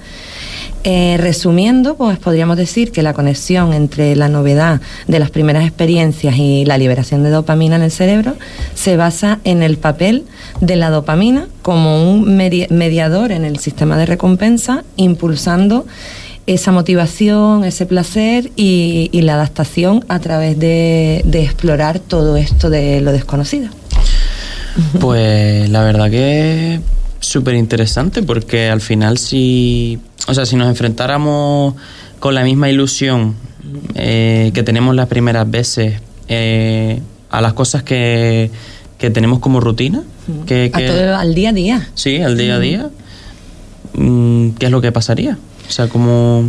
Eh, 0.89 1.17
resumiendo, 1.17 1.97
pues 1.97 2.17
podríamos 2.17 2.55
decir 2.55 2.93
que 2.93 3.03
la 3.03 3.11
conexión 3.11 3.73
entre 3.73 4.15
la 4.15 4.29
novedad 4.29 4.79
de 5.05 5.19
las 5.19 5.29
primeras 5.31 5.65
experiencias 5.65 6.37
y 6.37 6.63
la 6.63 6.77
liberación 6.77 7.23
de 7.23 7.29
dopamina 7.29 7.75
en 7.75 7.81
el 7.81 7.91
cerebro 7.91 8.37
se 8.73 8.95
basa 8.95 9.39
en 9.43 9.63
el 9.63 9.77
papel 9.77 10.23
de 10.61 10.77
la 10.77 10.89
dopamina 10.89 11.49
como 11.61 12.09
un 12.09 12.37
medi 12.37 12.67
mediador 12.69 13.33
en 13.33 13.43
el 13.43 13.59
sistema 13.59 13.97
de 13.97 14.05
recompensa, 14.05 14.85
impulsando 14.95 15.85
esa 16.45 16.71
motivación, 16.71 17.65
ese 17.65 17.85
placer 17.85 18.51
y, 18.55 19.09
y 19.11 19.23
la 19.23 19.33
adaptación 19.33 20.05
a 20.07 20.19
través 20.19 20.57
de, 20.57 21.21
de 21.25 21.43
explorar 21.43 21.99
todo 21.99 22.37
esto 22.37 22.69
de 22.69 23.01
lo 23.01 23.11
desconocido. 23.11 23.67
Pues 25.01 25.69
la 25.69 25.83
verdad 25.83 26.09
que 26.09 26.79
súper 27.19 27.55
interesante 27.55 28.23
porque 28.23 28.69
al 28.69 28.79
final 28.79 29.17
si, 29.17 29.99
o 30.27 30.33
sea, 30.33 30.45
si 30.45 30.55
nos 30.55 30.67
enfrentáramos 30.67 31.75
con 32.19 32.35
la 32.35 32.43
misma 32.43 32.69
ilusión 32.69 33.35
eh, 33.95 34.51
que 34.53 34.63
tenemos 34.63 34.95
las 34.95 35.07
primeras 35.07 35.49
veces 35.49 36.01
eh, 36.27 37.01
a 37.29 37.41
las 37.41 37.53
cosas 37.53 37.83
que, 37.83 38.51
que, 38.97 39.09
tenemos 39.09 39.39
como 39.39 39.59
rutina, 39.59 40.03
que, 40.45 40.71
que, 40.73 40.85
a 40.85 40.87
todo, 40.87 41.15
al 41.15 41.33
día 41.33 41.49
a 41.49 41.53
día. 41.53 41.89
Sí, 41.95 42.21
al 42.21 42.37
día 42.37 42.55
a 42.55 42.59
día. 42.59 42.89
Mm, 43.93 44.51
¿Qué 44.51 44.65
es 44.67 44.71
lo 44.71 44.81
que 44.81 44.91
pasaría? 44.91 45.37
O 45.67 45.71
sea, 45.71 45.87
como... 45.87 46.43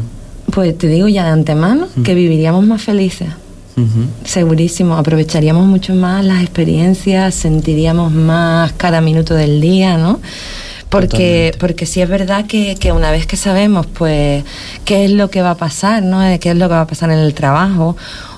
Pues 0.52 0.76
te 0.78 0.88
digo 0.88 1.08
ya 1.08 1.24
de 1.24 1.30
antemano 1.30 1.84
uh 1.84 2.00
-huh. 2.00 2.02
que 2.02 2.14
viviríamos 2.14 2.66
más 2.66 2.82
felices. 2.82 3.28
Uh 3.76 3.82
-huh. 3.82 4.06
Segurísimo, 4.24 4.96
aprovecharíamos 4.96 5.66
mucho 5.66 5.94
más 5.94 6.24
las 6.24 6.42
experiencias, 6.42 7.34
sentiríamos 7.34 8.12
más 8.12 8.72
cada 8.72 9.00
minuto 9.00 9.34
del 9.34 9.60
día, 9.60 9.98
¿no? 9.98 10.20
Porque, 10.88 11.54
porque 11.58 11.84
sí 11.84 12.00
es 12.00 12.08
verdad 12.08 12.46
que, 12.46 12.76
que, 12.76 12.92
una 12.92 13.10
vez 13.10 13.26
que 13.26 13.36
sabemos 13.36 13.86
pues 13.86 14.44
qué 14.86 15.04
es 15.04 15.10
lo 15.10 15.30
que 15.30 15.42
va 15.42 15.50
a 15.50 15.56
pasar, 15.56 16.02
¿no? 16.02 16.20
qué 16.40 16.50
es 16.50 16.56
lo 16.56 16.68
que 16.68 16.74
va 16.74 16.82
a 16.82 16.86
pasar 16.86 17.10
en 17.10 17.18
el 17.18 17.34
trabajo, 17.34 17.96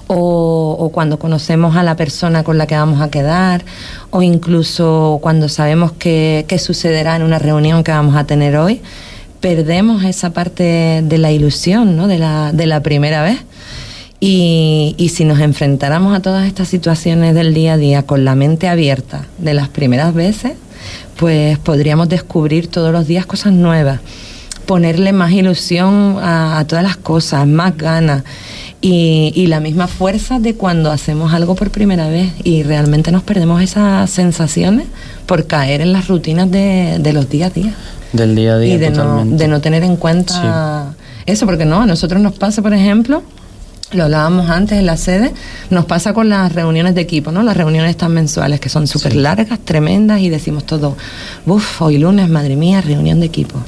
o, 0.08 0.76
o, 0.76 0.88
cuando 0.90 1.20
conocemos 1.20 1.76
a 1.76 1.84
la 1.84 1.94
persona 1.94 2.42
con 2.42 2.58
la 2.58 2.66
que 2.66 2.74
vamos 2.74 3.00
a 3.00 3.10
quedar, 3.10 3.64
o 4.10 4.22
incluso 4.22 5.20
cuando 5.22 5.48
sabemos 5.48 5.92
qué, 5.92 6.44
qué 6.48 6.58
sucederá 6.58 7.14
en 7.14 7.22
una 7.22 7.38
reunión 7.38 7.84
que 7.84 7.92
vamos 7.92 8.16
a 8.16 8.24
tener 8.24 8.56
hoy, 8.56 8.82
perdemos 9.40 10.02
esa 10.02 10.30
parte 10.30 11.02
de 11.04 11.18
la 11.18 11.30
ilusión, 11.30 11.96
¿no? 11.96 12.08
De 12.08 12.18
la, 12.18 12.52
de 12.52 12.66
la 12.66 12.82
primera 12.82 13.22
vez. 13.22 13.38
Y, 14.18 14.96
y, 14.98 15.10
si 15.10 15.24
nos 15.24 15.38
enfrentáramos 15.40 16.14
a 16.14 16.20
todas 16.20 16.46
estas 16.46 16.68
situaciones 16.68 17.34
del 17.34 17.54
día 17.54 17.74
a 17.74 17.76
día 17.78 18.02
con 18.02 18.24
la 18.24 18.34
mente 18.34 18.68
abierta 18.68 19.26
de 19.38 19.54
las 19.54 19.68
primeras 19.68 20.12
veces, 20.12 20.52
pues 21.16 21.58
podríamos 21.58 22.08
descubrir 22.08 22.68
todos 22.68 22.92
los 22.92 23.06
días 23.06 23.26
cosas 23.26 23.52
nuevas, 23.52 24.00
ponerle 24.66 25.12
más 25.12 25.32
ilusión 25.32 26.18
a, 26.20 26.58
a 26.58 26.66
todas 26.66 26.84
las 26.84 26.96
cosas, 26.96 27.46
más 27.46 27.76
ganas 27.76 28.22
y, 28.80 29.32
y, 29.34 29.48
la 29.48 29.60
misma 29.60 29.88
fuerza 29.88 30.38
de 30.38 30.54
cuando 30.54 30.90
hacemos 30.90 31.34
algo 31.34 31.54
por 31.54 31.70
primera 31.70 32.08
vez 32.08 32.32
y 32.44 32.62
realmente 32.62 33.12
nos 33.12 33.22
perdemos 33.22 33.62
esas 33.62 34.08
sensaciones 34.10 34.86
por 35.26 35.46
caer 35.46 35.82
en 35.82 35.92
las 35.92 36.08
rutinas 36.08 36.50
de, 36.50 36.98
de 36.98 37.12
los 37.12 37.28
días 37.28 37.50
a 37.50 37.54
día. 37.54 37.74
Del 38.12 38.34
día 38.34 38.54
a 38.54 38.58
día, 38.58 38.74
y 38.74 38.78
de, 38.78 38.90
totalmente. 38.90 39.32
No, 39.32 39.38
de 39.38 39.48
no 39.48 39.60
tener 39.60 39.84
en 39.84 39.96
cuenta 39.96 40.94
sí. 40.96 41.02
eso, 41.26 41.46
porque 41.46 41.64
no, 41.64 41.82
a 41.82 41.86
nosotros 41.86 42.22
nos 42.22 42.34
pasa, 42.34 42.62
por 42.62 42.72
ejemplo, 42.72 43.22
lo 43.92 44.04
hablábamos 44.04 44.50
antes 44.50 44.78
en 44.78 44.86
la 44.86 44.96
sede, 44.96 45.32
nos 45.70 45.84
pasa 45.84 46.12
con 46.12 46.28
las 46.28 46.52
reuniones 46.52 46.94
de 46.94 47.00
equipo, 47.00 47.32
¿no? 47.32 47.42
Las 47.42 47.56
reuniones 47.56 47.96
tan 47.96 48.12
mensuales 48.12 48.60
que 48.60 48.68
son 48.68 48.86
súper 48.86 49.12
sí. 49.12 49.18
largas, 49.18 49.58
tremendas 49.60 50.20
y 50.20 50.28
decimos 50.28 50.64
todo, 50.64 50.96
uff, 51.46 51.82
hoy 51.82 51.98
lunes, 51.98 52.28
madre 52.28 52.56
mía, 52.56 52.80
reunión 52.80 53.20
de 53.20 53.26
equipo. 53.26 53.60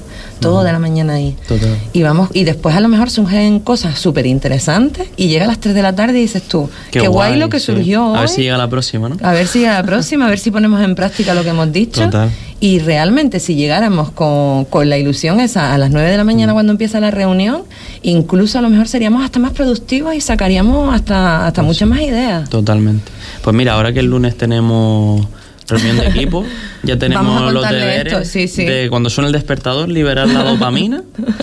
Uh 0.50 0.60
-huh. 0.60 0.64
de 0.64 0.72
la 0.72 0.78
mañana 0.78 1.14
ahí. 1.14 1.36
Total. 1.46 1.76
Y 1.92 2.02
vamos, 2.02 2.30
y 2.32 2.44
después 2.44 2.74
a 2.76 2.80
lo 2.80 2.88
mejor 2.88 3.10
surgen 3.10 3.60
cosas 3.60 3.98
súper 3.98 4.26
interesantes 4.26 5.08
y 5.16 5.28
llega 5.28 5.44
a 5.44 5.48
las 5.48 5.58
3 5.60 5.74
de 5.74 5.82
la 5.82 5.94
tarde 5.94 6.18
y 6.18 6.22
dices 6.22 6.42
tú, 6.42 6.68
qué, 6.90 7.00
qué 7.00 7.08
guay, 7.08 7.30
guay, 7.30 7.40
lo 7.40 7.48
que 7.48 7.60
sí. 7.60 7.66
surgió 7.66 8.06
hoy. 8.08 8.18
A 8.18 8.20
ver 8.20 8.28
si 8.28 8.42
llega 8.42 8.58
la 8.58 8.68
próxima, 8.68 9.08
¿no? 9.08 9.16
A 9.22 9.32
ver 9.32 9.46
si 9.46 9.60
llega 9.60 9.74
la 9.74 9.82
próxima, 9.82 10.26
a 10.26 10.28
ver 10.28 10.38
si 10.38 10.50
ponemos 10.50 10.80
en 10.82 10.94
práctica 10.94 11.34
lo 11.34 11.42
que 11.42 11.50
hemos 11.50 11.72
dicho. 11.72 12.02
Total. 12.02 12.30
Y 12.60 12.78
realmente 12.78 13.40
si 13.40 13.56
llegáramos 13.56 14.12
con, 14.12 14.66
con 14.66 14.88
la 14.88 14.96
ilusión 14.96 15.40
esa 15.40 15.74
a 15.74 15.78
las 15.78 15.90
9 15.90 16.08
de 16.08 16.16
la 16.16 16.22
mañana 16.24 16.52
uh 16.52 16.54
-huh. 16.54 16.56
cuando 16.56 16.72
empieza 16.72 17.00
la 17.00 17.10
reunión, 17.10 17.62
incluso 18.02 18.58
a 18.58 18.62
lo 18.62 18.70
mejor 18.70 18.86
seríamos 18.86 19.24
hasta 19.24 19.40
más 19.40 19.50
productivos 19.52 20.14
y 20.14 20.20
sacaríamos 20.20 20.94
hasta, 20.94 21.46
hasta 21.46 21.62
muchas 21.62 21.88
más 21.88 22.00
ideas. 22.00 22.48
Totalmente. 22.48 23.10
Pues 23.42 23.56
mira, 23.56 23.72
ahora 23.74 23.92
que 23.92 24.00
el 24.00 24.06
lunes 24.06 24.36
tenemos 24.36 25.26
reunión 25.72 25.98
de 25.98 26.06
equipo, 26.08 26.44
ya 26.82 26.96
tenemos 26.96 27.52
los 27.52 27.68
deberes 27.68 28.12
esto, 28.12 28.24
sí, 28.24 28.48
sí. 28.48 28.64
de 28.64 28.88
cuando 28.88 29.10
suena 29.10 29.26
el 29.26 29.32
despertador 29.32 29.88
liberar 29.88 30.28
la 30.28 30.44
dopamina 30.44 31.02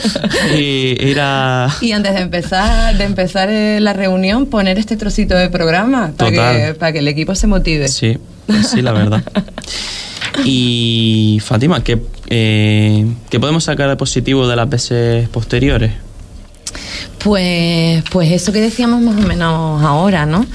y 0.57 0.97
ir 0.99 1.17
a 1.19 1.69
y 1.82 1.91
antes 1.91 2.13
de 2.13 2.21
empezar 2.21 2.97
de 2.97 3.03
empezar 3.03 3.49
eh, 3.49 3.80
la 3.80 3.93
reunión 3.93 4.45
poner 4.45 4.77
este 4.80 4.97
trocito 4.97 5.36
de 5.36 5.49
programa 5.49 6.11
para 6.15 6.32
que, 6.32 6.73
para 6.73 6.91
que 6.91 6.99
el 6.99 7.07
equipo 7.07 7.36
se 7.36 7.47
motive. 7.47 7.88
Sí, 7.88 8.17
sí, 8.63 8.82
la 8.82 8.91
verdad. 8.93 9.23
Y 10.45 11.39
Fátima, 11.43 11.84
¿qué, 11.84 12.01
eh, 12.27 13.05
¿qué 13.30 13.39
podemos 13.39 13.63
sacar 13.63 13.89
de 13.89 13.95
positivo 13.95 14.47
de 14.47 14.55
las 14.55 14.69
veces 14.69 15.27
posteriores? 15.30 15.91
Pues, 17.19 18.03
pues 18.11 18.32
eso 18.32 18.51
que 18.53 18.61
decíamos 18.61 19.01
más 19.01 19.17
o 19.17 19.27
menos 19.27 19.84
ahora, 19.84 20.25
¿no? 20.25 20.45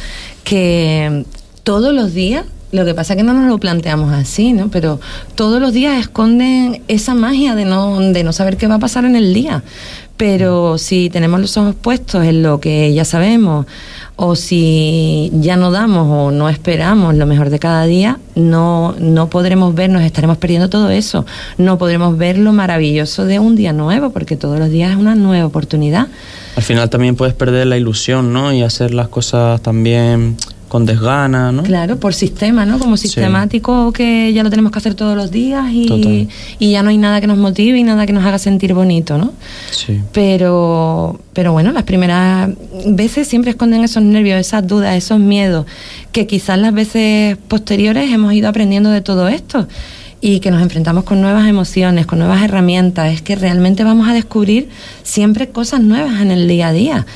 Que 0.45 1.25
todos 1.63 1.93
los 1.93 2.15
días, 2.15 2.45
lo 2.75 2.85
que 2.85 2.93
pasa 2.93 3.13
es 3.13 3.19
que 3.19 3.23
no 3.23 3.33
nos 3.33 3.49
lo 3.49 3.59
planteamos 3.59 4.13
así, 4.13 4.53
¿no? 4.53 4.69
Pero 4.69 5.01
todos 5.37 5.61
los 5.61 5.73
días 5.73 6.01
esconden 6.01 6.83
esa 6.89 7.15
magia 7.15 7.55
de 7.55 7.65
no, 7.65 8.01
de 8.01 8.25
no 8.25 8.33
saber 8.33 8.57
qué 8.57 8.67
va 8.67 8.75
a 8.75 8.79
pasar 8.81 9.05
en 9.05 9.15
el 9.15 9.33
día. 9.33 9.63
Pero 10.17 10.77
si 10.77 11.09
tenemos 11.09 11.41
los 11.41 11.57
ojos 11.57 11.77
puestos 11.77 12.25
en 12.25 12.43
lo 12.43 12.59
que 12.61 12.93
ya 12.93 13.05
sabemos, 13.05 13.67
o 14.17 14.35
si 14.35 15.31
ya 15.35 15.57
no 15.57 15.71
damos 15.71 16.09
o 16.09 16.31
no 16.33 16.49
esperamos 16.49 17.15
lo 17.15 17.27
mejor 17.27 17.51
de 17.51 17.61
cada 17.61 17.85
día, 17.85 18.19
no, 18.35 18.95
no 18.99 19.31
podremos 19.31 19.73
ver, 19.75 19.91
nos 19.91 20.03
estaremos 20.03 20.37
perdiendo 20.39 20.69
todo 20.69 20.91
eso. 20.91 21.27
No 21.59 21.79
podremos 21.79 22.19
ver 22.19 22.39
lo 22.39 22.53
maravilloso 22.53 23.25
de 23.25 23.39
un 23.39 23.55
día 23.55 23.73
nuevo, 23.73 24.11
porque 24.11 24.37
todos 24.37 24.59
los 24.59 24.71
días 24.71 24.91
es 24.91 24.97
una 24.97 25.15
nueva 25.15 25.47
oportunidad. 25.47 26.09
Al 26.57 26.63
final 26.63 26.91
también 26.91 27.15
puedes 27.15 27.35
perder 27.35 27.69
la 27.69 27.77
ilusión, 27.77 28.33
¿no? 28.33 28.53
Y 28.53 28.63
hacer 28.63 28.95
las 28.95 29.09
cosas 29.09 29.61
también 29.61 30.37
con 30.69 30.87
desgana, 30.87 31.53
¿no? 31.53 31.63
Claro, 31.63 31.99
por 31.99 32.15
sistema, 32.15 32.65
¿no? 32.65 32.79
Como 32.79 32.97
sistemático 32.97 33.93
que 33.93 34.33
ya 34.33 34.43
lo 34.43 34.51
tenemos 34.51 34.73
que 34.73 34.79
hacer 34.79 34.95
todos 34.95 35.17
los 35.17 35.31
días 35.31 35.71
y, 35.71 36.29
y, 36.59 36.71
ya 36.73 36.83
no 36.83 36.91
hay 36.91 36.99
nada 36.99 37.21
que 37.21 37.27
nos 37.27 37.39
motive 37.39 37.79
y 37.79 37.83
nada 37.83 38.07
que 38.07 38.13
nos 38.13 38.25
haga 38.25 38.39
sentir 38.39 38.75
bonito, 38.75 39.19
¿no? 39.19 39.33
Sí. 39.71 40.01
Pero, 40.13 41.21
pero 41.33 41.53
bueno, 41.53 41.73
las 41.73 41.85
primeras 41.85 42.51
veces 42.87 43.29
siempre 43.29 43.51
esconden 43.51 43.85
esos 43.85 44.03
nervios, 44.03 44.39
esas 44.39 44.67
dudas, 44.67 44.97
esos 44.97 45.21
miedos, 45.21 45.67
que 46.13 46.27
quizás 46.27 46.59
las 46.59 46.75
veces 46.75 47.37
posteriores 47.49 48.13
hemos 48.13 48.33
ido 48.33 48.49
aprendiendo 48.49 48.91
de 48.91 49.01
todo 49.01 49.29
esto 49.29 49.69
y 50.21 50.41
que 50.41 50.51
nos 50.51 50.63
enfrentamos 50.63 51.05
con 51.05 51.21
nuevas 51.21 51.47
emociones, 51.47 52.07
con 52.07 52.19
nuevas 52.19 52.43
herramientas, 52.43 53.13
es 53.13 53.21
que 53.21 53.37
realmente 53.37 53.85
vamos 53.85 54.09
a 54.09 54.15
descubrir 54.15 54.71
siempre 55.03 55.51
cosas 55.51 55.81
nuevas 55.81 56.23
en 56.23 56.31
el 56.31 56.49
día 56.49 56.69
a 56.69 56.73
día 56.73 57.07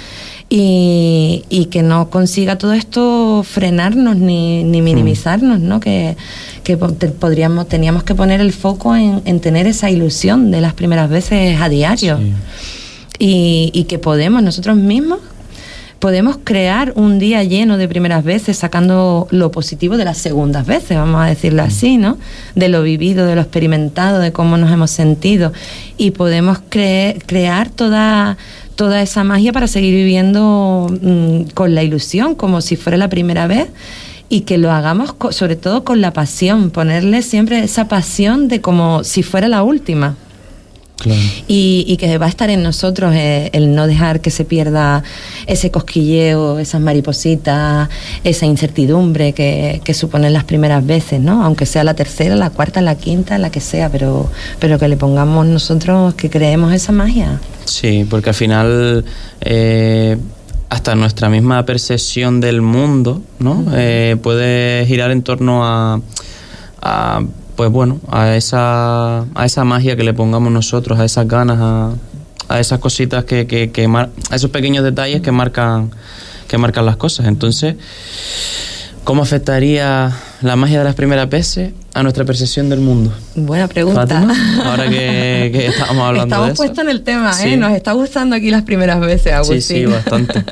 y, 0.51 1.45
y, 1.51 1.67
que 1.67 1.83
no 1.83 2.09
consiga 2.09 2.57
todo 2.57 2.73
esto 2.73 3.43
frenarnos 3.43 4.17
ni, 4.17 4.65
ni 4.65 4.81
minimizarnos, 4.81 5.61
¿no? 5.61 5.79
Que, 5.79 6.17
que 6.65 6.77
podríamos, 6.77 7.69
teníamos 7.69 8.03
que 8.03 8.15
poner 8.15 8.41
el 8.41 8.53
foco 8.53 8.97
en, 8.97 9.21
en, 9.27 9.41
tener 9.41 9.67
esa 9.67 9.91
ilusión 9.91 10.51
de 10.51 10.61
las 10.61 10.73
primeras 10.73 11.11
veces 11.11 11.61
a 11.61 11.69
diario. 11.69 12.19
Sí. 12.19 12.33
Y, 13.19 13.71
y 13.75 13.85
que 13.85 13.99
podemos 13.99 14.43
nosotros 14.43 14.77
mismos 14.77 15.19
podemos 15.99 16.39
crear 16.43 16.93
un 16.97 17.19
día 17.19 17.43
lleno 17.43 17.77
de 17.77 17.89
primeras 17.89 18.25
veces, 18.25 18.57
sacando 18.57 19.27
lo 19.31 19.51
positivo 19.51 19.97
de 19.97 20.05
las 20.05 20.19
segundas 20.19 20.67
veces, 20.67 20.97
vamos 20.97 21.23
a 21.23 21.27
decirlo 21.27 21.63
así, 21.63 21.97
¿no? 21.97 22.19
De 22.55 22.69
lo 22.69 22.83
vivido, 22.83 23.27
de 23.27 23.35
lo 23.35 23.41
experimentado, 23.41 24.21
de 24.21 24.33
cómo 24.33 24.57
nos 24.57 24.71
hemos 24.71 24.91
sentido. 24.91 25.53
Y 25.97 26.13
podemos 26.13 26.59
cre 26.69 27.19
crear 27.27 27.69
toda, 27.71 28.37
toda 28.79 29.03
esa 29.03 29.25
magia 29.25 29.53
para 29.53 29.67
seguir 29.67 29.93
viviendo 29.93 30.87
mmm, 31.03 31.51
con 31.53 31.75
la 31.75 31.83
ilusión, 31.83 32.37
como 32.37 32.61
si 32.61 32.77
fuera 32.77 32.97
la 32.97 33.09
primera 33.09 33.49
vez 33.49 33.67
y 34.29 34.43
que 34.43 34.57
lo 34.57 34.71
hagamos 34.71 35.17
sobre 35.31 35.57
todo 35.57 35.83
con 35.83 36.01
la 36.01 36.13
pasión, 36.13 36.71
ponerle 36.71 37.23
siempre 37.23 37.59
esa 37.59 37.89
pasión 37.89 38.47
de 38.47 38.61
como 38.61 39.03
si 39.03 39.25
fuera 39.25 39.49
la 39.49 39.65
última. 39.65 40.15
Claro. 40.97 41.21
Y, 41.49 41.85
y, 41.89 41.97
que 41.97 42.19
va 42.19 42.27
a 42.27 42.29
estar 42.29 42.51
en 42.51 42.63
nosotros 42.63 43.15
eh, 43.15 43.51
el 43.53 43.75
no 43.75 43.87
dejar 43.87 44.21
que 44.21 44.31
se 44.31 44.45
pierda 44.45 45.03
ese 45.47 45.71
cosquilleo, 45.73 46.59
esas 46.61 46.81
maripositas, 46.81 47.89
esa 48.25 48.47
incertidumbre 48.47 49.33
que, 49.33 49.81
que, 49.85 49.95
suponen 49.95 50.33
las 50.33 50.43
primeras 50.43 50.85
veces, 50.85 51.21
¿no? 51.21 51.45
Aunque 51.45 51.67
sea 51.67 51.85
la 51.85 51.95
tercera, 51.95 52.35
la 52.35 52.51
cuarta, 52.51 52.81
la 52.81 52.97
quinta, 52.97 53.39
la 53.39 53.51
que 53.51 53.61
sea, 53.61 53.91
pero, 53.91 54.29
pero 54.59 54.79
que 54.79 54.89
le 54.89 54.97
pongamos 54.97 55.47
nosotros 55.47 56.15
que 56.15 56.31
creemos 56.31 56.73
esa 56.73 56.91
magia. 56.91 57.41
Sí, 57.69 58.07
porque 58.09 58.31
al 58.31 58.35
final 58.35 59.05
eh, 59.41 60.17
hasta 60.71 60.95
nuestra 60.95 61.29
misma 61.29 61.65
percepción 61.67 62.41
del 62.41 62.63
mundo, 62.63 63.23
¿no? 63.39 63.65
Eh, 63.75 64.17
puede 64.23 64.87
girar 64.87 65.11
en 65.11 65.23
torno 65.23 65.67
a, 65.67 66.01
a 66.81 67.23
pues 67.57 67.71
bueno, 67.71 68.01
a 68.11 68.35
esa, 68.37 69.21
a 69.21 69.45
esa 69.45 69.65
magia 69.65 69.97
que 69.97 70.05
le 70.05 70.15
pongamos 70.15 70.51
nosotros, 70.51 70.99
a 70.99 71.05
esas 71.05 71.29
ganas, 71.29 71.59
a, 71.61 71.93
a 72.49 72.61
esas 72.61 72.79
cositas 72.79 73.25
que, 73.25 73.47
que, 73.47 73.71
que 73.71 73.87
mar, 73.87 74.11
a 74.31 74.37
esos 74.37 74.51
pequeños 74.51 74.83
detalles 74.83 75.21
que 75.21 75.31
marcan, 75.31 75.91
que 76.49 76.57
marcan 76.57 76.87
las 76.87 76.97
cosas. 76.97 77.27
Entonces, 77.27 77.77
¿cómo 79.05 79.23
afectaría 79.23 80.11
la 80.41 80.57
magia 80.57 80.79
de 80.79 80.85
las 80.85 80.95
primeras 80.95 81.29
veces 81.29 81.73
a 81.99 82.03
nuestra 82.05 82.25
percepción 82.25 82.69
del 82.69 82.79
mundo? 82.79 83.13
Buena 83.35 83.67
pregunta. 83.67 84.07
Fátima, 84.07 84.65
ahora 84.71 84.85
que, 84.89 85.51
que 85.53 85.67
estábamos 85.67 86.05
hablando 86.05 86.27
Estamos 86.27 86.47
de 86.47 86.53
eso. 86.53 86.63
puestos 86.63 86.85
en 86.85 86.91
el 86.91 87.03
tema, 87.03 87.33
¿eh? 87.43 87.57
Nos 87.57 87.73
está 87.73 87.93
gustando 87.93 88.37
aquí 88.37 88.53
las 88.53 88.63
primeras 88.63 89.01
veces, 89.01 89.33
Agustín. 89.33 89.61
Sí, 89.61 89.75
sí, 89.75 89.85
bastante. 89.87 90.45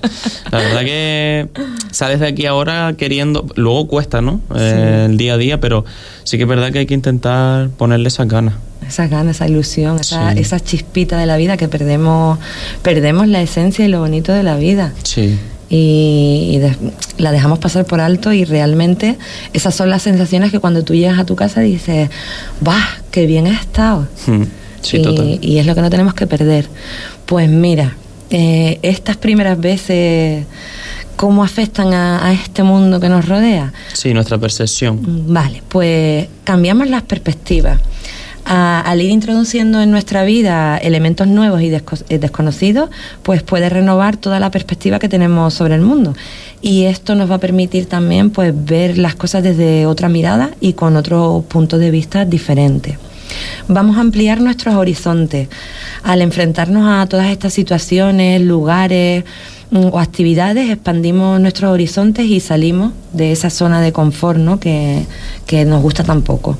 La 0.51 0.59
verdad 0.59 0.81
que 0.81 1.49
sales 1.93 2.19
de 2.19 2.27
aquí 2.27 2.47
ahora 2.47 2.95
queriendo... 2.99 3.47
Luego 3.55 3.87
cuesta, 3.87 4.21
¿no? 4.21 4.41
Sí. 4.53 4.61
El 4.61 5.17
día 5.17 5.35
a 5.35 5.37
día, 5.37 5.61
pero 5.61 5.85
sí 6.25 6.37
que 6.37 6.43
es 6.43 6.49
verdad 6.49 6.73
que 6.73 6.81
hay 6.81 6.87
que 6.87 6.95
intentar 6.95 7.69
ponerle 7.71 8.09
esas 8.09 8.27
ganas. 8.27 8.55
Esas 8.87 9.09
ganas, 9.09 9.37
esa 9.37 9.47
ilusión, 9.47 10.01
esa, 10.01 10.33
sí. 10.33 10.41
esa 10.41 10.59
chispita 10.59 11.17
de 11.17 11.27
la 11.27 11.37
vida 11.37 11.57
que 11.57 11.69
perdemos, 11.69 12.41
perdemos 12.83 13.29
la 13.29 13.41
esencia 13.41 13.85
y 13.85 13.89
lo 13.89 14.01
bonito 14.01 14.33
de 14.33 14.43
la 14.43 14.57
vida. 14.57 14.93
Sí 15.05 15.39
y, 15.69 16.61
la 17.19 17.33
dejamos 17.33 17.59
pasar 17.59 17.85
por 17.87 18.01
alto 18.01 18.33
y 18.33 18.45
realmente 18.45 19.17
esas 19.53 19.75
son 19.75 19.91
las 19.91 20.03
sensaciones 20.03 20.53
que 20.53 20.61
cuando 20.61 20.85
tú 20.85 20.95
llegas 20.95 21.19
a 21.19 21.25
tu 21.25 21.35
casa 21.35 21.61
dices, 21.61 22.11
¡bah! 22.61 22.87
¡Qué 23.11 23.27
bien 23.27 23.47
he 23.47 23.55
estado! 23.55 24.07
Mm, 24.27 24.43
sí, 24.83 24.99
y, 24.99 25.03
total. 25.03 25.39
y, 25.41 25.59
es 25.59 25.67
lo 25.67 25.75
que 25.75 25.81
no 25.81 25.91
tenemos 25.91 26.15
que 26.15 26.27
perder. 26.27 26.69
Pues 27.25 27.49
mira, 27.49 27.97
eh, 28.31 28.79
estas 28.83 29.17
primeras 29.17 29.59
veces, 29.59 30.45
¿cómo 31.17 31.43
afectan 31.43 31.95
a, 31.95 32.27
a, 32.27 32.33
este 32.33 32.63
mundo 32.63 33.01
que 33.01 33.09
nos 33.09 33.27
rodea? 33.27 33.73
Sí, 33.93 34.13
nuestra 34.13 34.39
percepción. 34.39 35.01
Vale, 35.33 35.63
pues 35.69 36.29
cambiamos 36.45 36.89
las 36.89 37.03
perspectivas 37.03 37.81
a, 38.47 38.81
al 38.81 39.03
ir 39.03 39.11
introduciendo 39.11 39.83
en 39.83 39.91
nuestra 39.91 40.25
vida 40.25 40.79
elementos 40.79 41.27
nuevos 41.27 41.61
y 41.61 41.75
eh, 41.75 42.19
desconocidos, 42.19 42.91
pues 43.23 43.43
puede 43.43 43.69
renovar 43.69 44.17
toda 44.17 44.39
la 44.39 44.51
perspectiva 44.51 45.01
que 45.01 45.09
tenemos 45.09 45.53
sobre 45.53 45.75
el 45.75 45.81
mundo. 45.81 46.15
Y 46.63 46.85
esto 46.85 47.17
nos 47.17 47.31
va 47.31 47.35
a 47.35 47.41
permitir 47.41 47.87
también 47.87 48.31
pues 48.31 48.55
ver 48.55 48.99
las 48.99 49.17
cosas 49.17 49.43
desde 49.43 49.87
otra 49.87 50.09
mirada 50.09 50.51
y 50.61 50.75
con 50.75 50.97
otro 50.97 51.45
punto 51.49 51.79
de 51.79 51.91
vista 51.91 52.25
diferente. 52.25 52.99
Vamos 53.67 53.97
a 53.97 54.01
ampliar 54.01 54.41
nuestros 54.41 54.77
horizontes 54.77 55.49
al 56.05 56.23
enfrentarnos 56.23 56.89
a 56.89 57.07
todas 57.09 57.27
estas 57.27 57.53
situaciones, 57.53 58.41
lugares 58.41 59.25
mm, 59.73 59.87
o 59.93 59.99
actividades, 59.99 60.71
expandimos 60.71 61.41
nuestros 61.41 61.73
horizontes 61.73 62.27
y 62.27 62.39
salimos 62.39 62.93
de 63.13 63.33
esa 63.33 63.51
zona 63.51 63.81
de 63.81 63.93
confort 63.93 64.39
¿no? 64.39 64.61
que, 64.61 65.05
que 65.47 65.65
nos 65.65 65.83
gusta 65.83 66.05
tan 66.05 66.23
poco 66.23 66.57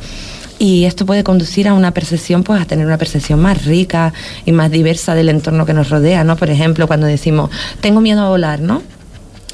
y 0.59 0.85
esto 0.85 1.07
puede 1.07 1.25
conducir 1.25 1.69
a 1.69 1.75
una 1.75 1.93
percepción, 1.93 2.43
pues 2.43 2.61
a 2.61 2.65
tener 2.65 2.87
una 2.87 2.99
percepción 2.99 3.41
más 3.41 3.65
rica 3.65 4.13
y 4.45 4.53
más 4.53 4.71
diversa 4.71 5.15
del 5.15 5.29
entorno 5.29 5.67
que 5.67 5.75
nos 5.75 5.91
rodea, 5.91 6.25
¿no? 6.25 6.37
Por 6.37 6.51
ejemplo, 6.51 6.87
cuando 6.87 7.07
decimos, 7.07 7.51
tengo 7.81 8.01
miedo 8.01 8.23
a 8.23 8.29
volar, 8.29 8.61
¿no? 8.61 8.83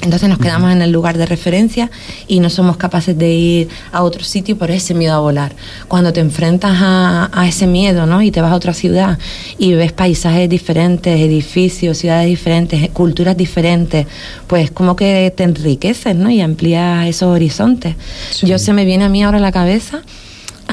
Entonces 0.01 0.27
nos 0.27 0.37
quedamos 0.37 0.69
en 0.71 0.81
el 0.81 0.91
lugar 0.91 1.17
de 1.17 1.25
referencia 1.25 1.89
y 2.27 2.41
no 2.41 2.49
somos 2.49 2.75
capaces 2.75 3.17
de 3.17 3.31
ir 3.31 3.69
a 3.93 4.03
otro 4.03 4.21
sitio 4.25 4.57
por 4.57 4.69
ese 4.69 4.93
miedo 4.93 5.13
a 5.13 5.19
volar. 5.19 5.55
Cuando 5.87 6.11
te 6.11 6.19
enfrentas 6.19 6.77
a, 6.81 7.29
a, 7.31 7.47
ese 7.47 7.67
miedo 7.67 8.05
¿no? 8.05 8.21
y 8.21 8.29
te 8.29 8.41
vas 8.41 8.51
a 8.51 8.55
otra 8.55 8.73
ciudad 8.73 9.17
y 9.57 9.73
ves 9.75 9.93
paisajes 9.93 10.49
diferentes, 10.49 11.17
edificios, 11.17 11.97
ciudades 11.97 12.27
diferentes, 12.27 12.89
culturas 12.89 13.37
diferentes, 13.37 14.05
pues 14.47 14.71
como 14.71 14.97
que 14.97 15.33
te 15.37 15.43
enriqueces 15.43 16.17
¿no? 16.17 16.29
y 16.29 16.41
amplías 16.41 17.07
esos 17.07 17.29
horizontes. 17.29 17.95
Sí. 18.31 18.45
Yo 18.45 18.59
se 18.59 18.73
me 18.73 18.83
viene 18.83 19.05
a 19.05 19.09
mí 19.09 19.23
ahora 19.23 19.37
a 19.37 19.41
la 19.41 19.53
cabeza 19.53 20.01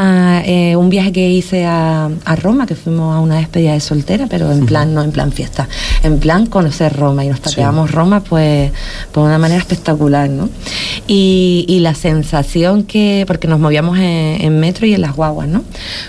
a 0.03 0.43
eh, 0.47 0.77
un 0.77 0.89
viaje 0.89 1.13
que 1.13 1.29
hice 1.29 1.67
a, 1.67 2.09
a, 2.25 2.37
Roma, 2.37 2.67
que 2.67 2.75
fuimos 2.75 3.15
a 3.15 3.21
una 3.21 3.37
despedida 3.37 3.75
de 3.75 3.81
soltera, 3.81 4.29
pero 4.31 4.51
en 4.51 4.65
plan, 4.65 4.89
uh 4.89 4.93
-huh. 4.93 4.95
no 4.95 5.03
en 5.03 5.13
plan 5.13 5.31
fiesta, 5.31 5.69
en 6.03 6.19
plan 6.19 6.47
conocer 6.47 6.97
Roma 6.97 7.23
y 7.23 7.29
nos 7.29 7.43
tapeamos 7.43 7.91
sí. 7.91 7.97
Roma 7.97 8.21
pues 8.21 8.73
por 9.13 9.25
una 9.25 9.39
manera 9.39 9.61
espectacular, 9.61 10.31
¿no? 10.31 10.49
Y, 11.07 11.67
y, 11.69 11.81
la 11.81 11.95
sensación 11.95 12.85
que, 12.85 13.25
porque 13.27 13.47
nos 13.47 13.61
movíamos 13.61 13.99
en, 13.99 14.41
en, 14.41 14.59
metro 14.59 14.87
y 14.87 14.95
en 14.95 15.03
las 15.03 15.15
guaguas, 15.15 15.49
¿no? 15.49 15.65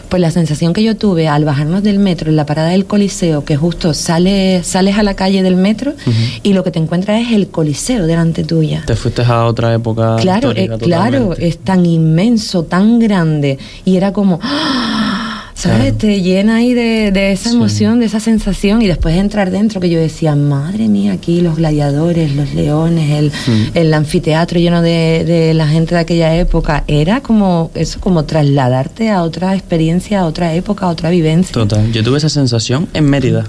Pues 0.08 0.22
la 0.22 0.32
sensación 0.32 0.72
que 0.72 0.84
yo 0.84 0.96
tuve 0.96 1.28
al 1.28 1.44
bajarnos 1.44 1.84
del 1.84 2.00
metro 2.00 2.30
en 2.30 2.38
la 2.38 2.46
parada 2.46 2.70
del 2.70 2.86
Coliseo, 2.86 3.44
que 3.44 3.58
justo 3.58 3.94
sales, 3.94 4.66
sales 4.66 4.98
a 4.98 5.04
la 5.04 5.16
calle 5.16 5.44
del 5.44 5.58
metro 5.58 5.92
uh 5.92 6.10
-huh. 6.10 6.39
y 6.44 6.54
lo 6.54 6.64
que 6.64 6.72
te 6.72 6.80
encuentras 6.80 7.22
es 7.28 7.34
el 7.34 7.50
Coliseo 7.50 8.08
delante 8.08 8.46
tuya. 8.46 8.84
Te 8.88 8.96
fuiste 8.96 9.24
a 9.24 9.46
otra 9.46 9.74
época. 9.74 10.16
Claro, 10.22 10.52
eh, 10.56 10.70
claro, 10.80 11.34
es 11.38 11.58
tan 11.58 11.86
inmenso, 11.86 12.64
tan 12.64 12.98
grande 12.98 13.58
y 13.86 13.97
era 13.97 14.11
como 14.13 14.39
¡ah! 14.43 15.17
¿Sabes? 15.53 15.95
Te 15.95 16.21
llena 16.23 16.55
ahí 16.55 16.73
de, 16.73 17.11
de 17.11 17.34
esa 17.34 17.51
Sí. 17.51 17.55
emoción, 17.55 17.99
de 17.99 18.07
esa 18.07 18.19
sensación 18.19 18.82
y 18.82 18.88
después 18.88 19.15
entrar 19.15 19.51
dentro 19.51 19.79
que 19.79 19.91
yo 19.91 19.99
decía, 19.99 20.36
madre 20.36 20.88
mía, 20.88 21.11
aquí 21.13 21.41
los 21.41 21.57
gladiadores, 21.57 22.36
los 22.36 22.55
leones, 22.55 23.11
el, 23.11 23.32
el 23.75 23.93
anfiteatro 23.93 24.59
lleno 24.59 24.82
de, 24.82 25.23
de 25.23 25.53
la 25.53 25.67
gente 25.67 25.93
de 25.93 26.01
aquella 26.01 26.36
época. 26.36 26.84
Era 26.88 27.21
como 27.21 27.69
eso, 27.75 27.99
como 27.99 28.23
trasladarte 28.25 29.11
a 29.11 29.21
otra 29.21 29.53
experiencia, 29.53 30.21
a 30.21 30.25
otra 30.25 30.51
época, 30.55 30.88
a 30.88 30.89
otra 30.89 31.11
vivencia. 31.11 31.53
Total. 31.53 31.91
Yo 31.91 32.03
tuve 32.03 32.17
esa 32.17 32.29
sensación 32.29 32.88
en 32.93 33.07
Mérida. 33.07 33.45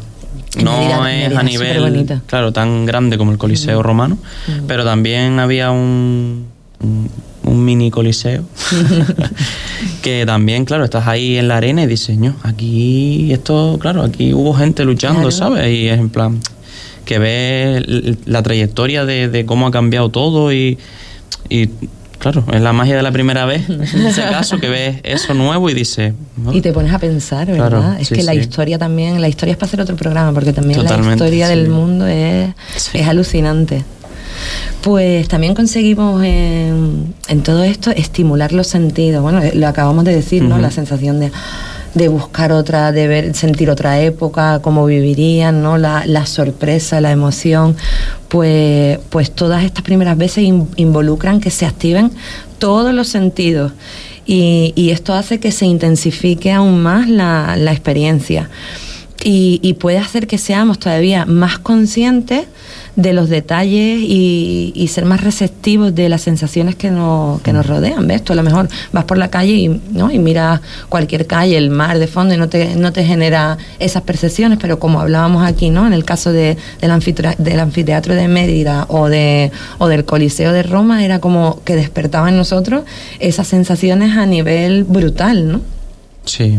En 0.56 0.64
no 0.66 0.72
Mérida, 0.76 0.96
es 0.96 1.00
Mérida, 1.32 1.40
a 1.40 1.42
nivel, 1.44 2.20
claro, 2.26 2.52
tan 2.52 2.84
grande 2.84 3.16
como 3.16 3.32
el 3.32 3.38
Coliseo 3.38 3.82
romano, 3.82 4.18
pero 4.66 4.84
también 4.84 5.38
había 5.40 5.70
un, 5.70 6.44
un, 6.82 7.08
un 7.44 7.64
mini 7.64 7.90
coliseo 7.90 8.44
que 10.02 10.24
también, 10.26 10.64
claro, 10.64 10.84
estás 10.84 11.06
ahí 11.06 11.36
en 11.38 11.48
la 11.48 11.56
arena 11.56 11.82
y 11.82 11.86
dices, 11.86 12.16
"Ño, 12.18 12.36
aquí 12.42 13.32
esto, 13.32 13.78
claro, 13.80 14.02
aquí 14.02 14.32
hubo 14.34 14.54
gente 14.54 14.84
luchando, 14.84 15.20
Claro. 15.28 15.30
¿sabes? 15.32 15.68
Y 15.74 15.88
es 15.88 15.98
en 15.98 16.08
plan 16.10 16.38
que 17.04 17.18
ves 17.18 17.82
la 18.26 18.42
trayectoria 18.42 19.04
de, 19.04 19.28
de 19.28 19.44
cómo 19.44 19.66
ha 19.66 19.70
cambiado 19.72 20.08
todo 20.10 20.52
y, 20.52 20.78
y 21.48 21.68
claro, 22.18 22.44
es 22.52 22.60
la 22.62 22.72
magia 22.72 22.94
de 22.96 23.02
la 23.02 23.10
primera 23.10 23.44
vez, 23.44 23.68
en 23.68 23.82
ese 23.82 24.22
caso, 24.22 24.58
que 24.58 24.68
ves 24.68 24.96
eso 25.02 25.34
nuevo 25.34 25.68
y 25.68 25.74
dices, 25.74 26.14
"Oh". 26.46 26.52
Y 26.52 26.60
te 26.60 26.72
pones 26.72 26.92
a 26.92 26.98
pensar, 27.00 27.48
¿verdad? 27.48 27.68
Claro, 27.70 27.96
es 27.98 28.08
sí, 28.08 28.14
que 28.14 28.22
la 28.22 28.32
sí. 28.32 28.38
historia 28.38 28.78
también, 28.78 29.20
la 29.20 29.28
historia 29.28 29.52
es 29.52 29.58
para 29.58 29.66
hacer 29.68 29.80
otro 29.80 29.96
programa, 29.96 30.32
porque 30.32 30.52
también 30.52 30.84
la 30.84 30.96
historia 31.12 31.48
sí. 31.48 31.54
del 31.56 31.68
mundo 31.68 32.06
es, 32.06 32.54
es 32.92 33.06
alucinante. 33.08 33.82
Pues 34.82 35.28
también 35.28 35.54
conseguimos 35.54 36.22
en, 36.24 37.14
en 37.28 37.42
todo 37.42 37.62
esto 37.62 37.90
estimular 37.90 38.52
los 38.52 38.66
sentidos. 38.66 39.22
Bueno, 39.22 39.40
eh, 39.42 39.52
lo 39.54 39.68
acabamos 39.68 40.04
de 40.04 40.14
decir, 40.14 40.42
¿no? 40.42 40.58
La 40.58 40.70
sensación 40.70 41.20
de, 41.20 41.30
de 41.94 42.08
buscar 42.08 42.52
otra, 42.52 42.90
de 42.92 43.06
ver, 43.06 43.34
sentir 43.34 43.70
otra 43.70 44.00
época, 44.00 44.60
cómo 44.60 44.84
vivirían, 44.86 45.62
¿no? 45.62 45.78
La, 45.78 46.04
la 46.06 46.26
sorpresa, 46.26 47.00
la 47.00 47.10
emoción. 47.12 47.76
Pues, 48.28 48.98
pues 49.10 49.30
todas 49.30 49.62
estas 49.64 49.82
primeras 49.84 50.16
veces 50.16 50.44
in- 50.44 50.68
involucran 50.76 51.40
que 51.40 51.50
se 51.50 51.66
activen 51.66 52.10
todos 52.58 52.92
los 52.94 53.08
sentidos. 53.08 53.72
Y, 54.24 54.72
y 54.76 54.90
esto 54.90 55.14
hace 55.14 55.40
que 55.40 55.50
se 55.50 55.66
intensifique 55.66 56.52
aún 56.52 56.80
más 56.80 57.08
la, 57.08 57.56
la 57.56 57.72
experiencia. 57.72 58.48
Y, 59.24 59.60
y 59.62 59.74
puede 59.74 59.98
hacer 59.98 60.26
que 60.26 60.36
seamos 60.36 60.80
todavía 60.80 61.26
más 61.26 61.58
conscientes 61.60 62.46
de 62.96 63.12
los 63.12 63.28
detalles 63.28 64.00
y, 64.02 64.88
ser 64.92 65.04
más 65.06 65.22
receptivos 65.22 65.94
de 65.94 66.08
las 66.10 66.22
sensaciones 66.22 66.74
que 66.74 66.90
nos, 66.90 67.40
que 67.40 67.52
nos 67.52 67.64
rodean. 67.64 68.06
¿Ves? 68.06 68.22
Tú 68.24 68.32
a 68.32 68.36
lo 68.36 68.42
mejor 68.42 68.68
vas 68.92 69.04
por 69.04 69.16
la 69.16 69.28
calle 69.28 69.52
y, 69.52 69.68
¿no? 69.92 70.10
y 70.10 70.18
miras 70.18 70.60
cualquier 70.88 71.26
calle, 71.26 71.56
el 71.56 71.70
mar 71.70 71.98
de 71.98 72.08
fondo 72.08 72.34
y 72.34 72.36
no 72.36 72.48
te, 72.48 72.74
no 72.74 72.92
te 72.92 73.04
genera 73.04 73.56
esas 73.78 74.02
percepciones, 74.02 74.58
pero 74.60 74.78
como 74.78 75.00
hablábamos 75.00 75.46
aquí, 75.46 75.70
¿no? 75.70 75.86
en 75.86 75.92
el 75.92 76.04
caso 76.04 76.32
de, 76.32 76.58
del, 76.80 76.90
anfitra- 76.90 77.36
del 77.36 77.60
anfiteatro 77.60 78.14
de 78.14 78.28
Mérida 78.28 78.86
o, 78.88 79.08
de, 79.08 79.52
o 79.78 79.86
del 79.88 80.04
Coliseo 80.04 80.52
de 80.52 80.64
Roma, 80.64 81.04
era 81.04 81.20
como 81.20 81.62
que 81.64 81.76
despertaba 81.76 82.28
en 82.28 82.36
nosotros 82.36 82.82
esas 83.20 83.46
sensaciones 83.46 84.16
a 84.16 84.26
nivel 84.26 84.84
brutal, 84.84 85.50
¿no? 85.50 85.60
Sí. 86.26 86.58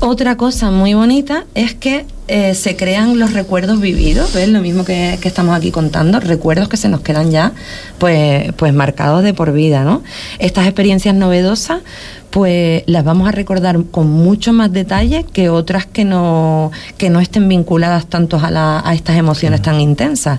Otra 0.00 0.36
cosa 0.36 0.70
muy 0.70 0.94
bonita 0.94 1.44
es 1.54 1.74
que 1.74 2.06
eh, 2.28 2.54
se 2.54 2.76
crean 2.76 3.18
los 3.18 3.32
recuerdos 3.32 3.80
vividos, 3.80 4.32
¿ves? 4.34 4.48
Lo 4.48 4.60
mismo 4.60 4.84
que, 4.84 5.18
estamos 5.22 5.56
aquí 5.56 5.70
contando, 5.70 6.20
recuerdos 6.20 6.68
que 6.68 6.76
se 6.76 6.88
nos 6.88 7.00
quedan 7.00 7.30
ya 7.30 7.52
pues, 7.98 8.52
pues 8.56 8.72
marcados 8.72 9.22
de 9.22 9.34
por 9.34 9.52
vida, 9.52 9.82
¿no? 9.84 10.02
Estas 10.38 10.66
experiencias 10.66 11.14
novedosas 11.14 11.80
pues 12.30 12.82
las 12.84 13.04
vamos 13.04 13.26
a 13.26 13.32
recordar 13.32 13.82
con 13.90 14.06
mucho 14.10 14.52
más 14.52 14.70
detalle 14.70 15.24
que 15.32 15.48
otras 15.48 15.86
que 15.86 16.04
no, 16.04 16.70
que 16.98 17.08
no 17.08 17.20
estén 17.20 17.48
vinculadas 17.48 18.06
tanto 18.06 18.38
a, 18.38 18.50
la- 18.50 18.82
a 18.84 18.94
estas 18.94 19.16
emociones 19.16 19.62
tan 19.62 19.80
intensas. 19.80 20.38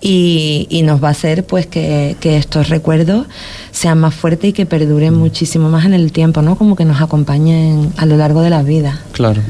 Y, 0.00 0.68
y 0.70 0.82
nos 0.82 1.02
va 1.02 1.08
a 1.08 1.10
hacer 1.10 1.44
pues 1.44 1.66
que, 1.66 2.16
que 2.20 2.36
estos 2.36 2.68
recuerdos 2.68 3.26
sean 3.72 3.98
más 3.98 4.14
fuertes 4.14 4.50
y 4.50 4.52
que 4.52 4.64
perduren 4.64 5.14
muchísimo 5.14 5.68
más 5.68 5.84
en 5.86 5.94
el 5.94 6.12
tiempo, 6.12 6.40
¿no? 6.40 6.54
Como 6.56 6.76
que 6.76 6.84
nos 6.84 7.00
acompañen 7.02 7.92
a 7.96 8.06
lo 8.06 8.16
largo 8.16 8.40
de 8.40 8.50
la 8.50 8.62
vida. 8.62 9.00
Claro. 9.10 9.42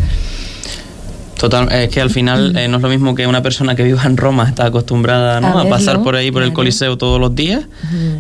Total, 1.45 1.71
es 1.73 1.91
que 1.91 2.01
al 2.01 2.09
final 2.09 2.57
eh, 2.57 2.69
no 2.69 2.79
es 2.79 2.83
lo 2.83 2.89
mismo 2.89 3.15
que 3.15 3.27
una 3.27 3.43
persona 3.43 3.75
que 3.75 3.83
viva 3.83 4.03
en 4.05 4.17
Roma 4.17 4.49
está 4.49 4.65
acostumbrada 4.65 5.43
¿no? 5.43 5.59
A 5.59 5.63
a, 5.63 5.69
pasar 5.69 6.03
por 6.03 6.17
ahí 6.17 6.31
por 6.31 6.43
el. 6.43 6.55
Coliseo 6.55 6.97
todos 6.97 7.21
los 7.21 7.35
días. 7.35 7.67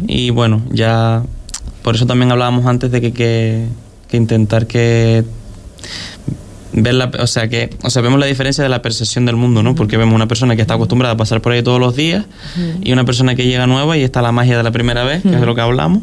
Y 0.06 0.28
bueno, 0.28 0.62
ya 0.70 1.22
por 1.82 1.94
eso 1.94 2.06
también 2.06 2.30
hablábamos 2.32 2.66
antes 2.66 2.90
de 2.90 3.00
que, 3.00 3.12
que, 3.12 3.66
que 4.08 4.16
intentar 4.18 4.66
que 4.66 5.24
ver 6.72 6.94
la, 6.94 7.10
o 7.18 7.26
sea 7.26 7.48
que 7.48 7.70
o 7.82 7.88
sea 7.88 8.02
vemos 8.02 8.18
la 8.18 8.26
diferencia 8.26 8.62
de 8.62 8.68
la 8.68 8.82
percepción 8.82 9.24
del 9.26 9.36
mundo 9.36 9.62
no 9.62 9.76
porque 9.76 9.96
vemos 9.96 10.14
una 10.14 10.26
persona 10.26 10.56
que 10.56 10.62
está 10.62 10.74
acostumbrada 10.74 11.14
a 11.14 11.16
pasar 11.16 11.40
por 11.40 11.52
ahí 11.52 11.62
todos 11.62 11.78
los 11.78 11.94
días 11.94 12.24
y 12.82 12.92
una 12.92 13.04
persona 13.04 13.36
que 13.36 13.46
llega 13.46 13.66
nueva 13.68 13.96
y 13.96 14.02
está 14.02 14.22
la 14.22 14.32
magia 14.32 14.56
de 14.56 14.64
la 14.64 14.72
primera 14.72 15.04
vez 15.04 15.22
que 15.22 15.30
es 15.30 15.40
de 15.40 15.46
lo 15.46 15.54
que 15.54 15.60
hablamos. 15.60 16.02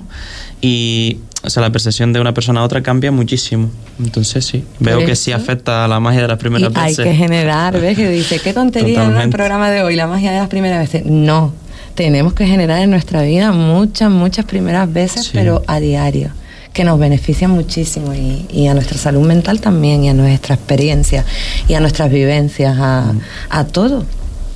Y 0.62 1.18
o 1.44 1.50
sea 1.50 1.62
la 1.62 1.72
percepción 1.72 2.14
de 2.14 2.20
una 2.20 2.34
persona 2.34 2.62
a 2.62 2.64
otra 2.64 2.82
cambia 2.84 3.12
muchísimo 3.12 3.70
entonces 4.00 4.46
sí 4.46 4.64
veo 4.80 5.06
que 5.06 5.16
sí 5.16 5.32
afecta 5.32 5.86
a 5.86 5.88
la 5.88 6.00
magia 6.00 6.22
de 6.22 6.28
las 6.28 6.38
Y 6.38 6.40
primeras 6.40 6.72
hay 6.76 6.92
veces 6.92 7.06
que 7.06 7.14
generar, 7.16 7.80
¿ves? 7.80 7.96
Que 7.98 8.10
dice, 8.10 8.40
qué 8.40 8.54
tontería 8.54 9.08
¿no? 9.08 9.22
el 9.22 9.30
programa 9.30 9.70
de 9.72 9.84
hoy, 9.84 9.96
la 9.96 10.08
magia 10.08 10.32
de 10.32 10.38
las 10.40 10.50
primeras 10.50 10.80
veces. 10.80 11.06
No, 11.06 11.54
tenemos 11.96 12.34
que 12.34 12.46
generar 12.46 12.80
en 12.82 12.90
nuestra 12.92 13.22
vida 13.24 13.52
muchas, 13.52 14.10
muchas 14.12 14.46
primeras 14.46 14.92
veces, 14.92 15.26
Sí. 15.26 15.32
pero 15.34 15.64
a 15.68 15.80
diario, 15.80 16.32
que 16.74 16.84
nos 16.84 16.98
benefician 17.00 17.52
muchísimo 17.52 18.14
y, 18.14 18.46
y 18.52 18.68
a 18.68 18.74
nuestra 18.74 18.98
salud 18.98 19.26
mental 19.26 19.62
también, 19.62 20.04
y 20.04 20.10
a 20.10 20.14
nuestra 20.14 20.56
experiencia, 20.56 21.26
y 21.68 21.74
a 21.74 21.80
nuestras 21.80 22.12
vivencias, 22.12 22.78
a, 22.80 23.14
a 23.50 23.64
todo, 23.66 24.06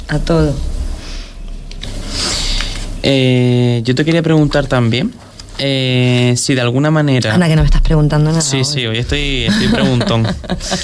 a 0.07 0.19
todo. 0.19 0.53
Eh, 3.03 3.81
yo 3.83 3.93
te 3.93 4.03
quería 4.03 4.23
preguntar 4.23 4.65
también 4.67 5.11
eh, 5.57 6.33
si 6.37 6.55
de 6.55 6.61
alguna 6.61 6.91
manera 6.91 7.33
Anda, 7.33 7.47
que 7.47 7.55
no 7.55 7.61
me 7.61 7.67
estás 7.67 7.81
preguntando 7.81 8.29
nada. 8.29 8.41
Sí, 8.41 8.57
hoy. 8.57 8.65
sí, 8.65 8.85
hoy 8.85 8.97
estoy, 8.97 9.45
estoy 9.45 9.67
preguntón. 9.67 10.27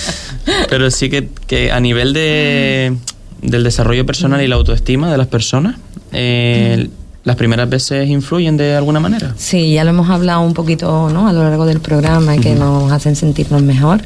Pero 0.70 0.90
sí 0.92 1.10
que, 1.10 1.30
que 1.48 1.72
a 1.72 1.80
nivel 1.80 2.14
de, 2.14 2.96
del 3.42 3.64
desarrollo 3.64 4.06
personal 4.06 4.42
y 4.42 4.48
la 4.48 4.56
autoestima 4.56 5.12
de 5.12 5.18
las 5.18 5.28
personas, 5.28 5.76
eh, 6.12 6.90
las 7.24 7.36
primeras 7.36 7.70
veces 7.70 8.10
influyen 8.10 8.58
de 8.58 8.76
alguna 8.76 9.00
manera. 9.00 9.34
Sí, 9.38 9.74
ya 9.74 9.84
lo 9.84 9.92
hemos 9.92 10.10
hablado 10.10 10.42
un 10.42 10.54
poquito 10.54 11.10
¿no? 11.10 11.28
a 11.28 11.34
lo 11.34 11.44
largo 11.44 11.66
del 11.66 11.80
programa 11.80 12.38
que 12.38 12.56
nos 12.56 12.92
hacen 12.92 13.16
sentirnos 13.16 13.62
mejor, 13.62 14.02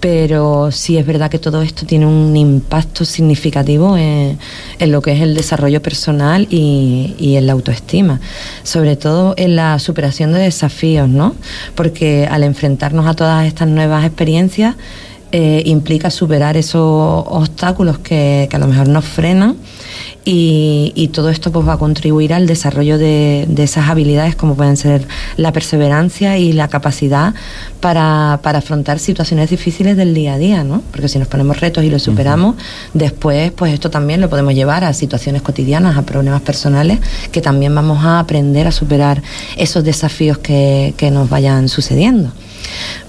pero 0.00 0.72
sí 0.72 0.96
es 0.98 1.06
verdad 1.06 1.30
que 1.30 1.38
todo 1.38 1.62
esto 1.62 1.86
tiene 1.86 2.06
un 2.06 2.36
impacto 2.36 3.04
significativo 3.04 3.96
en, 3.96 4.38
en 4.78 4.92
lo 4.92 5.02
que 5.02 5.12
es 5.12 5.20
el 5.20 5.34
desarrollo 5.34 5.80
personal 5.82 6.48
y, 6.50 7.14
y 7.18 7.36
en 7.36 7.46
la 7.46 7.52
autoestima, 7.52 8.20
sobre 8.64 8.96
todo 8.96 9.34
en 9.36 9.54
la 9.54 9.78
superación 9.78 10.32
de 10.32 10.40
desafíos, 10.40 11.08
¿no? 11.08 11.36
Porque 11.76 12.26
al 12.28 12.42
enfrentarnos 12.42 13.06
a 13.06 13.14
todas 13.14 13.46
estas 13.46 13.68
nuevas 13.68 14.04
experiencias 14.04 14.74
eh, 15.30 15.62
implica 15.66 16.10
superar 16.10 16.56
esos 16.56 16.82
obstáculos 17.26 17.98
que, 17.98 18.48
que 18.50 18.56
a 18.56 18.58
lo 18.58 18.66
mejor 18.66 18.88
nos 18.88 19.04
frenan 19.04 19.56
y, 20.24 20.92
y 20.94 21.08
todo 21.08 21.30
esto 21.30 21.50
pues 21.52 21.66
va 21.66 21.74
a 21.74 21.78
contribuir 21.78 22.34
al 22.34 22.46
desarrollo 22.46 22.98
de, 22.98 23.46
de 23.48 23.62
esas 23.62 23.88
habilidades 23.88 24.36
como 24.36 24.56
pueden 24.56 24.76
ser 24.76 25.06
la 25.36 25.52
perseverancia 25.52 26.38
y 26.38 26.52
la 26.52 26.68
capacidad 26.68 27.34
para, 27.80 28.40
para 28.42 28.58
afrontar 28.58 28.98
situaciones 28.98 29.50
difíciles 29.50 29.96
del 29.96 30.14
día 30.14 30.34
a 30.34 30.38
día, 30.38 30.64
¿no? 30.64 30.82
Porque 30.90 31.08
si 31.08 31.18
nos 31.18 31.28
ponemos 31.28 31.60
retos 31.60 31.84
y 31.84 31.90
los 31.90 32.02
superamos, 32.02 32.56
después 32.94 33.52
pues 33.52 33.72
esto 33.72 33.90
también 33.90 34.20
lo 34.20 34.28
podemos 34.28 34.54
llevar 34.54 34.84
a 34.84 34.92
situaciones 34.92 35.42
cotidianas, 35.42 35.96
a 35.96 36.02
problemas 36.02 36.42
personales, 36.42 36.98
que 37.32 37.40
también 37.40 37.74
vamos 37.74 38.04
a 38.04 38.18
aprender 38.18 38.66
a 38.66 38.72
superar 38.72 39.22
esos 39.56 39.84
desafíos 39.84 40.38
que, 40.38 40.94
que 40.96 41.10
nos 41.10 41.28
vayan 41.28 41.68
sucediendo 41.68 42.32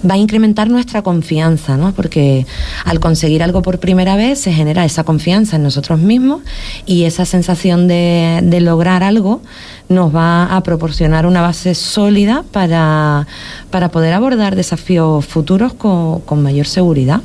va 0.09 0.15
a 0.15 0.17
incrementar 0.17 0.69
nuestra 0.69 1.01
confianza, 1.01 1.77
¿no? 1.77 1.91
Porque 1.93 2.45
al 2.85 2.99
conseguir 2.99 3.43
algo 3.43 3.61
por 3.61 3.79
primera 3.79 4.15
vez 4.15 4.39
se 4.39 4.51
genera 4.51 4.85
esa 4.85 5.03
confianza 5.03 5.57
en 5.57 5.63
nosotros 5.63 5.99
mismos 5.99 6.41
y 6.85 7.03
esa 7.03 7.25
sensación 7.25 7.87
de, 7.87 8.59
lograr 8.59 9.03
algo 9.03 9.41
nos 9.87 10.13
va 10.13 10.55
a 10.55 10.61
proporcionar 10.63 11.25
una 11.25 11.41
base 11.41 11.73
sólida 11.73 12.43
para, 12.51 13.25
para 13.71 13.89
poder 13.89 14.13
abordar 14.13 14.55
desafíos 14.55 15.25
futuros 15.25 15.73
con, 15.73 16.43
mayor 16.43 16.67
seguridad. 16.67 17.21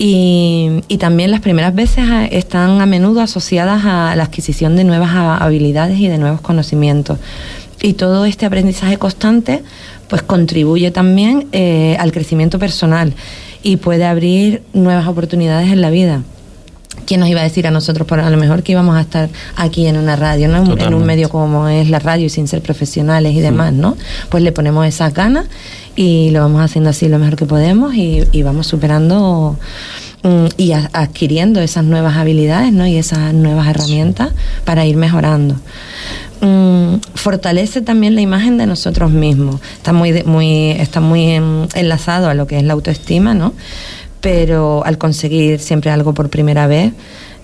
Y, 0.00 0.82
también 1.00 1.30
las 1.30 1.40
primeras 1.40 1.74
veces 1.74 2.04
están 2.30 2.80
a 2.80 2.86
menudo 2.86 3.20
asociadas 3.20 3.84
a 3.84 4.14
la 4.16 4.24
adquisición 4.24 4.76
de 4.76 4.84
nuevas 4.84 5.10
ha- 5.10 5.38
habilidades 5.38 5.98
y 5.98 6.08
de 6.08 6.18
nuevos 6.18 6.40
conocimientos. 6.40 7.18
Y 7.80 7.92
todo 7.94 8.24
este 8.24 8.44
aprendizaje 8.46 8.96
constante 8.96 9.62
pues 10.08 10.22
contribuye 10.22 10.90
también 10.90 11.46
eh, 11.52 11.96
al 11.98 12.12
crecimiento 12.12 12.58
personal 12.58 13.12
y 13.62 13.76
puede 13.76 14.04
abrir 14.04 14.62
nuevas 14.72 15.06
oportunidades 15.06 15.70
en 15.70 15.80
la 15.80 15.90
vida. 15.90 16.22
¿Quién 17.06 17.20
nos 17.20 17.28
iba 17.30 17.40
a 17.40 17.44
decir 17.44 17.66
a 17.66 17.70
nosotros, 17.70 18.06
por 18.06 18.20
a 18.20 18.28
lo 18.28 18.36
mejor, 18.36 18.62
que 18.62 18.72
íbamos 18.72 18.96
a 18.96 19.00
estar 19.00 19.30
aquí 19.56 19.86
en 19.86 19.96
una 19.96 20.14
radio, 20.16 20.48
¿no? 20.48 20.62
en 20.86 20.94
un 20.94 21.04
medio 21.06 21.28
como 21.30 21.66
es 21.68 21.88
la 21.88 21.98
radio 22.00 22.26
y 22.26 22.28
sin 22.28 22.48
ser 22.48 22.60
profesionales 22.60 23.34
y 23.34 23.40
demás, 23.40 23.72
¿no? 23.72 23.96
Pues 24.28 24.42
le 24.42 24.52
ponemos 24.52 24.86
esas 24.86 25.14
ganas 25.14 25.46
y 25.96 26.30
lo 26.32 26.40
vamos 26.40 26.60
haciendo 26.60 26.90
así 26.90 27.08
lo 27.08 27.18
mejor 27.18 27.36
que 27.36 27.46
podemos 27.46 27.94
y, 27.94 28.24
y 28.32 28.42
vamos 28.42 28.66
superando 28.66 29.56
mm, 30.22 30.46
y 30.58 30.72
a- 30.72 30.90
adquiriendo 30.92 31.60
esas 31.60 31.84
nuevas 31.84 32.16
habilidades 32.16 32.72
¿no? 32.72 32.86
y 32.86 32.96
esas 32.96 33.32
nuevas 33.32 33.68
herramientas 33.68 34.30
para 34.64 34.84
ir 34.84 34.96
mejorando. 34.96 35.56
Mm, 36.40 37.00
fortalece 37.14 37.80
también 37.80 38.14
la 38.14 38.20
imagen 38.20 38.58
de 38.58 38.66
nosotros 38.66 39.10
mismos. 39.10 39.60
Está 39.76 39.92
muy, 39.92 40.22
muy, 40.24 40.70
está 40.70 41.00
muy 41.00 41.32
enlazado 41.74 42.28
a 42.28 42.34
lo 42.34 42.46
que 42.46 42.58
es 42.58 42.62
la 42.62 42.74
autoestima, 42.74 43.34
¿no? 43.34 43.52
Pero 44.20 44.84
al 44.84 44.98
conseguir 44.98 45.58
siempre 45.58 45.90
algo 45.90 46.14
por 46.14 46.30
primera 46.30 46.66
vez, 46.66 46.92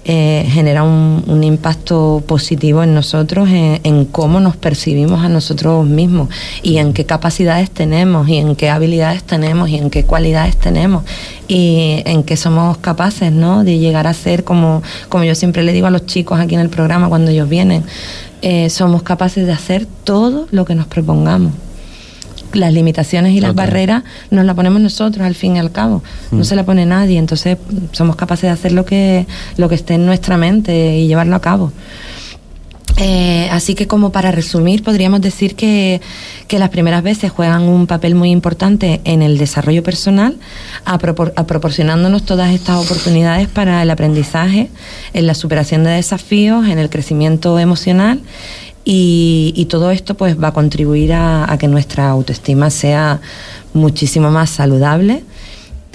eh, 0.07 0.47
genera 0.51 0.83
un, 0.83 1.25
un 1.27 1.43
impacto 1.45 2.23
positivo 2.27 2.83
en 2.83 2.95
nosotros, 2.95 3.49
en, 3.49 3.81
en 3.85 4.05
cómo 4.05 4.39
nos 4.39 4.55
percibimos 4.55 5.25
a 5.25 5.31
nosotros 5.31 5.87
mismos 5.87 6.29
y 6.63 6.77
en 6.77 6.93
qué 6.93 7.07
capacidades 7.07 7.71
tenemos 7.71 8.29
y 8.29 8.37
en 8.37 8.55
qué 8.55 8.69
habilidades 8.69 9.25
tenemos 9.25 9.71
y 9.71 9.77
en 9.77 9.89
qué 9.89 10.05
cualidades 10.05 10.59
tenemos 10.59 11.05
y 11.49 12.03
en 12.05 12.23
qué 12.23 12.37
somos 12.37 12.77
capaces 12.77 13.33
¿no? 13.33 13.65
de 13.65 13.79
llegar 13.79 14.07
a 14.07 14.13
ser, 14.13 14.45
como, 14.45 14.83
como 15.09 15.25
yo 15.25 15.35
siempre 15.35 15.63
le 15.63 15.73
digo 15.73 15.87
a 15.87 15.91
los 15.91 16.05
chicos 16.05 16.39
aquí 16.39 16.55
en 16.55 16.61
el 16.61 16.69
programa 16.69 17.09
cuando 17.09 17.31
ellos 17.31 17.49
vienen, 17.49 17.83
eh, 18.47 18.69
somos 18.69 19.03
capaces 19.03 19.47
de 19.47 19.53
hacer 19.53 19.87
todo 20.05 20.47
lo 20.51 20.65
que 20.65 20.75
nos 20.75 20.87
propongamos 20.87 21.53
las 22.53 22.73
limitaciones 22.73 23.33
y 23.33 23.41
las 23.41 23.53
barreras 23.55 24.05
nos 24.31 24.45
las 24.45 24.55
ponemos 24.55 24.81
nosotros 24.81 25.27
al 25.27 25.35
fin 25.35 25.57
y 25.57 25.59
al 25.59 25.73
cabo. 25.73 26.05
No 26.31 26.39
Mm. 26.39 26.45
se 26.45 26.55
la 26.55 26.63
pone 26.65 26.87
nadie, 26.87 27.19
entonces 27.19 27.59
somos 27.91 28.15
capaces 28.15 28.43
de 28.43 28.51
hacer 28.51 28.71
lo 28.71 28.85
que, 28.85 29.27
lo 29.57 29.69
que 29.69 29.75
esté 29.75 29.95
en 29.95 30.07
nuestra 30.07 30.37
mente 30.37 30.99
y 30.99 31.09
llevarlo 31.09 31.35
a 31.35 31.41
cabo. 31.41 31.73
Eh, 32.97 33.49
así 33.51 33.75
que 33.75 33.89
como 33.89 34.11
para 34.11 34.31
resumir, 34.31 34.85
podríamos 34.85 35.21
decir 35.21 35.57
que, 35.57 36.01
que 36.47 36.61
las 36.61 36.69
primeras 36.69 37.03
veces 37.03 37.33
juegan 37.33 37.63
un 37.63 37.89
papel 37.89 38.15
muy 38.15 38.31
importante 38.31 39.01
en 39.05 39.21
el 39.21 39.37
desarrollo 39.37 39.83
personal, 39.83 40.37
a 40.85 40.97
propor- 40.99 41.33
proporcionándonos 41.45 42.25
todas 42.25 42.53
estas 42.55 42.77
oportunidades 42.79 43.49
para 43.49 43.83
el 43.83 43.91
aprendizaje, 43.91 44.71
en 45.13 45.27
la 45.27 45.35
superación 45.35 45.83
de 45.83 45.91
desafíos, 45.91 46.69
en 46.69 46.79
el 46.79 46.89
crecimiento 46.89 47.59
emocional 47.59 48.21
y, 48.85 49.53
y 49.57 49.65
todo 49.65 49.91
esto 49.91 50.15
pues 50.15 50.41
va 50.41 50.49
a 50.49 50.53
contribuir 50.53 51.15
a, 51.15 51.51
a 51.53 51.59
que 51.59 51.67
nuestra 51.67 52.09
autoestima 52.11 52.71
sea 52.71 53.21
muchísimo 53.73 54.31
más 54.31 54.51
saludable 54.51 55.25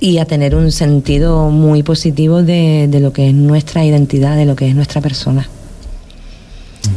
y 0.02 0.18
a 0.18 0.26
tener 0.26 0.54
un 0.54 0.72
sentido 0.74 1.50
muy 1.50 1.82
positivo 1.82 2.44
de, 2.44 2.88
de 2.90 3.00
lo 3.00 3.14
que 3.14 3.30
es 3.30 3.34
nuestra 3.34 3.86
identidad, 3.86 4.36
de 4.36 4.46
lo 4.46 4.58
que 4.58 4.68
es 4.68 4.76
nuestra 4.76 5.00
persona. 5.00 5.48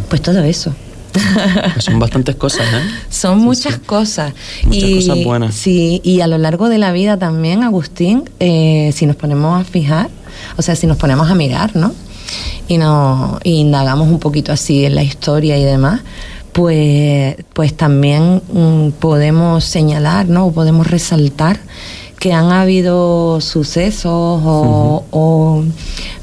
Pues 0.08 0.22
todo 0.22 0.40
eso. 0.42 0.74
Pues 1.12 1.84
son 1.84 1.98
bastantes 1.98 2.36
cosas, 2.36 2.62
¿eh? 2.72 2.80
Son 3.10 3.38
Sí, 3.38 3.44
muchas 3.44 3.74
sí. 3.74 3.80
cosas. 3.80 4.32
Muchas 4.64 4.90
cosas 4.90 5.24
buenas. 5.24 5.54
Sí, 5.54 6.00
y 6.04 6.20
a 6.22 6.26
lo 6.26 6.38
largo 6.38 6.68
de 6.70 6.78
la 6.78 6.90
vida 6.92 7.18
también, 7.18 7.62
Agustín, 7.62 8.24
eh, 8.40 8.92
si 8.94 9.04
nos 9.06 9.16
ponemos 9.16 9.60
a 9.60 9.64
fijar, 9.64 10.08
o 10.56 10.62
sea, 10.62 10.74
si 10.74 10.86
nos 10.86 10.96
ponemos 10.96 11.30
a 11.30 11.34
mirar, 11.34 11.76
¿no? 11.76 11.94
Y, 12.66 12.78
no, 12.78 13.38
y 13.44 13.56
indagamos 13.56 14.08
un 14.08 14.18
poquito 14.18 14.52
así 14.52 14.86
en 14.86 14.94
la 14.94 15.02
historia 15.02 15.58
y 15.58 15.64
demás, 15.64 16.00
pues, 16.52 17.36
pues 17.52 17.76
también 17.76 18.40
mm, 18.50 18.92
podemos 18.98 19.64
señalar, 19.64 20.28
¿no? 20.28 20.46
O 20.46 20.52
podemos 20.52 20.86
resaltar 20.86 21.60
que 22.22 22.32
han 22.32 22.52
habido 22.52 23.40
sucesos 23.40 24.04
o, 24.44 25.04
o, 25.10 25.64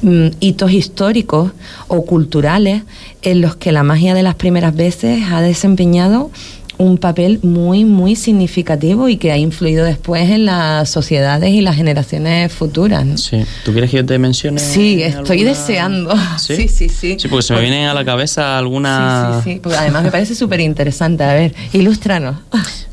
mm, 0.01 0.27
hitos 0.39 0.71
históricos 0.71 1.51
o 1.89 2.05
culturales 2.05 2.83
en 3.21 3.41
los 3.41 3.57
que 3.57 3.73
la 3.73 3.83
magia 3.83 4.13
de 4.13 4.23
las 4.23 4.35
primeras 4.35 4.73
veces 4.73 5.23
ha 5.29 5.41
desempeñado 5.41 6.31
un 6.77 6.99
papel 6.99 7.41
muy, 7.43 7.83
muy 7.83 8.15
significativo 8.15 9.09
y 9.09 9.17
que 9.17 9.33
ha 9.33 9.37
influido 9.37 9.83
después 9.83 10.29
en 10.29 10.45
las 10.45 10.87
sociedades 10.89 11.49
y 11.53 11.59
las 11.59 11.75
generaciones 11.75 12.53
futuras. 12.53 13.05
¿no? 13.05 13.17
Sí. 13.17 13.43
¿Tú 13.65 13.73
quieres 13.73 13.91
que 13.91 13.97
yo 13.97 14.05
te 14.05 14.17
mencione? 14.17 14.61
Sí, 14.61 15.03
estoy 15.03 15.39
alguna- 15.41 15.49
deseando. 15.49 16.15
Sí, 16.37 16.69
sí, 16.69 16.87
sí. 16.87 17.17
Sí, 17.19 17.27
porque 17.27 17.41
se 17.43 17.53
me 17.55 17.59
vienen 17.59 17.87
a 17.87 17.93
la 17.93 18.05
cabeza 18.05 18.57
alguna... 18.57 19.41
Sí, 19.43 19.49
sí, 19.49 19.53
sí. 19.55 19.59
Porque 19.61 19.77
además 19.77 20.03
me 20.03 20.11
parece 20.11 20.33
súper 20.33 20.61
interesante. 20.61 21.25
A 21.25 21.33
ver, 21.33 21.53
ilústranos. 21.73 22.37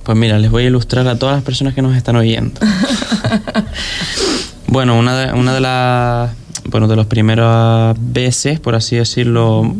Pues 0.07 0.17
mira, 0.17 0.39
les 0.39 0.53
voy 0.53 0.63
a 0.63 0.67
ilustrar 0.69 1.09
a 1.09 1.19
todas 1.19 1.35
las 1.35 1.43
personas 1.43 1.75
que 1.75 1.83
nos 1.83 1.97
están 1.97 2.15
oyendo. 2.15 2.61
bueno, 4.69 4.97
una 4.97 5.19
de, 5.19 5.33
una 5.33 5.53
de 5.53 5.61
las 5.61 6.31
bueno, 6.71 6.87
de 6.87 6.95
las 6.95 7.07
primeras 7.07 7.97
veces, 7.99 8.61
por 8.61 8.77
así 8.77 8.95
decirlo, 8.95 9.75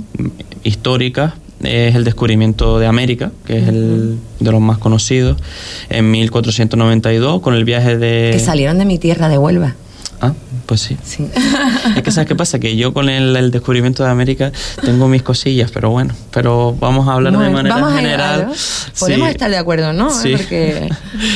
históricas, 0.65 1.35
es 1.63 1.95
el 1.95 2.03
descubrimiento 2.03 2.81
de 2.81 2.89
América, 2.89 3.31
que 3.47 3.59
es 3.59 3.69
el 3.69 4.19
de 4.41 4.51
los 4.51 4.61
más 4.61 4.79
conocidos, 4.79 5.37
en 5.91 6.11
1492, 6.11 7.41
con 7.41 7.55
el 7.55 7.65
viaje 7.65 7.97
de... 7.97 8.31
Que 8.33 8.41
salieron 8.41 8.79
de 8.79 8.85
mi 8.85 8.99
tierra, 8.99 9.29
de 9.29 9.39
Huelva. 9.39 9.77
Pues 10.67 10.81
sí. 10.81 10.97
Sí. 11.05 11.25
Es 11.97 12.03
que 12.03 12.11
¿sabes 12.11 12.27
qué 12.27 12.35
pasa? 12.35 12.59
Que 12.59 12.77
yo 12.77 12.93
con 12.93 13.09
el, 13.09 13.37
el 13.37 13.51
descubrimiento 13.53 14.03
de 14.03 14.11
América 14.11 14.51
tengo 14.85 15.07
mis 15.07 15.23
cosillas, 15.23 15.71
pero 15.71 15.91
bueno, 15.91 16.13
pero 16.33 16.75
vamos 16.81 17.07
a 17.09 17.13
hablar 17.13 17.33
de 17.33 17.39
Bueno, 17.39 17.53
manera 17.53 17.75
vamos 17.77 17.93
a 17.93 17.97
general. 17.97 18.47
¿no? 18.49 18.55
Podemos 18.99 19.29
Sí. 19.29 19.33
estar 19.33 19.49
de 19.51 19.57
acuerdo, 19.59 19.93
¿no? 19.93 20.11
Sí. 20.11 20.33
Porque 20.37 20.89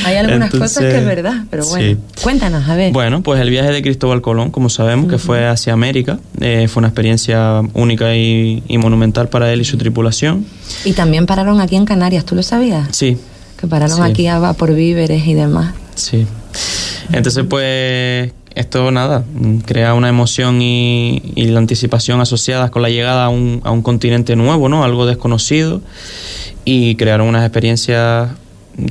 hay 0.05 0.15
algunas 0.17 0.51
cosas 0.51 0.79
que 0.83 0.97
es 0.97 1.05
verdad, 1.05 1.45
pero 1.49 1.65
bueno. 1.65 1.97
sí. 1.97 2.21
Cuéntanos, 2.21 2.67
a 2.67 2.75
ver. 2.75 2.91
Bueno, 2.91 3.21
pues 3.23 3.39
el 3.39 3.49
viaje 3.49 3.71
de 3.71 3.81
Cristóbal 3.81 4.21
Colón, 4.21 4.51
como 4.51 4.69
sabemos, 4.69 5.09
que 5.09 5.17
fue 5.17 5.47
hacia 5.47 5.71
América, 5.71 6.19
eh, 6.41 6.67
fue 6.67 6.81
una 6.81 6.89
experiencia 6.89 7.61
única 7.73 8.13
y, 8.15 8.63
y 8.67 8.77
monumental 8.79 9.29
para 9.29 9.51
él 9.53 9.61
y 9.61 9.65
su 9.65 9.77
tripulación. 9.77 10.45
Y 10.83 10.91
también 10.91 11.25
pararon 11.25 11.61
aquí 11.61 11.77
en 11.77 11.85
Canarias, 11.85 12.25
¿tú 12.25 12.35
lo 12.35 12.43
sabías? 12.43 12.89
Sí, 12.91 13.17
Que 13.59 13.67
pararon 13.67 14.03
aquí 14.03 14.27
a, 14.27 14.51
por 14.53 14.73
víveres 14.73 15.25
y 15.25 15.35
demás. 15.35 15.73
sí. 15.95 16.27
Entonces, 17.13 17.45
pues, 17.49 18.31
esto 18.55 18.91
nada, 18.91 19.23
mm, 19.33 19.57
crea 19.59 19.93
una 19.93 20.09
emoción 20.09 20.61
y, 20.61 21.21
y 21.35 21.45
la 21.45 21.59
anticipación 21.59 22.19
asociadas 22.21 22.69
con 22.71 22.81
la 22.81 22.89
llegada 22.89 23.25
a 23.25 23.29
un, 23.29 23.61
a 23.63 23.71
un 23.71 23.81
continente 23.81 24.35
nuevo, 24.35 24.67
¿no? 24.69 24.83
Algo 24.83 25.05
desconocido 25.05 25.81
y 26.65 26.95
crearon 26.95 27.27
unas 27.27 27.43
experiencias 27.43 28.29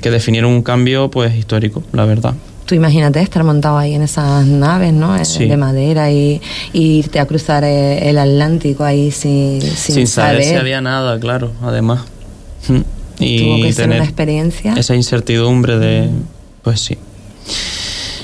que 0.03 0.11
definieron 0.11 0.51
un 0.51 0.63
cambio, 0.63 1.11
pues, 1.11 1.35
histórico, 1.37 1.83
la 1.93 2.05
verdad. 2.05 2.35
Tú 2.67 2.75
imagínate 2.77 3.21
estar 3.21 3.43
montado 3.43 3.79
ahí 3.79 3.95
en 3.95 4.03
esas 4.03 4.47
naves, 4.47 4.93
¿no? 4.93 5.17
Eh, 5.17 5.25
Sí. 5.25 5.47
De 5.47 5.57
madera 5.57 6.11
y, 6.13 6.41
y 6.73 6.99
irte 6.99 7.19
a 7.19 7.27
cruzar 7.27 7.65
eh, 7.65 8.09
el 8.09 8.17
Atlántico 8.19 8.85
ahí 8.85 9.11
sin, 9.11 9.61
sin, 9.61 9.95
Sin, 9.95 10.07
saber, 10.07 10.45
si 10.45 10.55
había 10.55 10.81
nada, 10.81 11.19
claro, 11.19 11.51
además. 11.63 12.03
Mm. 12.69 12.79
Y 13.23 13.39
Tuvo 13.39 13.57
que 13.63 13.73
ser 13.73 13.85
tener 13.85 13.97
una 14.01 14.05
experiencia. 14.05 14.75
esa 14.75 14.95
incertidumbre 14.95 15.79
de, 15.79 16.09
pues 16.63 16.81
sí. 16.81 16.97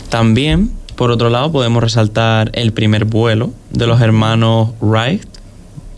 También, 0.09 0.71
por 0.97 1.11
otro 1.11 1.29
lado, 1.31 1.53
podemos 1.53 1.83
resaltar 1.83 2.51
el 2.55 2.73
primer 2.73 3.05
vuelo 3.05 3.53
de 3.71 3.87
los 3.87 4.01
hermanos 4.01 4.71
Wright. 4.81 5.27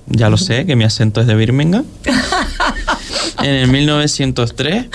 Ya 0.07 0.29
lo 0.29 0.37
sé, 0.37 0.67
que 0.67 0.75
mi 0.75 0.85
acento 0.85 1.21
es 1.21 1.27
de 1.27 1.35
Birmingham. 1.35 1.85
en 3.43 3.51
el 3.51 3.69
1903, 3.69 4.87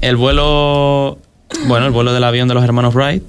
el 0.00 0.16
vuelo, 0.16 1.18
bueno, 1.66 1.86
el 1.86 1.92
vuelo 1.92 2.12
del 2.14 2.24
avión 2.24 2.48
de 2.48 2.54
los 2.54 2.64
hermanos 2.64 2.94
Wright, 2.94 3.22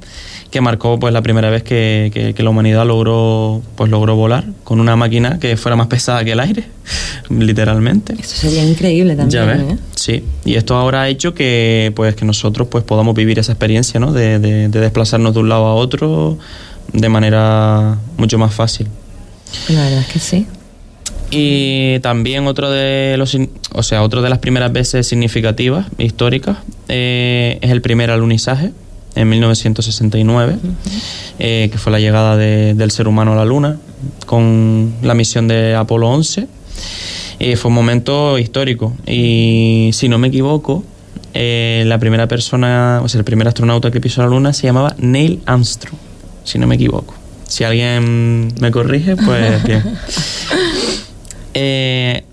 que 0.52 0.62
marcó 0.62 0.98
pues 1.00 1.14
la 1.14 1.22
primera 1.22 1.50
vez 1.50 1.62
que, 1.64 2.10
que- 2.14 2.34
que 2.34 2.44
la 2.44 2.50
humanidad 2.50 2.86
logró, 2.86 3.62
pues 3.76 3.90
logró 3.92 4.16
volar 4.16 4.46
con 4.64 4.80
una 4.80 4.96
máquina 4.96 5.40
que 5.40 5.58
fuera 5.58 5.76
más 5.76 5.88
pesada 5.88 6.24
que 6.24 6.32
el 6.32 6.40
aire, 6.40 6.64
literalmente. 7.30 8.14
Eso 8.20 8.36
sería 8.38 8.64
increíble 8.64 9.16
también. 9.16 9.30
Ya 9.30 9.46
ves, 9.46 9.62
¿eh? 9.74 9.78
sí. 9.96 10.24
Y 10.46 10.56
esto 10.56 10.76
ahora 10.76 11.02
ha 11.04 11.10
hecho 11.10 11.34
que, 11.34 11.92
pues, 11.96 12.16
que 12.16 12.26
nosotros 12.26 12.68
pues, 12.70 12.84
podamos 12.84 13.14
vivir 13.16 13.40
esa 13.40 13.52
experiencia, 13.52 14.00
¿no? 14.00 14.14
De, 14.14 14.40
de- 14.40 14.70
de 14.70 14.80
desplazarnos 14.80 15.34
de 15.34 15.40
un 15.42 15.50
lado 15.50 15.66
a 15.66 15.76
otro 15.76 16.38
de 16.94 17.10
manera 17.10 17.98
mucho 18.18 18.38
más 18.38 18.54
fácil. 18.54 18.88
La 19.70 19.84
verdad 19.84 20.00
es 20.00 20.08
que 20.08 20.20
sí. 20.20 20.48
Y 21.30 22.00
también 22.00 22.48
otro 22.48 22.72
de 22.72 23.16
los, 23.18 23.36
o 23.74 23.84
sea, 23.84 24.02
otro 24.02 24.22
de 24.22 24.30
las 24.30 24.40
primeras 24.40 24.72
veces 24.72 25.08
significativas 25.08 25.86
históricas 25.98 26.58
eh, 26.88 27.58
es 27.62 27.72
el 27.72 27.82
primer 27.82 28.12
alunizaje 28.12 28.72
en 29.18 29.28
1969, 29.30 30.58
eh, 31.40 31.70
que 31.72 31.78
fue 31.78 31.92
la 31.92 32.00
llegada 32.00 32.38
de- 32.38 32.74
del 32.74 32.92
ser 32.92 33.08
humano 33.08 33.34
a 33.34 33.36
la 33.36 33.46
Luna 33.46 33.78
con 34.26 34.94
la 35.02 35.14
misión 35.14 35.48
de 35.48 35.76
Apolo 35.76 36.10
11. 36.10 36.48
Eh, 37.40 37.56
fue 37.56 37.70
un 37.70 37.76
momento 37.76 38.38
histórico 38.40 38.96
y 39.06 39.90
si 39.94 40.08
no 40.10 40.18
me 40.18 40.28
equivoco, 40.30 40.84
eh, 41.34 41.84
la 41.86 42.00
primera 42.00 42.28
persona, 42.28 43.02
o 43.04 43.10
sea, 43.10 43.20
el 43.20 43.26
primer 43.26 43.48
astronauta 43.48 43.92
que 43.92 44.00
pisó 44.02 44.22
la 44.22 44.28
Luna 44.28 44.54
se 44.54 44.64
llamaba 44.68 44.96
Neil 44.98 45.42
Armstrong, 45.46 45.98
si 46.44 46.58
no 46.58 46.66
me 46.68 46.76
equivoco. 46.76 47.14
Si 47.48 47.64
alguien 47.64 48.54
me 48.60 48.72
corrige, 48.72 49.16
pues 49.16 49.64
bien. 49.64 49.84
Eh, 51.60 52.24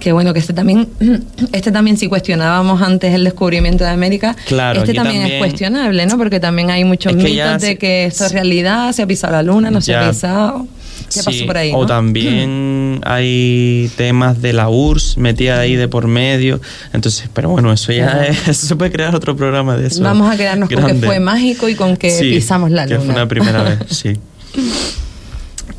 Qué 0.00 0.12
bueno 0.12 0.32
que 0.32 0.40
este 0.40 0.52
también, 0.52 0.88
este 1.52 1.72
también 1.72 1.96
si 1.96 2.08
cuestionábamos 2.08 2.82
antes 2.82 3.14
el 3.14 3.24
descubrimiento 3.24 3.84
de 3.84 3.90
América, 3.90 4.36
Claro, 4.46 4.80
este 4.80 4.94
también, 4.94 5.22
es 5.22 5.38
cuestionable, 5.38 6.06
¿no? 6.06 6.18
Porque 6.18 6.38
también 6.40 6.70
hay 6.70 6.84
muchos 6.84 7.12
Es 7.14 7.18
que 7.24 7.30
mitos 7.30 7.60
de 7.62 7.68
se- 7.68 7.78
que 7.78 8.04
esto 8.06 8.26
es 8.26 8.32
realidad, 8.32 8.92
se 8.92 9.02
ha 9.02 9.06
pisado 9.06 9.32
la 9.32 9.42
luna, 9.42 9.70
no 9.70 9.80
se 9.80 9.94
ha 9.94 10.08
pisado. 10.10 10.66
¿Qué 11.12 11.20
Sí, 11.20 11.24
pasó 11.24 11.46
por 11.46 11.56
ahí? 11.58 11.70
O 11.74 11.82
no? 11.82 11.86
también 11.86 13.00
hay 13.04 13.90
temas 13.96 14.40
de 14.42 14.52
la 14.52 14.68
URSS 14.68 15.18
metida 15.18 15.60
ahí 15.60 15.76
de 15.76 15.88
por 15.88 16.08
medio. 16.08 16.60
Entonces, 16.92 17.28
pero 17.32 17.48
bueno, 17.50 17.72
eso 17.72 17.92
ya 17.92 18.10
Claro. 18.12 18.22
es, 18.32 18.48
eso 18.48 18.66
se 18.66 18.76
puede 18.76 18.90
crear 18.90 19.14
otro 19.14 19.36
programa 19.36 19.76
de 19.76 19.86
eso. 19.88 20.02
Vamos 20.02 20.32
a 20.32 20.36
quedarnos 20.36 20.68
con 20.68 20.76
que 20.78 20.82
grande. 20.84 21.06
fue 21.06 21.20
mágico 21.20 21.68
y 21.68 21.74
con 21.74 21.96
que 21.96 22.10
Sí, 22.10 22.30
pisamos 22.32 22.70
la 22.70 22.86
que 22.86 22.94
luna. 22.94 23.04
fue 23.04 23.14
una 23.14 23.28
primera 23.28 23.62
vez, 23.62 23.78
sí. 23.90 24.14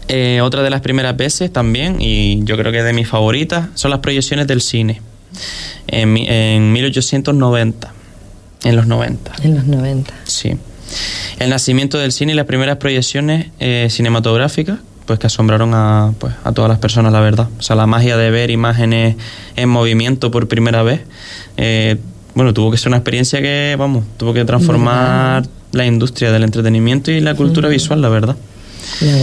Eh, 0.07 0.39
otra 0.41 0.63
de 0.63 0.69
las 0.69 0.81
primeras 0.81 1.17
veces 1.17 1.51
también, 1.51 1.97
y 1.99 2.43
yo 2.43 2.57
creo 2.57 2.71
que 2.71 2.81
de 2.81 2.93
mis 2.93 3.07
favoritas, 3.07 3.67
son 3.75 3.91
las 3.91 3.99
proyecciones 3.99 4.47
del 4.47 4.61
cine. 4.61 5.01
En, 5.87 6.17
en 6.17 6.71
1890, 6.71 7.93
en 8.63 8.75
los 8.75 8.87
90. 8.87 9.31
En 9.43 9.55
los 9.55 9.65
90. 9.65 10.13
Sí. 10.23 10.57
El 11.39 11.49
nacimiento 11.49 11.97
del 11.97 12.11
cine 12.11 12.33
y 12.33 12.35
las 12.35 12.45
primeras 12.45 12.77
proyecciones 12.77 13.47
eh, 13.59 13.87
cinematográficas, 13.89 14.79
pues 15.05 15.19
que 15.19 15.27
asombraron 15.27 15.73
a, 15.73 16.13
pues, 16.19 16.33
a 16.43 16.51
todas 16.51 16.69
las 16.69 16.79
personas, 16.79 17.13
la 17.13 17.19
verdad. 17.19 17.47
O 17.59 17.61
sea, 17.61 17.75
la 17.75 17.85
magia 17.85 18.17
de 18.17 18.31
ver 18.31 18.49
imágenes 18.49 19.15
en 19.55 19.69
movimiento 19.69 20.31
por 20.31 20.47
primera 20.47 20.83
vez, 20.83 21.01
eh, 21.57 21.97
bueno, 22.33 22.53
tuvo 22.53 22.71
que 22.71 22.77
ser 22.77 22.89
una 22.89 22.97
experiencia 22.97 23.41
que, 23.41 23.75
vamos, 23.77 24.05
tuvo 24.17 24.33
que 24.33 24.45
transformar 24.45 25.47
la 25.71 25.85
industria 25.85 26.31
del 26.31 26.43
entretenimiento 26.43 27.11
y 27.11 27.19
la 27.19 27.35
cultura 27.35 27.69
visual, 27.69 28.01
la 28.01 28.09
verdad. 28.09 28.35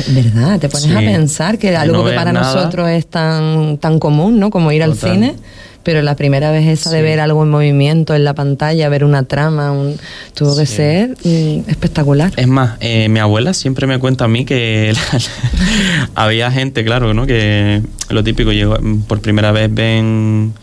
¿Verdad? 0.09 0.59
Te 0.61 0.69
pones 0.69 0.87
Sí. 0.87 0.93
a 0.95 0.99
pensar 1.01 1.59
que 1.59 1.77
algo 1.77 1.99
no 1.99 2.05
que 2.05 2.13
para 2.15 2.33
nada. 2.33 2.55
nosotros 2.55 2.89
es 2.91 3.07
tan, 3.07 3.79
tan 3.79 3.99
común, 3.99 4.39
¿no? 4.39 4.51
Como 4.51 4.71
ir 4.73 4.83
al 4.83 4.95
Total. 4.95 5.13
cine. 5.15 5.35
Pero 5.83 6.01
la 6.01 6.17
primera 6.17 6.51
vez 6.51 6.67
esa 6.67 6.91
de 6.91 7.03
ver 7.03 7.21
algo 7.21 7.43
en 7.43 7.51
movimiento 7.51 8.15
en 8.15 8.25
la 8.25 8.33
pantalla, 8.33 8.89
ver 8.89 9.05
una 9.05 9.25
trama, 9.25 9.71
un- 9.71 9.97
tuvo 10.33 10.57
que 10.57 10.65
ser 10.65 11.11
mm, 11.25 11.69
espectacular. 11.69 12.33
Es 12.37 12.47
más, 12.49 12.77
eh, 12.81 13.11
mi 13.11 13.19
abuela 13.21 13.53
siempre 13.53 13.87
me 13.87 13.99
cuenta 13.99 14.25
a 14.25 14.29
mí 14.29 14.47
que 14.47 14.95
había 16.15 16.51
gente, 16.51 16.85
claro, 16.87 17.13
¿no? 17.13 17.27
Que 17.27 17.83
lo 18.09 18.25
típico, 18.25 18.53
llegó, 18.53 18.79
por 19.07 19.21
primera 19.21 19.53
vez 19.53 19.69
ven 19.73 20.55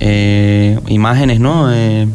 eh, 0.00 0.78
imágenes, 0.88 1.38
¿no? 1.38 1.70
Eh, 1.70 2.08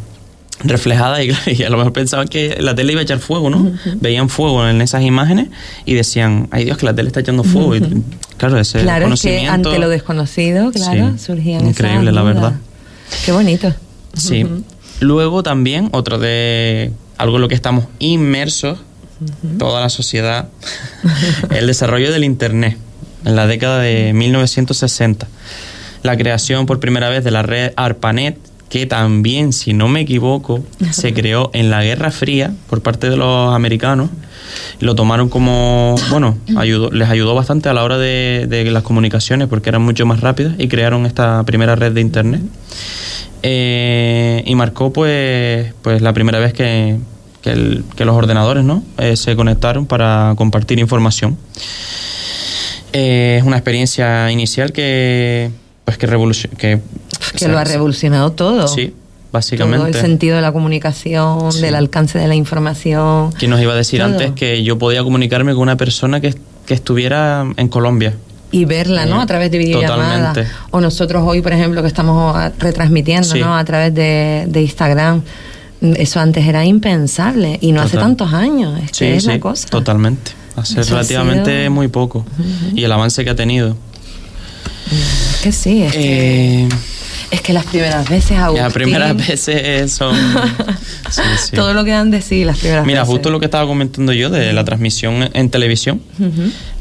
reflejadas 0.63 1.21
y, 1.47 1.63
a 1.63 1.69
lo 1.69 1.77
mejor 1.77 1.93
pensaban 1.93 2.27
que 2.27 2.57
la 2.59 2.75
tele 2.75 2.93
iba 2.93 3.01
a 3.01 3.03
echar 3.03 3.19
fuego, 3.19 3.49
¿no? 3.49 3.71
Veían 3.95 4.29
fuego 4.29 4.67
en 4.67 4.81
esas 4.81 5.03
imágenes 5.03 5.47
y 5.85 5.93
decían, 5.93 6.47
ay 6.51 6.65
Dios, 6.65 6.77
que 6.77 6.85
la 6.85 6.95
tele 6.95 7.07
está 7.07 7.19
echando 7.19 7.43
fuego. 7.43 7.75
Y, 7.75 8.03
claro, 8.37 8.59
ese 8.59 8.81
Claro, 8.81 9.05
es 9.13 9.21
que 9.21 9.29
conocimiento... 9.29 9.69
ante 9.69 9.79
lo 9.79 9.89
desconocido, 9.89 10.71
claro, 10.71 11.11
Sí, 11.17 11.25
surgían 11.25 11.61
esas 11.61 11.69
increíble, 11.69 12.11
la 12.11 12.23
verdad. 12.23 12.53
Qué 13.25 13.31
bonito. 13.31 13.73
Sí. 14.13 14.45
Luego 14.99 15.43
también, 15.43 15.89
otro 15.91 16.17
de 16.17 16.91
algo 17.17 17.37
en 17.37 17.41
lo 17.41 17.47
que 17.47 17.55
estamos 17.55 17.85
inmersos, 17.99 18.79
toda 19.57 19.81
la 19.81 19.89
sociedad, 19.89 20.49
el 21.51 21.67
desarrollo 21.67 22.11
del 22.11 22.23
Internet 22.23 22.77
en 23.25 23.35
la 23.35 23.47
década 23.47 23.79
de 23.79 24.13
1960. 24.13 25.27
La 26.03 26.15
creación 26.15 26.65
por 26.65 26.79
primera 26.79 27.09
vez 27.09 27.23
de 27.23 27.31
la 27.31 27.41
red 27.41 27.73
ARPANET, 27.75 28.37
que 28.69 28.85
también, 28.85 29.53
si 29.53 29.73
no 29.73 29.87
me 29.87 30.01
equivoco, 30.01 30.63
se 30.91 31.13
creó 31.13 31.49
en 31.53 31.69
la 31.69 31.83
Guerra 31.83 32.11
Fría 32.11 32.51
por 32.69 32.81
parte 32.81 33.09
de 33.09 33.17
los 33.17 33.53
americanos. 33.53 34.09
Lo 34.79 34.95
tomaron 34.95 35.29
como, 35.29 35.95
bueno, 36.09 36.37
ayudó, 36.57 36.89
les 36.91 37.09
ayudó 37.09 37.35
bastante 37.35 37.69
a 37.69 37.73
la 37.73 37.83
hora 37.83 37.97
de, 37.97 38.45
de 38.49 38.63
las 38.71 38.83
comunicaciones 38.83 39.47
porque 39.47 39.69
eran 39.69 39.81
mucho 39.81 40.05
más 40.05 40.21
rápidas 40.21 40.53
y 40.57 40.67
crearon 40.67 41.05
esta 41.05 41.43
primera 41.43 41.75
red 41.75 41.91
de 41.91 42.01
Internet. 42.01 42.41
Eh, 43.43 44.43
y 44.45 44.55
marcó 44.55 44.91
pues, 44.91 45.73
pues 45.81 46.01
la 46.01 46.13
primera 46.13 46.39
vez 46.39 46.53
que, 46.53 46.97
que, 47.41 47.51
el- 47.51 47.83
que 47.95 48.03
los 48.05 48.15
ordenadores 48.15 48.63
¿no? 48.63 48.83
Eh, 48.97 49.15
se 49.15 49.35
conectaron 49.35 49.85
para 49.85 50.33
compartir 50.37 50.79
información. 50.79 51.37
Eh, 52.93 53.37
es 53.39 53.43
una 53.45 53.57
experiencia 53.57 54.31
inicial 54.31 54.71
que 54.71 55.51
pues 55.85 55.97
que 55.97 56.07
revolucion 56.07 56.51
que, 57.37 57.45
Que 57.45 57.51
lo 57.51 57.57
ha 57.59 57.63
revolucionado 57.63 58.31
todo. 58.31 58.67
Sí, 58.67 58.75
Todo 58.75 58.85
el 58.87 58.93
básicamente. 59.31 60.01
sentido 60.01 60.35
de 60.35 60.41
la 60.41 60.51
comunicación, 60.51 61.51
Sí. 61.51 61.61
del 61.61 61.75
alcance 61.75 62.17
de 62.17 62.27
la 62.27 62.35
información. 62.35 63.31
¿Quién 63.33 63.51
nos 63.51 63.61
iba 63.61 63.73
a 63.73 63.75
decir 63.75 63.99
Todo. 63.99 64.09
antes 64.11 64.31
que 64.31 64.63
yo 64.63 64.77
podía 64.77 65.03
comunicarme 65.03 65.53
con 65.53 65.61
una 65.63 65.77
persona 65.77 66.19
que, 66.21 66.35
que 66.65 66.73
estuviera 66.73 67.45
en 67.57 67.67
Colombia? 67.67 68.13
y 68.49 68.63
verla, 68.63 69.05
¿no? 69.05 69.19
Eh, 69.19 69.23
A 69.23 69.25
través 69.25 69.51
de 69.51 69.57
videollamadas. 69.57 70.29
totalmente. 70.33 70.55
O 70.71 70.79
nosotros 70.79 71.21
hoy, 71.25 71.41
por 71.41 71.51
ejemplo, 71.51 71.81
que 71.81 71.89
estamos 71.89 72.33
retransmitiendo, 72.59 73.27
Sí. 73.27 73.39
¿no? 73.41 73.53
A 73.57 73.65
través 73.65 73.93
de, 73.93 74.45
de 74.47 74.61
Instagram. 74.61 75.21
Eso 75.81 76.21
antes 76.21 76.47
era 76.47 76.63
impensable 76.65 77.57
y 77.61 77.73
no 77.73 77.81
hace 77.81 77.97
tantos 77.97 78.31
años. 78.33 78.79
Es 78.81 78.91
Sí, 78.93 78.99
que 78.99 79.15
es 79.17 79.23
sí, 79.23 79.29
la 79.29 79.39
cosa. 79.41 79.67
totalmente. 79.67 80.31
Hace 80.55 80.79
Eso 80.79 80.93
ha 80.93 80.99
relativamente 81.01 81.59
sido- 81.63 81.71
muy 81.71 81.89
poco. 81.89 82.25
Y 82.73 82.85
el 82.85 82.91
avance 82.93 83.23
que 83.25 83.29
ha 83.31 83.35
tenido. 83.35 83.75
Es 84.91 85.39
que 85.43 85.51
sí, 85.51 85.83
es, 85.83 85.91
que, 85.93 86.63
Eh, 86.63 86.69
es 87.29 87.41
que 87.41 87.51
las 87.53 87.65
primeras 87.65 88.09
veces, 88.09 88.37
Agustín, 88.37 88.63
las 88.63 88.73
primeras 88.73 89.15
veces 89.17 89.91
son... 89.91 90.15
sí, 91.09 91.21
sí. 91.43 91.55
todo 91.55 91.73
lo 91.73 91.83
que 91.83 91.91
dan 91.91 92.09
de 92.09 92.21
sí 92.21 92.43
las 92.45 92.57
primeras 92.57 92.85
Mira, 92.85 93.01
veces. 93.01 93.11
justo 93.13 93.29
lo 93.29 93.39
que 93.39 93.45
estaba 93.45 93.67
comentando 93.67 94.13
yo 94.13 94.29
de 94.29 94.53
la 94.53 94.63
transmisión 94.63 95.29
en 95.33 95.49
televisión. 95.49 96.01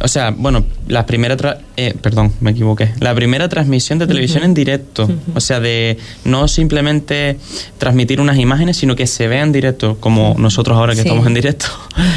O 0.00 0.08
sea, 0.08 0.30
bueno, 0.30 0.64
la 0.88 1.04
primera... 1.06 1.36
tra- 1.36 1.58
eh, 1.76 1.94
perdón, 2.00 2.32
me 2.40 2.52
equivoqué. 2.52 2.92
La 3.00 3.14
primera 3.14 3.48
transmisión 3.48 3.98
de 3.98 4.06
televisión 4.06 4.44
en 4.44 4.54
directo. 4.54 5.08
O 5.34 5.40
sea, 5.40 5.58
de 5.60 5.98
no 6.24 6.46
simplemente 6.48 7.38
transmitir 7.78 8.20
unas 8.20 8.38
imágenes, 8.38 8.76
sino 8.76 8.94
que 8.96 9.06
se 9.06 9.26
vean 9.28 9.48
en 9.48 9.52
directo, 9.52 9.96
como 10.00 10.34
nosotros 10.38 10.76
ahora 10.76 10.94
que 10.94 11.02
Sí. 11.02 11.08
estamos 11.08 11.26
en 11.26 11.34
directo, 11.34 11.66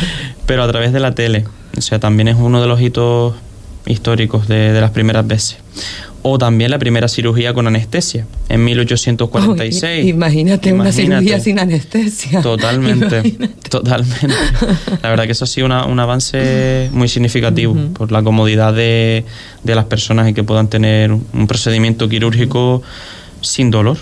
pero 0.45 0.63
a 0.63 0.67
través 0.67 0.93
de 0.93 0.99
la 0.99 1.13
tele. 1.15 1.45
O 1.77 1.81
sea, 1.81 1.99
también 1.99 2.27
es 2.27 2.35
uno 2.37 2.61
de 2.61 2.67
los 2.67 2.79
hitos 2.81 3.35
históricos 3.85 4.47
de, 4.47 4.71
de 4.73 4.81
las 4.81 4.91
primeras 4.91 5.25
veces. 5.25 5.57
O 6.21 6.37
también 6.37 6.69
la 6.69 6.79
primera 6.79 7.07
cirugía 7.07 7.53
con 7.53 7.65
anestesia, 7.67 8.25
en 8.49 8.65
1846. 8.65 10.03
Uy, 10.03 10.09
imagínate, 10.09 10.73
una 10.73 10.83
Imagínate. 10.89 11.19
cirugía 11.21 11.39
sin 11.39 11.59
anestesia. 11.59 12.41
Totalmente, 12.41 13.19
Imagínate. 13.19 13.69
totalmente. 13.69 14.27
La 15.01 15.09
verdad 15.09 15.25
que 15.25 15.31
eso 15.31 15.45
ha 15.45 15.47
sido 15.47 15.65
una- 15.65 15.85
un 15.85 15.97
avance 15.99 16.89
muy 16.91 17.07
significativo 17.07 17.73
por 17.93 18.11
la 18.11 18.21
comodidad 18.21 18.73
de, 18.73 19.23
de 19.63 19.75
las 19.75 19.85
personas 19.85 20.27
y 20.29 20.33
que 20.33 20.43
puedan 20.43 20.67
tener 20.67 21.11
un 21.13 21.25
un 21.33 21.47
procedimiento 21.47 22.09
quirúrgico 22.09 22.81
sin 23.41 23.71
dolor. 23.71 23.97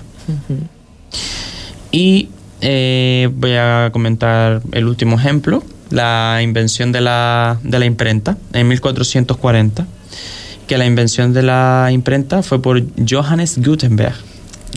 Y 1.92 2.30
eh, 2.62 3.30
voy 3.34 3.54
a 3.54 3.90
comentar 3.94 4.62
el 4.72 4.86
último 4.88 5.18
ejemplo, 5.20 5.64
la 5.90 6.40
invención 6.42 6.92
de 6.92 7.02
la, 7.02 7.60
de 7.64 7.80
la 7.80 7.86
imprenta 7.86 8.38
en 8.54 8.68
1440, 8.68 9.86
que 10.68 10.78
la 10.78 10.86
invención 10.86 11.34
de 11.34 11.44
la 11.44 11.90
imprenta 11.92 12.44
fue 12.44 12.62
por 12.62 12.82
Johannes 13.10 13.58
Gutenberg. 13.58 14.16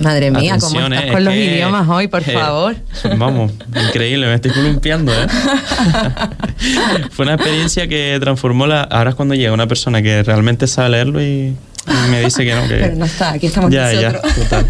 Madre 0.03 0.31
mía, 0.31 0.57
¿cómo 0.59 0.79
Atención, 0.79 0.93
estás 0.95 1.09
eh, 1.11 1.13
con 1.13 1.25
los 1.25 1.35
que- 1.35 1.45
idiomas 1.57 1.89
hoy, 1.89 2.09
por 2.09 2.23
eh, 2.23 2.33
favor? 2.33 2.77
Vamos, 3.19 3.53
increíble, 3.89 4.27
me 4.29 4.35
estoy 4.35 4.53
columpiando, 4.53 5.13
¿eh? 5.13 5.27
Fue 7.11 7.25
una 7.27 7.35
experiencia 7.35 7.87
que 7.89 8.17
transformó 8.21 8.67
la... 8.67 8.83
Ahora 8.83 9.11
es 9.11 9.17
cuando 9.17 9.35
llega 9.35 9.53
una 9.53 9.67
persona 9.67 10.01
que 10.01 10.23
realmente 10.23 10.67
sabe 10.69 10.91
leerlo 10.91 11.23
y, 11.23 11.55
y 11.87 12.11
me 12.11 12.21
dice 12.21 12.45
que 12.45 12.55
no, 12.55 12.63
que... 12.69 12.75
Pero 12.75 12.97
no 12.97 13.05
está, 13.05 13.33
aquí 13.33 13.47
estamos 13.47 13.71
ya, 13.71 13.93
ya, 13.93 14.21
total. 14.21 14.67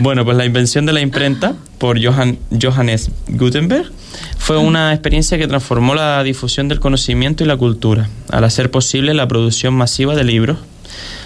Bueno, 0.00 0.24
pues 0.24 0.36
la 0.36 0.44
invención 0.44 0.86
de 0.86 0.92
la 0.92 1.00
imprenta 1.00 1.54
por 1.78 2.02
Johann, 2.02 2.38
Johannes 2.60 3.10
Gutenberg 3.28 3.90
fue 4.38 4.58
una 4.58 4.92
experiencia 4.92 5.38
que 5.38 5.46
transformó 5.46 5.94
la 5.94 6.22
difusión 6.22 6.68
del 6.68 6.80
conocimiento 6.80 7.44
y 7.44 7.46
la 7.46 7.56
cultura, 7.56 8.08
al 8.30 8.44
hacer 8.44 8.70
posible 8.70 9.14
la 9.14 9.28
producción 9.28 9.74
masiva 9.74 10.14
de 10.14 10.24
libros. 10.24 10.58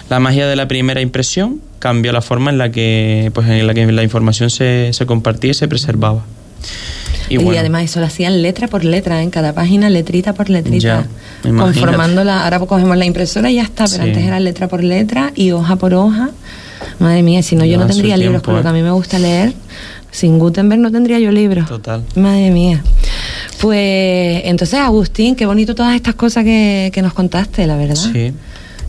La 0.09 0.19
magia 0.19 0.47
de 0.47 0.55
la 0.55 0.67
primera 0.67 1.01
impresión 1.01 1.61
cambió 1.79 2.11
la 2.11 2.21
forma 2.21 2.51
en 2.51 2.57
la 2.57 2.71
que, 2.71 3.31
pues, 3.33 3.47
en 3.49 3.67
la, 3.67 3.73
que 3.73 3.91
la 3.91 4.03
información 4.03 4.49
se, 4.49 4.91
se 4.93 5.05
compartía 5.05 5.51
y 5.51 5.53
se 5.53 5.67
preservaba. 5.67 6.23
Y, 7.29 7.37
bueno, 7.37 7.59
además 7.59 7.83
eso 7.83 7.99
lo 7.99 8.05
hacían 8.05 8.41
letra 8.41 8.67
por 8.67 8.83
letra, 8.85 9.21
en 9.21 9.29
cada 9.29 9.53
página, 9.53 9.89
letrita 9.89 10.33
por 10.33 10.49
letrita. 10.49 11.05
Ya, 11.43 11.49
conformándola. 11.49 12.43
Ahora 12.43 12.59
cogemos 12.59 12.95
la 12.97 13.05
impresora 13.05 13.51
y 13.51 13.55
ya 13.55 13.63
está, 13.63 13.85
pero 13.85 14.03
Sí. 14.03 14.09
antes 14.09 14.23
era 14.23 14.39
letra 14.39 14.67
por 14.67 14.83
letra 14.83 15.31
y 15.35 15.51
hoja 15.51 15.75
por 15.75 15.93
hoja. 15.93 16.29
Madre 16.99 17.23
mía, 17.23 17.43
si 17.43 17.55
no 17.55 17.65
yo 17.65 17.77
no 17.77 17.85
tendría 17.87 18.17
libros, 18.17 18.41
por 18.41 18.53
lo 18.53 18.61
que 18.61 18.67
a 18.67 18.73
mí 18.73 18.81
me 18.81 18.91
gusta 18.91 19.19
leer. 19.19 19.53
Sin 20.11 20.39
Gutenberg 20.39 20.79
no 20.81 20.91
tendría 20.91 21.19
yo 21.19 21.31
libros. 21.31 21.67
Total. 21.67 22.03
Madre 22.15 22.49
mía. 22.51 22.81
Pues 23.59 24.41
entonces, 24.45 24.79
Agustín, 24.79 25.35
qué 25.35 25.45
bonito 25.45 25.75
todas 25.75 25.95
estas 25.95 26.15
cosas 26.15 26.43
que, 26.43 26.91
que 26.93 27.01
nos 27.01 27.13
contaste, 27.13 27.67
la 27.67 27.75
verdad. 27.75 27.95
Sí. 27.95 28.11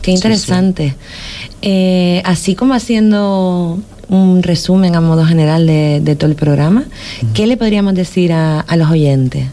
Qué 0.01 0.11
Sí, 0.11 0.11
interesante. 0.11 0.95
Eh, 1.61 2.21
así 2.23 2.55
como 2.55 2.73
haciendo 2.73 3.79
un 4.09 4.41
resumen 4.43 4.95
a 4.95 5.01
modo 5.01 5.25
general 5.25 5.65
de, 5.67 6.01
de 6.03 6.15
todo 6.15 6.29
el 6.29 6.35
programa, 6.35 6.85
¿qué 7.33 7.45
le 7.47 7.57
podríamos 7.57 7.93
decir 7.95 8.33
a, 8.33 8.59
a 8.61 8.75
los 8.75 8.89
oyentes? 8.89 9.45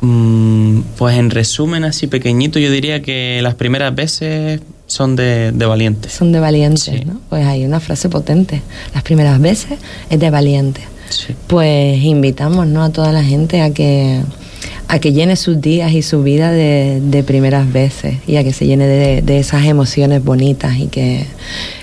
Mm, 0.00 0.80
pues 0.96 1.16
en 1.18 1.30
resumen, 1.30 1.84
así 1.84 2.06
pequeñito, 2.06 2.58
yo 2.58 2.70
diría 2.70 3.02
que 3.02 3.40
las 3.42 3.54
primeras 3.54 3.94
veces 3.94 4.60
son 4.86 5.14
de, 5.14 5.52
de 5.52 5.66
valientes. 5.66 6.12
Son 6.12 6.32
de 6.32 6.40
valientes, 6.40 6.82
Sí. 6.84 7.04
¿no? 7.04 7.20
Pues 7.28 7.46
hay 7.46 7.64
una 7.64 7.80
frase 7.80 8.08
potente. 8.08 8.62
Las 8.94 9.02
primeras 9.02 9.40
veces 9.40 9.78
es 10.08 10.18
de 10.18 10.30
valientes. 10.30 10.84
Sí. 11.10 11.34
Pues 11.46 12.02
invitamos 12.02 12.66
¿no? 12.66 12.82
a 12.82 12.90
toda 12.90 13.12
la 13.12 13.22
gente 13.22 13.60
a 13.60 13.72
que 13.74 14.20
a 14.90 14.98
que 14.98 15.12
llene 15.12 15.36
sus 15.36 15.60
días 15.60 15.92
y 15.92 16.02
su 16.02 16.24
vida 16.24 16.50
de, 16.50 17.00
de 17.00 17.22
primeras 17.22 17.72
veces 17.72 18.16
y 18.26 18.36
a 18.36 18.42
que 18.44 18.52
se 18.52 18.66
llene 18.66 18.88
de, 18.88 19.22
de 19.22 19.38
esas 19.38 19.64
emociones 19.64 20.24
bonitas 20.24 20.76
y 20.78 20.88
que, 20.88 21.26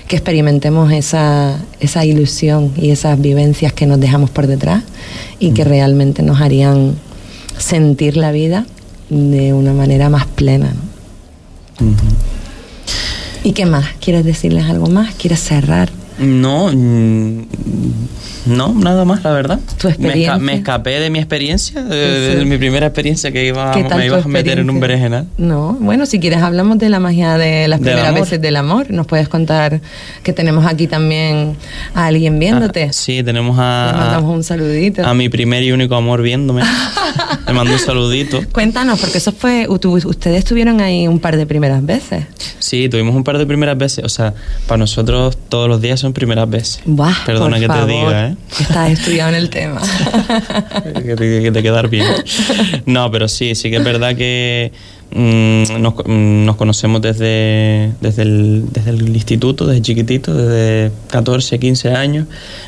que 0.06 0.16
experimentemos 0.16 0.92
esa, 0.92 1.58
esa 1.80 2.04
ilusión 2.04 2.70
y 2.76 2.90
esas 2.90 3.18
vivencias 3.18 3.72
que 3.72 3.86
nos 3.86 3.98
dejamos 3.98 4.28
por 4.28 4.46
detrás 4.46 4.82
y 5.38 5.52
que 5.52 5.64
realmente 5.64 6.22
nos 6.22 6.42
harían 6.42 6.96
sentir 7.56 8.18
la 8.18 8.30
vida 8.30 8.66
de 9.08 9.54
una 9.54 9.72
manera 9.72 10.10
más 10.10 10.26
plena. 10.26 10.66
¿no? 11.80 11.94
¿Y 13.42 13.52
qué 13.52 13.64
más? 13.64 13.86
¿Quieres 14.02 14.26
decirles 14.26 14.66
algo 14.66 14.88
más? 14.88 15.14
¿Quieres 15.14 15.40
cerrar? 15.40 15.88
No, 16.18 16.70
mm, 16.72 17.42
no, 18.46 18.72
nada 18.74 19.04
más, 19.04 19.22
la 19.24 19.30
verdad. 19.32 19.60
¿Tu 19.78 19.88
Me, 19.88 19.92
experiencia? 19.94 20.34
esca- 20.36 20.38
me 20.40 20.54
escapé 20.54 21.00
de 21.00 21.10
mi 21.10 21.18
experiencia, 21.18 21.82
de, 21.82 21.96
de- 21.96 22.32
Sí. 22.32 22.38
de 22.38 22.44
mi 22.44 22.56
primera 22.58 22.86
experiencia 22.86 23.30
que 23.30 23.46
iba, 23.46 23.72
¿Qué 23.72 23.84
tal 23.84 23.98
me 23.98 24.06
ibas 24.06 24.24
a 24.24 24.28
meter 24.28 24.58
en 24.58 24.70
un 24.70 24.80
berenjenal. 24.80 25.26
No, 25.36 25.76
bueno, 25.80 26.06
si 26.06 26.18
quieres 26.18 26.40
hablamos 26.40 26.78
de 26.78 26.88
la 26.88 26.98
magia 26.98 27.36
de 27.36 27.68
las 27.68 27.80
primeras 27.80 28.14
veces 28.14 28.40
del 28.40 28.56
amor. 28.56 28.90
Nos 28.90 29.06
puedes 29.06 29.28
contar 29.28 29.80
que 30.22 30.32
tenemos 30.32 30.66
aquí 30.66 30.86
también 30.86 31.56
a 31.94 32.06
alguien 32.06 32.38
viéndote. 32.38 32.84
Ah, 32.84 32.92
sí, 32.92 33.22
tenemos 33.22 33.56
Le 33.56 33.62
a, 33.62 33.92
mandamos 33.96 34.34
un 34.34 34.42
saludito. 34.44 35.04
a 35.06 35.14
mi 35.14 35.28
primer 35.28 35.62
y 35.62 35.72
único 35.72 35.94
amor 35.94 36.22
viéndome. 36.22 36.62
Le 37.46 37.52
mando 37.54 37.72
un 37.72 37.78
saludito. 37.78 38.40
Cuéntanos, 38.52 38.98
porque 39.00 39.18
eso 39.18 39.32
fue, 39.32 39.66
ustedes 39.68 40.38
estuvieron 40.38 40.80
ahí 40.80 41.06
un 41.08 41.18
par 41.18 41.36
de 41.36 41.46
primeras 41.46 41.84
veces. 41.84 42.24
Sí, 42.58 42.88
tuvimos 42.88 43.14
un 43.14 43.24
par 43.24 43.38
de 43.38 43.46
primeras 43.46 43.76
veces. 43.78 44.04
O 44.04 44.08
sea, 44.08 44.34
para 44.66 44.78
nosotros 44.78 45.36
todos 45.48 45.68
los 45.68 45.80
días 45.80 46.00
son 46.00 46.07
primeras 46.12 46.48
veces. 46.48 46.80
Buah, 46.84 47.24
Perdona 47.24 47.56
por 47.56 47.60
que 47.60 47.66
favor, 47.66 47.86
te 47.86 47.92
diga, 47.92 48.28
¿eh? 48.28 48.36
Estás 48.60 48.90
estudiado 48.90 49.30
en 49.30 49.34
el 49.36 49.50
tema. 49.50 49.80
que, 50.94 51.16
te, 51.16 51.42
que 51.42 51.50
te 51.52 51.62
quedar 51.62 51.88
bien. 51.88 52.06
No, 52.86 53.10
pero 53.10 53.28
sí, 53.28 53.54
sí 53.54 53.70
que 53.70 53.76
es 53.76 53.84
verdad 53.84 54.16
que 54.16 54.72
mm, 55.12 55.80
nos, 55.80 55.94
mm, 56.06 56.44
nos 56.44 56.56
conocemos 56.56 57.02
desde, 57.02 57.92
desde, 58.00 58.22
el, 58.22 58.64
desde 58.72 58.90
el 58.90 59.08
instituto, 59.08 59.66
desde 59.66 59.82
chiquitito, 59.82 60.34
desde 60.34 60.92
14, 61.10 61.58
15 61.58 61.90
años. 61.90 62.26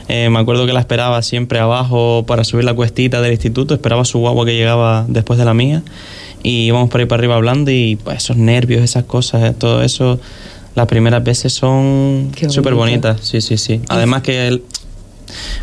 Eh, 0.09 0.29
me 0.31 0.39
acuerdo 0.39 0.67
que 0.67 0.73
la 0.73 0.81
esperaba 0.81 1.23
siempre 1.23 1.59
abajo 1.59 2.25
para 2.27 2.45
subir 2.45 2.65
la 2.65 2.75
cuestita 2.75 3.21
del 3.21 3.33
instituto, 3.33 3.75
esperaba 3.75 4.05
su 4.05 4.19
guagua 4.19 4.45
que 4.45 4.55
llegaba 4.55 5.05
después 5.09 5.39
de 5.39 5.45
la 5.45 5.55
mía 5.55 5.83
y 6.43 6.67
íbamos 6.67 6.89
por 6.89 7.01
ahí 7.01 7.07
para 7.07 7.21
arriba 7.21 7.37
hablando 7.37 7.71
y 7.71 7.97
pues 8.03 8.19
esos 8.19 8.37
nervios, 8.37 8.83
esas 8.83 9.05
cosas, 9.05 9.51
eh, 9.51 9.55
todo 9.57 9.83
eso, 9.83 10.21
las 10.75 10.87
primeras 10.87 11.23
veces 11.25 11.53
son 11.53 12.31
súper 12.49 12.75
bonitas, 12.75 13.21
sí, 13.23 13.41
sí, 13.41 13.57
sí. 13.57 13.81
Además 13.89 14.23
que 14.23 14.47
el, 14.49 14.63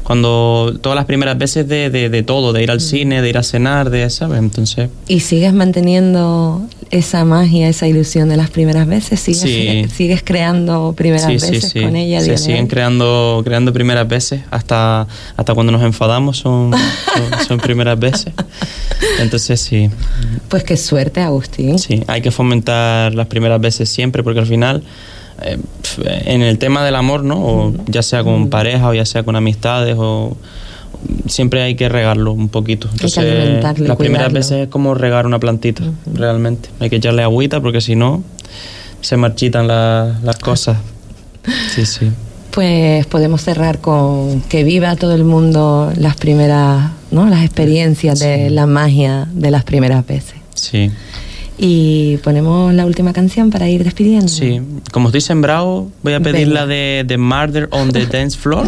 cuando 0.03 0.77
todas 0.81 0.95
las 0.95 1.05
primeras 1.05 1.37
veces 1.37 1.67
de, 1.67 1.89
de, 1.89 2.09
de 2.09 2.23
todo, 2.23 2.53
de 2.53 2.63
ir 2.63 2.69
Mm. 2.69 2.71
al 2.71 2.81
cine, 2.81 3.21
de 3.21 3.29
ir 3.29 3.37
a 3.37 3.43
cenar, 3.43 3.89
de, 3.89 4.09
¿sabes? 4.09 4.39
Entonces, 4.39 4.89
¿Y 5.07 5.19
sigues 5.21 5.53
manteniendo 5.53 6.61
esa 6.89 7.25
magia, 7.25 7.67
esa 7.67 7.85
ilusión 7.87 8.29
de 8.29 8.37
las 8.37 8.49
primeras 8.49 8.87
veces? 8.87 9.19
¿Sigues, 9.19 9.41
Sí. 9.41 9.85
sigues 9.93 10.21
creando 10.23 10.93
primeras 10.95 11.25
sí, 11.25 11.33
veces 11.33 11.69
sí. 11.73 11.81
con 11.81 11.95
ella? 11.97 12.21
Se 12.21 12.37
siguen 12.37 12.63
hoy? 12.63 12.67
creando, 12.69 13.41
creando 13.43 13.73
primeras 13.73 14.07
veces, 14.07 14.41
hasta, 14.51 15.05
hasta 15.35 15.53
cuando 15.53 15.71
nos 15.73 15.81
enfadamos 15.83 16.37
son, 16.37 16.71
son, 16.71 17.45
son 17.47 17.57
primeras 17.61 17.99
veces. 17.99 18.31
Entonces, 19.19 19.59
sí, 19.59 19.89
Pues 20.49 20.63
qué 20.63 20.77
suerte, 20.77 21.21
Agustín. 21.21 21.77
sí, 21.79 22.03
hay 22.07 22.21
que 22.21 22.31
fomentar 22.31 23.13
las 23.13 23.27
primeras 23.27 23.59
veces 23.59 23.89
siempre, 23.89 24.23
porque 24.23 24.39
al 24.39 24.45
final, 24.45 24.83
eh, 25.41 25.57
en 26.25 26.41
el 26.41 26.57
tema 26.57 26.83
del 26.85 26.95
amor, 26.95 27.23
¿no? 27.23 27.35
O 27.37 27.73
ya 27.87 28.01
sea 28.01 28.23
con 28.23 28.49
pareja 28.49 28.87
o 28.87 28.93
ya 28.93 29.05
sea 29.05 29.23
con 29.23 29.35
amistades 29.35 29.95
o 29.97 30.37
siempre 31.27 31.61
hay 31.63 31.75
que 31.75 31.89
regarlo 31.89 32.31
un 32.31 32.49
poquito. 32.49 32.89
Hay 33.03 33.11
que 33.11 33.19
alimentarlo 33.19 33.87
las 33.87 33.97
primeras 33.97 34.31
veces 34.33 34.51
es 34.63 34.67
como 34.69 34.93
regar 34.95 35.25
una 35.25 35.39
plantita, 35.39 35.83
realmente. 36.13 36.69
Hay 36.79 36.89
que 36.89 36.95
echarle 36.95 37.23
agüita 37.23 37.59
porque 37.61 37.81
si 37.81 37.95
no 37.95 38.23
se 39.01 39.15
marchitan 39.17 39.67
la- 39.67 40.17
las 40.23 40.37
cosas. 40.37 40.77
Sí, 41.75 41.85
sí. 41.85 42.09
Pues 42.51 43.05
podemos 43.05 43.41
cerrar 43.41 43.79
con 43.79 44.41
que 44.41 44.63
viva 44.63 44.95
todo 44.95 45.13
el 45.13 45.23
mundo 45.23 45.91
las 45.95 46.15
primeras, 46.15 46.91
¿no? 47.11 47.27
Las 47.27 47.43
experiencias 47.43 48.19
de 48.19 48.49
la 48.49 48.65
magia 48.65 49.27
de 49.31 49.51
las 49.51 49.63
primeras 49.63 50.05
veces. 50.07 50.33
Sí. 50.55 50.89
Y 51.59 52.17
ponemos 52.17 52.73
la 52.73 52.85
última 52.85 53.13
canción 53.13 53.49
para 53.51 53.67
ir 53.69 53.83
despidiendo. 53.83 54.27
Sí, 54.27 54.61
como 54.91 55.09
estoy 55.09 55.21
sembrado, 55.21 55.89
voy 56.03 56.13
a 56.13 56.19
pedir 56.19 56.47
Venga. 56.47 56.61
la 56.61 56.67
de, 56.67 57.03
de 57.05 57.17
Murder 57.17 57.67
on 57.71 57.91
the 57.91 58.05
Dance 58.05 58.37
Floor 58.37 58.67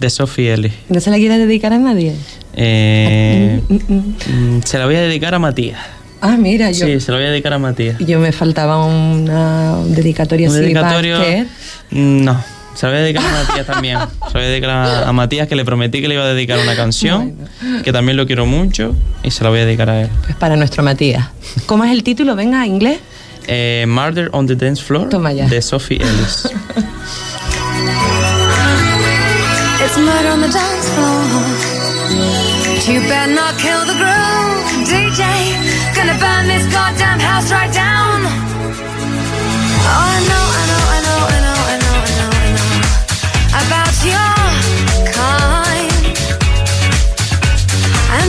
de 0.00 0.10
Sophie 0.10 0.52
Ellis. 0.54 0.72
¿No 0.88 1.00
se 1.00 1.10
la 1.10 1.16
quieres 1.16 1.38
dedicar 1.38 1.72
a 1.72 1.78
nadie? 1.78 2.14
Eh, 2.54 3.60
Mm, 3.68 4.60
se 4.64 4.78
la 4.78 4.86
voy 4.86 4.94
a 4.96 5.00
dedicar 5.02 5.34
a 5.34 5.38
Matías. 5.38 5.78
Ah, 6.20 6.36
mira, 6.38 6.70
yo, 6.70 6.86
Sí, 6.86 7.00
se 7.00 7.12
la 7.12 7.18
voy 7.18 7.26
a 7.26 7.30
dedicar 7.30 7.52
a 7.52 7.58
Matías. 7.58 7.98
yo 7.98 8.18
me 8.20 8.32
faltaba 8.32 8.84
una 8.86 9.76
dedicatoria 9.86 10.48
Un 10.48 10.54
dedicatorio. 10.56 11.18
Mm, 11.90 12.24
No, 12.24 12.42
se 12.78 12.86
la 12.86 12.92
voy 12.92 12.98
a 13.00 13.02
dedicar 13.02 13.24
a 13.24 13.32
Matías 13.44 13.66
también. 13.66 13.98
Se 13.98 14.24
la 14.26 14.30
voy 14.34 14.42
a 14.42 14.46
dedicar 14.48 14.70
a, 14.70 15.08
a 15.08 15.12
Matías, 15.12 15.48
que 15.48 15.56
le 15.56 15.64
prometí 15.64 16.00
que 16.00 16.06
le 16.08 16.14
iba 16.14 16.22
a 16.24 16.28
dedicar 16.28 16.58
una 16.60 16.76
canción, 16.76 17.36
que 17.82 17.92
también 17.92 18.16
lo 18.16 18.26
quiero 18.26 18.46
mucho, 18.46 18.94
y 19.24 19.30
se 19.32 19.42
la 19.42 19.50
voy 19.50 19.60
a 19.60 19.64
dedicar 19.66 19.90
a 19.90 20.02
él. 20.02 20.08
Pues 20.24 20.36
para 20.36 20.54
nuestro 20.56 20.82
Matías. 20.84 21.26
¿Cómo 21.66 21.84
es 21.84 21.90
el 21.90 22.02
título? 22.04 22.36
Venga, 22.36 22.64
inglés. 22.66 23.00
Eh, 23.48 23.84
Murder 23.88 24.28
on 24.32 24.46
the 24.46 24.54
Dance 24.54 24.82
Floor 24.82 25.08
Toma 25.08 25.32
ya. 25.32 25.46
de 25.48 25.60
Sophie 25.62 25.96
Ellis. 26.02 26.48
It's 29.80 29.96
murder 29.96 30.28
on 30.30 30.40
the 30.42 30.48
dance 30.48 30.88
floor. 30.94 31.24
You 32.92 33.00
better 33.08 33.32
not 33.32 33.56
kill 33.58 33.86
the 33.86 33.94
groove, 33.94 34.86
DJ. 34.86 35.24
Gonna 35.96 36.14
burn 36.20 36.46
this 36.46 36.66
goddamn 36.72 37.18
house 37.20 37.50
right 37.50 37.72
down. 37.72 38.20
Oh, 39.88 40.12
I 40.12 40.18
know, 40.28 40.44
I 40.60 40.67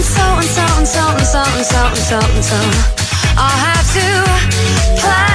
so 0.01 0.65
and 0.77 0.87
so 0.87 1.03
and 1.17 1.25
so 1.25 1.39
and 1.55 1.65
so 1.65 1.79
and 1.85 1.97
so 1.97 2.19
and 2.19 2.43
so. 2.43 2.59
I'll 3.37 3.57
have 3.65 3.93
to 3.93 5.01
play. 5.01 5.28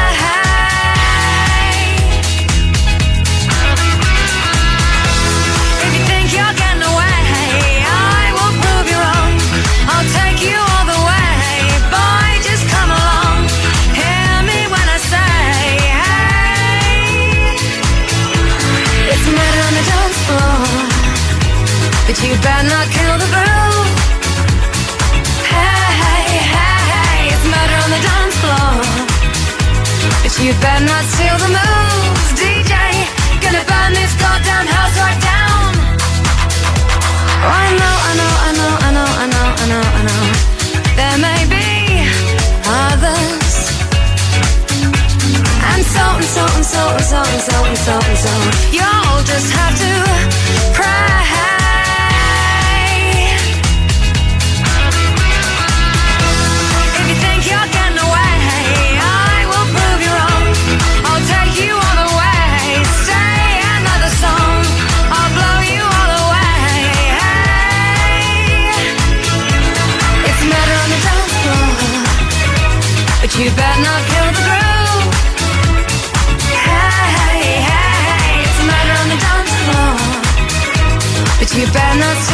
So 47.15 47.23
and 47.31 47.43
so 47.43 47.65
and 47.65 47.79
so 47.79 47.95
and 48.11 48.19
so. 48.19 48.35
You'll 48.75 49.23
just 49.23 49.49
have 49.55 49.75
to 49.83 49.93
pray. 50.75 51.23
If 56.99 57.05
you 57.11 57.17
think 57.25 57.41
you're 57.51 57.71
getting 57.77 58.01
away, 58.09 58.35
I 58.99 59.47
will 59.51 59.69
prove 59.75 60.01
you 60.07 60.13
wrong. 60.19 60.45
I'll 61.07 61.25
take 61.35 61.55
you 61.63 61.73
all 61.85 61.97
the 62.03 62.11
way. 62.19 62.83
Stay 63.07 63.47
another 63.79 64.13
song. 64.23 64.59
I'll 65.15 65.33
blow 65.39 65.59
you 65.71 65.83
all 65.99 66.11
away. 66.25 66.75
It's 70.29 70.43
murder 70.51 70.77
on 70.83 70.89
the 70.91 71.01
dance 71.07 71.35
but 73.25 73.39
you 73.39 73.51
better 81.75 81.99
not 81.99 82.34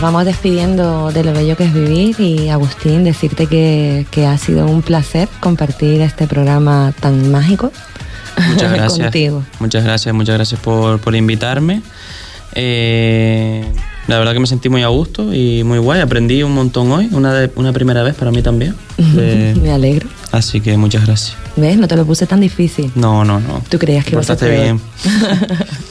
nos 0.00 0.02
vamos 0.12 0.24
despidiendo 0.26 1.10
de 1.10 1.24
lo 1.24 1.32
bello 1.32 1.56
que 1.56 1.64
es 1.64 1.74
vivir 1.74 2.20
y 2.20 2.50
Agustín, 2.50 3.02
decirte 3.02 3.46
que, 3.48 4.06
que 4.12 4.26
ha 4.26 4.38
sido 4.38 4.66
un 4.66 4.82
placer 4.82 5.28
compartir 5.40 6.00
este 6.02 6.28
programa 6.28 6.92
tan 7.00 7.30
mágico 7.32 7.72
Muchas 8.48 8.72
gracias. 8.74 9.00
contigo. 9.06 9.42
Muchas 9.58 9.82
gracias, 9.82 10.14
muchas 10.14 10.36
gracias 10.36 10.60
por, 10.60 11.00
por 11.00 11.16
invitarme. 11.16 11.82
Eh, 12.54 13.64
la 14.06 14.18
verdad 14.20 14.32
que 14.34 14.38
me 14.38 14.46
sentí 14.46 14.68
muy 14.68 14.82
a 14.84 14.88
gusto 14.88 15.34
y 15.34 15.64
muy 15.64 15.78
guay. 15.78 16.00
Aprendí 16.00 16.44
un 16.44 16.54
montón 16.54 16.92
hoy, 16.92 17.08
una, 17.10 17.34
de- 17.34 17.50
una 17.56 17.72
primera 17.72 18.04
vez 18.04 18.14
para 18.14 18.30
mí 18.30 18.40
también. 18.40 18.76
De- 18.96 19.56
Me 19.60 19.72
alegro. 19.72 20.08
así 20.30 20.60
que 20.60 20.76
muchas 20.76 21.04
gracias. 21.04 21.36
¿Ves? 21.56 21.76
No 21.76 21.88
te 21.88 21.96
lo 21.96 22.06
puse 22.06 22.26
tan 22.28 22.40
difícil. 22.40 22.92
No, 22.94 23.24
no, 23.24 23.40
no. 23.40 23.60
¿Tú 23.68 23.76
creías 23.80 24.04
que 24.04 24.12
iba 24.12 24.22
a 24.22 24.34
bien. 24.46 24.80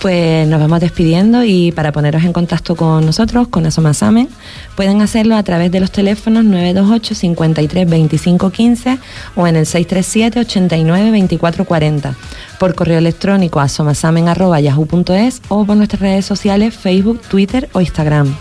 Pues 0.00 0.46
nos 0.46 0.60
vamos 0.60 0.78
despidiendo 0.78 1.42
y 1.42 1.72
para 1.72 1.90
poneros 1.90 2.22
en 2.22 2.32
contacto 2.32 2.76
con 2.76 3.04
nosotros, 3.04 3.48
con 3.48 3.66
Asomasamen, 3.66 4.28
pueden 4.76 5.02
hacerlo 5.02 5.34
a 5.34 5.42
través 5.42 5.72
de 5.72 5.80
los 5.80 5.90
teléfonos 5.90 6.44
928 6.44 7.14
53 7.16 7.90
25 7.90 8.50
15 8.50 8.98
o 9.34 9.46
en 9.48 9.56
el 9.56 9.66
637 9.66 10.40
89 10.40 11.10
24 11.10 11.64
40, 11.64 12.14
por 12.60 12.76
correo 12.76 12.98
electrónico 12.98 13.58
asomasamen.yahoo.es 13.58 15.42
o 15.48 15.64
por 15.64 15.76
nuestras 15.76 16.00
redes 16.00 16.24
sociales 16.24 16.76
Facebook, 16.76 17.20
Twitter 17.22 17.68
o 17.72 17.80
Instagram. 17.80 18.36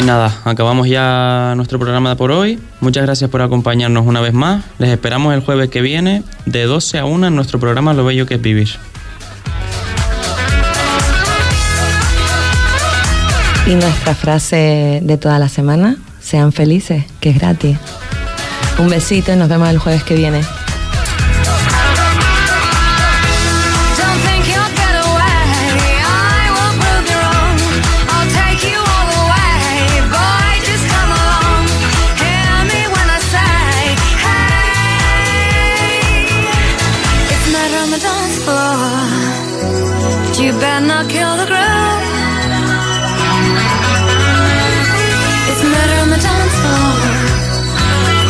Y 0.00 0.02
nada, 0.02 0.34
acabamos 0.44 0.88
ya 0.88 1.52
nuestro 1.56 1.78
programa 1.78 2.16
por 2.16 2.30
hoy. 2.30 2.58
Muchas 2.80 3.04
gracias 3.04 3.28
por 3.28 3.42
acompañarnos 3.42 4.06
una 4.06 4.22
vez 4.22 4.32
más. 4.32 4.64
Les 4.78 4.88
esperamos 4.88 5.34
el 5.34 5.42
jueves 5.42 5.68
que 5.68 5.82
viene 5.82 6.22
de 6.46 6.64
12 6.64 7.00
a 7.00 7.04
1 7.04 7.26
en 7.26 7.36
nuestro 7.36 7.60
programa 7.60 7.92
Lo 7.92 8.06
Bello 8.06 8.24
que 8.24 8.36
es 8.36 8.40
Vivir. 8.40 8.70
Y 13.66 13.74
nuestra 13.74 14.14
frase 14.14 15.00
de 15.02 15.18
toda 15.18 15.38
la 15.38 15.50
semana, 15.50 15.96
sean 16.18 16.52
felices, 16.52 17.04
que 17.20 17.28
es 17.28 17.38
gratis. 17.38 17.76
Un 18.78 18.88
besito 18.88 19.34
y 19.34 19.36
nos 19.36 19.50
vemos 19.50 19.68
el 19.68 19.76
jueves 19.76 20.02
que 20.02 20.14
viene. 20.14 20.40
You 40.50 40.58
better 40.58 40.84
not 40.84 41.08
kill 41.08 41.36
the 41.36 41.46
groove. 41.46 42.02
It's 45.50 45.62
murder 45.62 45.96
on 46.02 46.10
the 46.10 46.20
dance 46.26 46.56
floor. 46.60 46.94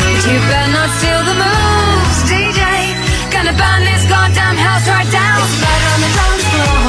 But 0.05 0.23
you 0.29 0.39
better 0.53 0.73
not 0.77 0.91
steal 0.99 1.23
the 1.31 1.37
moves, 1.45 2.19
DJ. 2.29 2.61
Gonna 3.33 3.55
burn 3.57 3.81
this 3.89 4.05
goddamn 4.05 4.57
house 4.67 4.87
right 4.89 5.11
down. 5.11 5.39
It's 5.45 5.57
murder 5.65 5.89
on 5.95 6.01
the 6.05 6.13
dance 6.19 6.45
floor. 6.53 6.81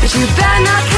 But 0.00 0.10
you 0.14 0.24
better 0.38 0.62
not 0.70 0.89